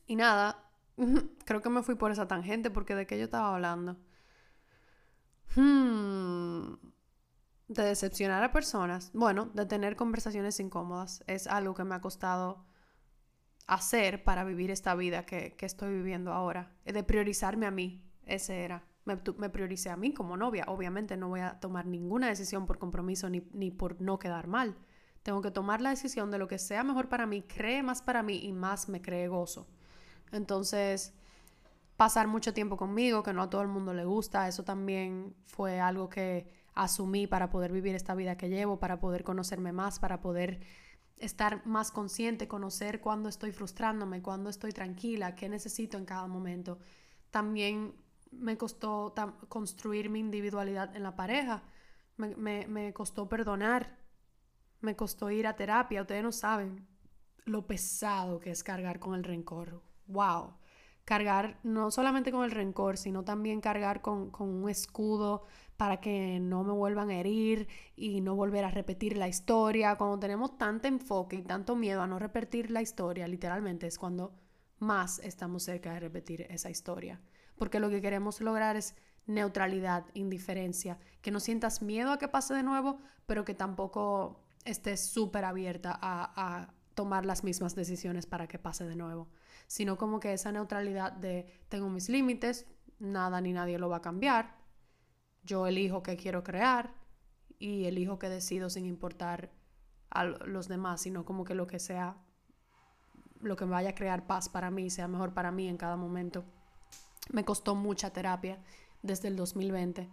y 0.08 0.16
nada, 0.16 0.68
creo 1.44 1.62
que 1.62 1.70
me 1.70 1.84
fui 1.84 1.94
por 1.94 2.10
esa 2.10 2.26
tangente 2.26 2.72
porque 2.72 2.96
de 2.96 3.06
qué 3.06 3.16
yo 3.18 3.26
estaba 3.26 3.54
hablando. 3.54 3.98
Hmm, 5.54 6.74
de 7.68 7.84
decepcionar 7.84 8.42
a 8.42 8.50
personas. 8.50 9.12
Bueno, 9.14 9.44
de 9.54 9.64
tener 9.64 9.94
conversaciones 9.94 10.58
incómodas. 10.58 11.22
Es 11.28 11.46
algo 11.46 11.74
que 11.74 11.84
me 11.84 11.94
ha 11.94 12.00
costado 12.00 12.66
hacer 13.68 14.24
para 14.24 14.42
vivir 14.42 14.72
esta 14.72 14.96
vida 14.96 15.24
que, 15.24 15.54
que 15.56 15.66
estoy 15.66 15.94
viviendo 15.94 16.32
ahora. 16.32 16.74
De 16.84 17.04
priorizarme 17.04 17.66
a 17.66 17.70
mí. 17.70 18.02
Ese 18.26 18.64
era 18.64 18.82
me, 19.04 19.18
me, 19.38 19.50
prioricé 19.50 19.90
a 19.90 19.96
mí 19.96 20.12
como 20.12 20.36
novia. 20.36 20.64
Obviamente 20.68 21.16
no 21.16 21.28
voy 21.28 21.40
a 21.40 21.58
tomar 21.60 21.86
ninguna 21.86 22.28
decisión 22.28 22.66
por 22.66 22.78
compromiso 22.78 23.28
ni, 23.28 23.42
ni, 23.52 23.70
por 23.70 24.00
no 24.00 24.18
quedar 24.18 24.46
mal. 24.46 24.76
Tengo 25.22 25.42
que 25.42 25.50
tomar 25.50 25.80
la 25.80 25.90
decisión 25.90 26.30
de 26.30 26.38
lo 26.38 26.48
que 26.48 26.58
sea 26.58 26.82
mejor 26.82 27.08
para 27.08 27.26
mí, 27.26 27.42
cree 27.42 27.82
más 27.82 28.02
para 28.02 28.22
mí 28.22 28.40
y 28.44 28.52
más 28.52 28.88
me 28.88 29.00
cree 29.00 29.28
gozo. 29.28 29.68
Entonces, 30.32 31.14
pasar 31.96 32.26
mucho 32.26 32.52
tiempo 32.52 32.76
conmigo, 32.76 33.22
que 33.22 33.32
no 33.32 33.42
a 33.42 33.50
todo 33.50 33.62
el 33.62 33.68
mundo 33.68 33.94
le 33.94 34.04
gusta, 34.04 34.48
eso 34.48 34.64
también 34.64 35.34
fue 35.46 35.80
algo 35.80 36.08
que 36.08 36.48
asumí 36.74 37.26
para 37.26 37.50
poder 37.50 37.70
vivir 37.70 37.94
esta 37.94 38.14
vida 38.14 38.36
que 38.36 38.48
llevo, 38.48 38.80
para 38.80 38.98
poder 38.98 39.24
conocerme 39.24 39.72
más, 39.72 40.00
para 40.00 40.20
poder 40.20 40.60
estar 41.18 41.64
más 41.66 41.92
consciente, 41.92 42.48
conocer 42.48 43.00
cuándo 43.00 43.28
estoy 43.28 43.52
frustrándome, 43.52 44.22
cuándo 44.22 44.50
estoy 44.50 44.72
tranquila, 44.72 45.36
qué 45.36 45.48
necesito 45.48 45.96
en 45.96 46.04
cada 46.04 46.26
momento. 46.26 46.78
También 47.30 47.94
me 48.32 48.56
costó 48.56 49.14
construir 49.48 50.10
mi 50.10 50.18
individualidad 50.18 50.94
en 50.96 51.02
la 51.02 51.14
pareja, 51.14 51.62
me, 52.16 52.92
costó 52.92 53.28
perdonar, 53.28 53.98
me 54.80 54.96
costó 54.96 55.30
ir 55.30 55.46
a 55.46 55.56
terapia, 55.56 56.02
ustedes 56.02 56.22
no 56.22 56.32
saben 56.32 56.86
lo 57.44 57.66
pesado 57.66 58.40
que 58.40 58.50
es 58.50 58.62
cargar 58.62 58.98
con 58.98 59.14
el 59.14 59.24
rencor. 59.24 59.82
¡Wow! 60.06 60.54
Cargar 61.04 61.58
no 61.64 61.90
solamente 61.90 62.30
con 62.30 62.44
el 62.44 62.52
rencor, 62.52 62.96
sino 62.96 63.24
también 63.24 63.60
cargar 63.60 64.02
con, 64.02 64.30
con 64.30 64.48
un 64.48 64.70
escudo 64.70 65.44
para 65.76 66.00
que 66.00 66.38
no 66.40 66.62
me 66.62 66.72
vuelvan 66.72 67.10
a 67.10 67.18
herir 67.18 67.66
y 67.96 68.20
no 68.20 68.36
volver 68.36 68.64
a 68.64 68.70
repetir 68.70 69.16
la 69.16 69.26
historia. 69.26 69.96
Cuando 69.96 70.20
tenemos 70.20 70.56
tanto 70.58 70.86
enfoque 70.86 71.36
y 71.36 71.42
tanto 71.42 71.74
miedo 71.74 72.02
a 72.02 72.06
no 72.06 72.20
repetir 72.20 72.70
la 72.70 72.82
historia, 72.82 73.26
literalmente 73.26 73.88
es 73.88 73.98
cuando 73.98 74.32
más 74.78 75.18
estamos 75.18 75.64
cerca 75.64 75.92
de 75.94 76.00
repetir 76.00 76.42
esa 76.42 76.70
historia 76.70 77.20
porque 77.62 77.78
lo 77.78 77.90
que 77.90 78.00
queremos 78.00 78.40
lograr 78.40 78.74
es 78.74 78.96
neutralidad, 79.24 80.04
indiferencia, 80.14 80.98
que 81.20 81.30
no 81.30 81.38
sientas 81.38 81.80
miedo 81.80 82.10
a 82.10 82.18
que 82.18 82.26
pase 82.26 82.54
de 82.54 82.64
nuevo, 82.64 82.98
pero 83.24 83.44
que 83.44 83.54
tampoco 83.54 84.40
estés 84.64 85.06
súper 85.06 85.44
abierta 85.44 85.96
a, 86.02 86.74
tomar 86.94 87.24
las 87.24 87.44
mismas 87.44 87.76
decisiones 87.76 88.26
para 88.26 88.48
que 88.48 88.58
pase 88.58 88.84
de 88.84 88.96
nuevo, 88.96 89.28
sino 89.68 89.96
como 89.96 90.18
que 90.18 90.32
esa 90.32 90.50
neutralidad 90.50 91.12
de 91.12 91.46
tengo 91.68 91.88
mis 91.88 92.08
límites, 92.08 92.66
nada 92.98 93.40
ni 93.40 93.52
nadie 93.52 93.78
lo 93.78 93.88
va 93.88 93.98
a 93.98 94.02
cambiar, 94.02 94.56
yo 95.44 95.68
elijo 95.68 96.02
qué 96.02 96.16
quiero 96.16 96.42
crear 96.42 96.92
y 97.60 97.84
elijo 97.84 98.18
qué 98.18 98.28
decido 98.28 98.70
sin 98.70 98.86
importar 98.86 99.52
a 100.10 100.24
los 100.24 100.66
demás, 100.66 101.02
sino 101.02 101.24
como 101.24 101.44
que 101.44 101.54
lo 101.54 101.68
que 101.68 101.78
sea, 101.78 102.16
lo 103.40 103.54
que 103.54 103.66
vaya 103.66 103.90
a 103.90 103.94
crear 103.94 104.26
paz 104.26 104.48
para 104.48 104.72
mí, 104.72 104.90
sea 104.90 105.06
mejor 105.06 105.32
para 105.32 105.52
mí 105.52 105.68
en 105.68 105.76
cada 105.76 105.94
momento. 105.94 106.44
Me 107.32 107.44
costó 107.44 107.74
mucha 107.74 108.12
terapia 108.12 108.62
desde 109.02 109.28
el 109.28 109.36
2020. 109.36 110.08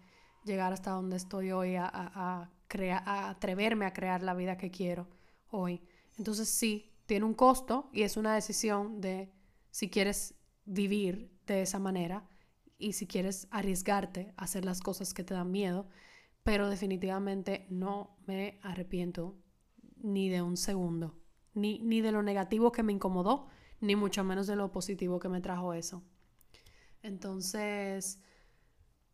llegar 0.46 0.74
hasta 0.74 0.92
donde 0.92 1.18
estoy 1.18 1.52
hoy, 1.52 1.76
a, 1.76 1.86
a, 1.86 2.50
a 3.06 3.30
atreverme 3.30 3.86
a 3.86 3.94
crear 3.94 4.24
la 4.24 4.34
vida 4.34 4.58
que 4.58 4.72
quiero 4.72 5.08
hoy. 5.52 5.82
Entonces 6.18 6.50
sí, 6.50 6.92
tiene 7.06 7.26
un 7.26 7.34
costo 7.34 7.90
y 7.92 8.04
es 8.04 8.18
una 8.18 8.36
decisión 8.36 9.02
de 9.02 9.32
si 9.72 9.90
quieres 9.90 10.36
vivir 10.66 11.32
de 11.46 11.62
esa 11.62 11.80
manera 11.80 12.28
y 12.78 12.94
si 12.94 13.08
quieres 13.08 13.48
arriesgarte 13.52 14.34
a 14.38 14.44
hacer 14.44 14.64
las 14.64 14.82
cosas 14.82 15.14
que 15.14 15.24
te 15.24 15.34
dan 15.34 15.52
miedo, 15.52 15.88
pero 16.44 16.70
definitivamente 16.70 17.66
no 17.70 18.18
me 18.26 18.60
arrepiento 18.64 19.36
ni 19.98 20.30
de 20.30 20.42
un 20.42 20.56
segundo, 20.56 21.20
ni, 21.54 21.80
ni 21.80 22.02
de 22.02 22.12
lo 22.12 22.24
negativo 22.24 22.72
que 22.72 22.84
me 22.84 22.94
incomodó, 22.94 23.48
ni 23.82 23.96
mucho 23.96 24.24
menos 24.24 24.48
de 24.48 24.56
lo 24.56 24.72
positivo 24.72 25.20
que 25.20 25.30
me 25.30 25.42
trajo 25.42 25.74
eso. 25.74 26.04
Entonces, 27.02 28.20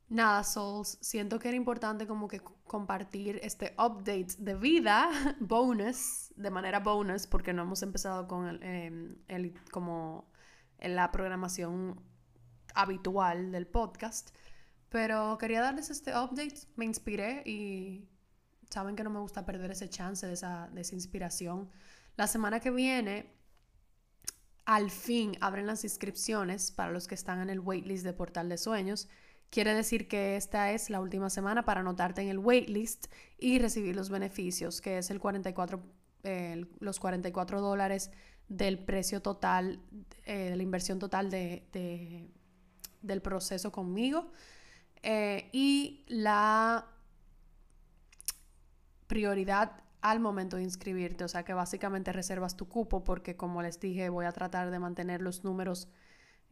nada, 0.10 0.44
Souls, 0.44 0.98
siento 1.02 1.40
que 1.40 1.50
era 1.50 1.58
importante 1.58 2.08
como 2.08 2.28
que 2.28 2.42
compartir 2.66 3.40
este 3.44 3.76
update 3.78 4.36
de 4.38 4.56
vida, 4.56 5.10
bonus, 5.40 6.34
de 6.36 6.52
manera 6.52 6.80
bonus, 6.80 7.28
porque 7.28 7.54
no 7.54 7.64
hemos 7.64 7.82
empezado 7.84 8.28
con 8.28 8.48
el, 8.48 8.64
em, 8.64 9.16
el 9.28 9.54
como 9.72 10.32
en 10.80 10.96
la 10.96 11.12
programación 11.12 12.02
habitual 12.74 13.52
del 13.52 13.68
podcast. 13.68 14.36
Pero 14.90 15.38
quería 15.38 15.62
darles 15.62 15.90
este 15.90 16.12
update, 16.12 16.56
me 16.76 16.86
inspiré 16.86 17.44
y 17.46 18.08
saben 18.70 18.96
que 18.96 19.04
no 19.04 19.10
me 19.10 19.20
gusta 19.20 19.46
perder 19.46 19.72
ese 19.72 19.90
chance 19.90 20.26
de 20.26 20.34
esa, 20.34 20.70
de 20.74 20.82
esa 20.82 20.96
inspiración. 20.96 21.70
La 22.16 22.28
semana 22.28 22.60
que 22.60 22.72
viene, 22.72 23.35
al 24.66 24.90
fin 24.90 25.38
abren 25.42 25.68
las 25.68 25.84
inscripciones 25.84 26.72
para 26.72 26.92
los 26.92 27.08
que 27.08 27.16
están 27.16 27.40
en 27.42 27.50
el 27.50 27.60
waitlist 27.60 28.04
de 28.04 28.14
Portal 28.14 28.50
de 28.50 28.58
Sueños. 28.58 29.08
Quiere 29.52 29.74
decir 29.74 30.08
que 30.08 30.36
esta 30.36 30.72
es 30.72 30.90
la 30.90 31.00
última 31.00 31.30
semana 31.30 31.64
para 31.64 31.82
anotarte 31.82 32.22
en 32.22 32.30
el 32.30 32.40
waitlist 32.40 33.06
y 33.38 33.60
recibir 33.60 33.96
los 33.96 34.10
beneficios, 34.10 34.82
que 34.82 34.98
es 34.98 35.12
el 35.12 35.20
44, 35.20 35.82
los 36.80 37.00
44 37.00 37.62
dólares 37.62 38.10
del 38.50 38.80
precio 38.80 39.22
total, 39.22 39.80
eh, 40.26 40.50
de 40.50 40.56
la 40.56 40.64
inversión 40.64 40.98
total 40.98 41.30
de, 41.30 42.28
del 43.02 43.22
proceso 43.22 43.72
conmigo. 43.72 44.32
Eh, 45.04 45.50
y 45.52 46.04
la 46.08 46.88
prioridad 49.06 49.85
al 50.06 50.20
momento 50.20 50.58
de 50.58 50.62
inscribirte, 50.62 51.24
o 51.24 51.28
sea 51.28 51.44
que 51.44 51.56
básicamente 51.56 52.14
reservas 52.14 52.56
tu 52.56 52.70
cupo 52.70 53.04
porque 53.04 53.36
como 53.36 53.64
les 53.64 53.80
dije 53.80 54.10
voy 54.10 54.26
a 54.26 54.32
tratar 54.32 54.70
de 54.70 54.78
mantener 54.78 55.20
los 55.20 55.44
números 55.44 55.88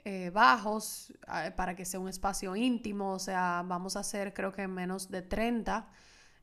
eh, 0.06 0.32
bajos 0.32 1.14
para 1.56 1.76
que 1.76 1.86
sea 1.86 2.00
un 2.00 2.10
espacio 2.10 2.56
íntimo, 2.56 3.14
o 3.14 3.20
sea, 3.20 3.64
vamos 3.64 3.96
a 3.96 4.00
hacer 4.00 4.34
creo 4.34 4.52
que 4.52 4.68
menos 4.68 5.12
de 5.12 5.22
30, 5.22 5.88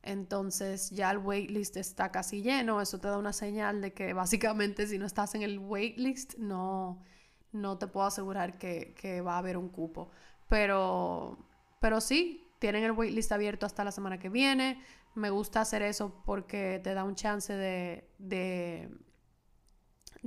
entonces 0.03 0.89
ya 0.91 1.11
el 1.11 1.17
waitlist 1.17 1.75
está 1.75 2.13
casi 2.13 2.43
lleno, 2.43 2.79
eso 2.79 2.97
te 3.01 3.09
da 3.09 3.17
una 3.17 3.33
señal 3.33 3.81
de 3.81 3.91
que 3.91 4.13
básicamente 4.13 4.87
si 4.87 4.97
no 4.97 5.05
estás 5.05 5.35
en 5.35 5.41
el 5.41 5.59
waitlist 5.59 6.37
no, 6.37 7.03
no 7.51 7.77
te 7.77 7.87
puedo 7.87 8.07
asegurar 8.07 8.57
que, 8.57 8.93
que 8.93 9.19
va 9.19 9.35
a 9.35 9.39
haber 9.39 9.57
un 9.57 9.67
cupo, 9.67 10.11
pero, 10.47 11.37
pero 11.81 11.99
sí, 11.99 12.47
tienen 12.57 12.85
el 12.85 12.91
waitlist 12.93 13.33
abierto 13.33 13.65
hasta 13.65 13.83
la 13.83 13.91
semana 13.91 14.17
que 14.17 14.29
viene, 14.29 14.81
me 15.15 15.29
gusta 15.29 15.61
hacer 15.61 15.81
eso 15.81 16.21
porque 16.25 16.79
te 16.83 16.93
da 16.93 17.03
un 17.03 17.15
chance 17.15 17.53
de, 17.53 18.09
de, 18.17 18.89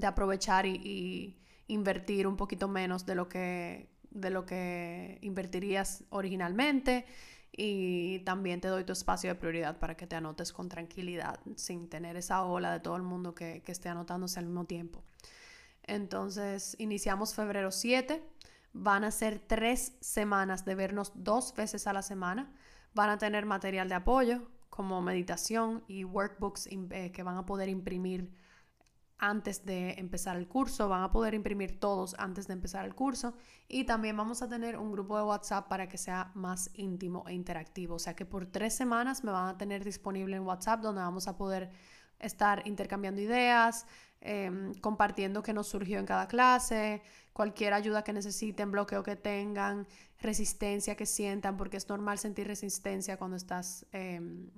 aprovechar 0.03 0.67
y 0.67 1.39
invertir 1.69 2.27
un 2.27 2.37
poquito 2.37 2.69
menos 2.69 3.07
de 3.07 3.15
lo 3.15 3.29
que, 3.29 3.89
de 4.11 4.31
lo 4.31 4.45
que 4.45 5.19
invertirías 5.23 6.05
originalmente 6.11 7.07
y 7.57 8.19
también 8.21 8.61
te 8.61 8.69
doy 8.69 8.85
tu 8.85 8.93
espacio 8.93 9.31
de 9.31 9.37
prioridad 9.37 9.79
para 9.79 9.97
que 9.97 10.07
te 10.07 10.17
anotes 10.17 10.53
con 10.53 10.69
tranquilidad 10.69 11.39
sin 11.57 11.89
tener 11.89 12.17
esa 12.17 12.45
ola 12.45 12.73
de 12.73 12.81
todo 12.81 12.97
el 12.97 13.03
mundo 13.03 13.35
que, 13.35 13.63
que 13.63 13.73
esté 13.73 13.89
anotándose 13.89 14.41
al 14.41 14.47
mismo 14.47 14.65
tiempo. 14.65 15.05
Entonces, 15.85 16.75
iniciamos 16.79 17.35
febrero 17.35 17.71
7. 17.71 18.23
Van 18.73 19.05
a 19.05 19.11
ser 19.11 19.39
tres 19.39 19.93
semanas 20.01 20.65
de 20.65 20.75
vernos 20.75 21.13
dos 21.15 21.55
veces 21.55 21.87
a 21.87 21.93
la 21.93 22.03
semana. 22.03 22.53
Van 22.93 23.11
a 23.11 23.19
tener 23.19 23.47
material 23.47 23.89
de 23.89 23.95
apoyo 23.95 24.49
como 24.75 25.01
meditación 25.01 25.85
y 25.87 26.03
workbooks 26.03 26.67
eh, 26.67 27.13
que 27.13 27.23
van 27.23 27.37
a 27.37 27.47
poder 27.47 27.69
imprimir 27.69 28.33
antes 29.19 29.65
de 29.65 29.93
empezar 29.99 30.37
el 30.37 30.49
curso, 30.49 30.89
van 30.89 31.05
a 31.05 31.13
poder 31.13 31.33
imprimir 31.33 31.79
todos 31.79 32.17
antes 32.19 32.49
de 32.49 32.55
empezar 32.55 32.85
el 32.85 32.93
curso. 32.93 33.35
Y 33.69 33.85
también 33.85 34.17
vamos 34.17 34.43
a 34.43 34.49
tener 34.49 34.77
un 34.77 34.91
grupo 34.91 35.17
de 35.17 35.23
WhatsApp 35.23 35.69
para 35.69 35.89
que 35.89 35.97
sea 35.97 36.33
más 36.35 36.71
íntimo 36.75 37.23
e 37.29 37.35
interactivo, 37.35 37.95
o 37.95 37.99
sea 38.01 38.17
que 38.17 38.27
por 38.27 38.47
tres 38.47 38.75
semanas 38.75 39.23
me 39.23 39.31
van 39.31 39.47
a 39.47 39.57
tener 39.57 39.85
disponible 39.85 40.35
en 40.35 40.43
WhatsApp 40.43 40.81
donde 40.81 41.03
vamos 41.03 41.29
a 41.29 41.37
poder 41.37 41.71
estar 42.19 42.67
intercambiando 42.67 43.21
ideas, 43.21 43.87
em, 44.21 44.75
compartiendo 44.81 45.41
qué 45.45 45.53
nos 45.53 45.69
surgió 45.69 46.01
en 46.01 46.07
cada 46.07 46.27
clase, 46.27 47.01
cualquier 47.33 47.75
ayuda 47.75 48.03
que 48.03 48.13
necesiten, 48.13 48.73
bloqueo 48.73 49.05
que 49.05 49.15
tengan, 49.15 49.87
resistencia 50.25 50.97
que 50.97 51.07
sientan, 51.07 51.57
porque 51.57 51.77
es 51.77 51.89
normal 51.89 52.19
sentir 52.19 52.47
resistencia 52.47 53.17
cuando 53.17 53.37
estás... 53.37 53.87
Em, 53.93 54.51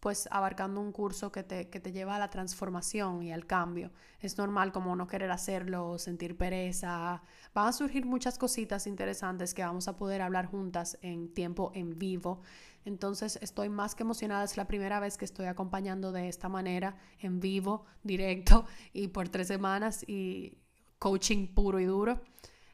pues 0.00 0.28
abarcando 0.30 0.80
un 0.80 0.92
curso 0.92 1.30
que 1.30 1.42
te, 1.42 1.68
que 1.68 1.78
te 1.78 1.92
lleva 1.92 2.16
a 2.16 2.18
la 2.18 2.30
transformación 2.30 3.22
y 3.22 3.32
al 3.32 3.46
cambio. 3.46 3.92
Es 4.20 4.38
normal 4.38 4.72
como 4.72 4.96
no 4.96 5.06
querer 5.06 5.30
hacerlo, 5.30 5.98
sentir 5.98 6.38
pereza. 6.38 7.22
Van 7.52 7.68
a 7.68 7.72
surgir 7.72 8.06
muchas 8.06 8.38
cositas 8.38 8.86
interesantes 8.86 9.52
que 9.52 9.62
vamos 9.62 9.88
a 9.88 9.98
poder 9.98 10.22
hablar 10.22 10.46
juntas 10.46 10.98
en 11.02 11.32
tiempo 11.34 11.70
en 11.74 11.98
vivo. 11.98 12.40
Entonces 12.86 13.38
estoy 13.42 13.68
más 13.68 13.94
que 13.94 14.02
emocionada. 14.02 14.44
Es 14.44 14.56
la 14.56 14.66
primera 14.66 15.00
vez 15.00 15.18
que 15.18 15.26
estoy 15.26 15.46
acompañando 15.46 16.12
de 16.12 16.28
esta 16.28 16.48
manera, 16.48 16.96
en 17.18 17.38
vivo, 17.38 17.84
directo 18.02 18.64
y 18.94 19.08
por 19.08 19.28
tres 19.28 19.48
semanas 19.48 20.02
y 20.08 20.56
coaching 20.98 21.46
puro 21.48 21.78
y 21.78 21.84
duro. 21.84 22.22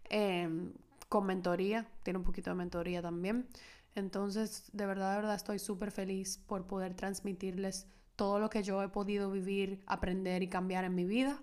Em, 0.09 0.72
con 1.09 1.27
mentoría, 1.27 1.89
tiene 2.03 2.19
un 2.19 2.25
poquito 2.25 2.51
de 2.51 2.57
mentoría 2.57 3.03
también. 3.03 3.49
Entonces, 3.95 4.71
de 4.73 4.87
verdad, 4.87 5.13
de 5.13 5.17
verdad 5.17 5.35
estoy 5.35 5.59
súper 5.59 5.91
feliz 5.91 6.39
por 6.39 6.67
poder 6.67 6.95
transmitirles 6.95 7.87
todo 8.17 8.39
lo 8.39 8.51
que 8.51 8.63
yo 8.63 8.83
he 8.83 8.89
podido 8.89 9.31
vivir, 9.31 9.83
aprender 9.87 10.43
y 10.43 10.49
cambiar 10.49 10.85
en 10.85 10.95
mi 10.95 11.05
vida 11.05 11.43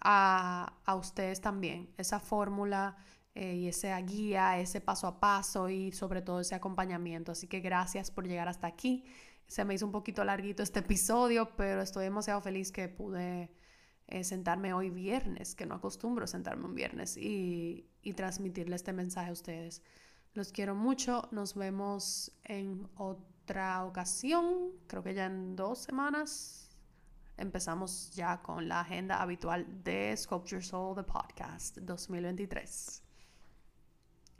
a, 0.00 0.72
ustedes 0.98 1.40
también. 1.40 1.92
Esa 1.98 2.20
fórmula 2.20 2.96
eh, 3.34 3.54
y 3.56 3.68
esa 3.68 3.98
guía, 4.00 4.58
ese 4.58 4.80
paso 4.80 5.06
a 5.06 5.20
paso 5.20 5.68
y 5.68 5.92
sobre 5.92 6.22
todo 6.22 6.40
ese 6.40 6.54
acompañamiento. 6.54 7.32
Así 7.32 7.46
que 7.46 7.60
gracias 7.60 8.10
por 8.10 8.26
llegar 8.26 8.48
hasta 8.48 8.66
aquí. 8.66 9.04
Se 9.46 9.64
me 9.64 9.74
hizo 9.74 9.86
un 9.86 9.92
poquito 9.92 10.24
larguito 10.24 10.62
este 10.62 10.80
episodio, 10.80 11.56
pero 11.56 11.82
estoy 11.82 12.04
demasiado 12.04 12.40
feliz 12.40 12.70
que 12.72 12.88
pude 12.88 13.50
eh, 14.06 14.24
sentarme 14.24 14.72
hoy 14.72 14.90
viernes, 14.90 15.54
que 15.54 15.66
no 15.66 15.74
acostumbro 15.74 16.26
sentarme 16.26 16.64
un 16.64 16.74
viernes 16.74 17.16
y, 17.16 17.89
y 18.02 18.14
transmitirle 18.14 18.76
este 18.76 18.92
mensaje 18.92 19.30
a 19.30 19.32
ustedes. 19.32 19.82
Los 20.34 20.52
quiero 20.52 20.74
mucho. 20.74 21.28
Nos 21.32 21.54
vemos 21.54 22.32
en 22.44 22.88
otra 22.96 23.84
ocasión. 23.84 24.70
Creo 24.86 25.02
que 25.02 25.14
ya 25.14 25.26
en 25.26 25.56
dos 25.56 25.80
semanas 25.80 26.70
empezamos 27.36 28.12
ya 28.14 28.42
con 28.42 28.68
la 28.68 28.80
agenda 28.80 29.20
habitual 29.20 29.82
de 29.82 30.14
Sculpture 30.16 30.62
Soul, 30.62 30.94
the 30.94 31.02
podcast 31.02 31.78
2023. 31.78 33.02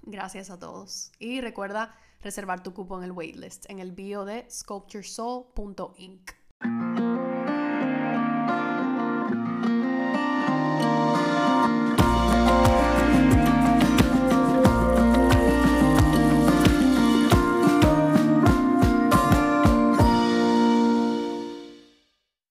Gracias 0.03 0.51
a 0.51 0.59
todos. 0.59 1.13
Y 1.19 1.41
recuerda 1.41 1.95
reservar 2.21 2.63
tu 2.63 2.73
cupo 2.73 2.99
en 2.99 3.05
el 3.05 3.13
waitlist 3.13 3.69
en 3.69 3.81
el 3.81 3.93
bio 3.93 4.25
de 4.25 4.47
sculpturesoul.inc. 4.51 7.10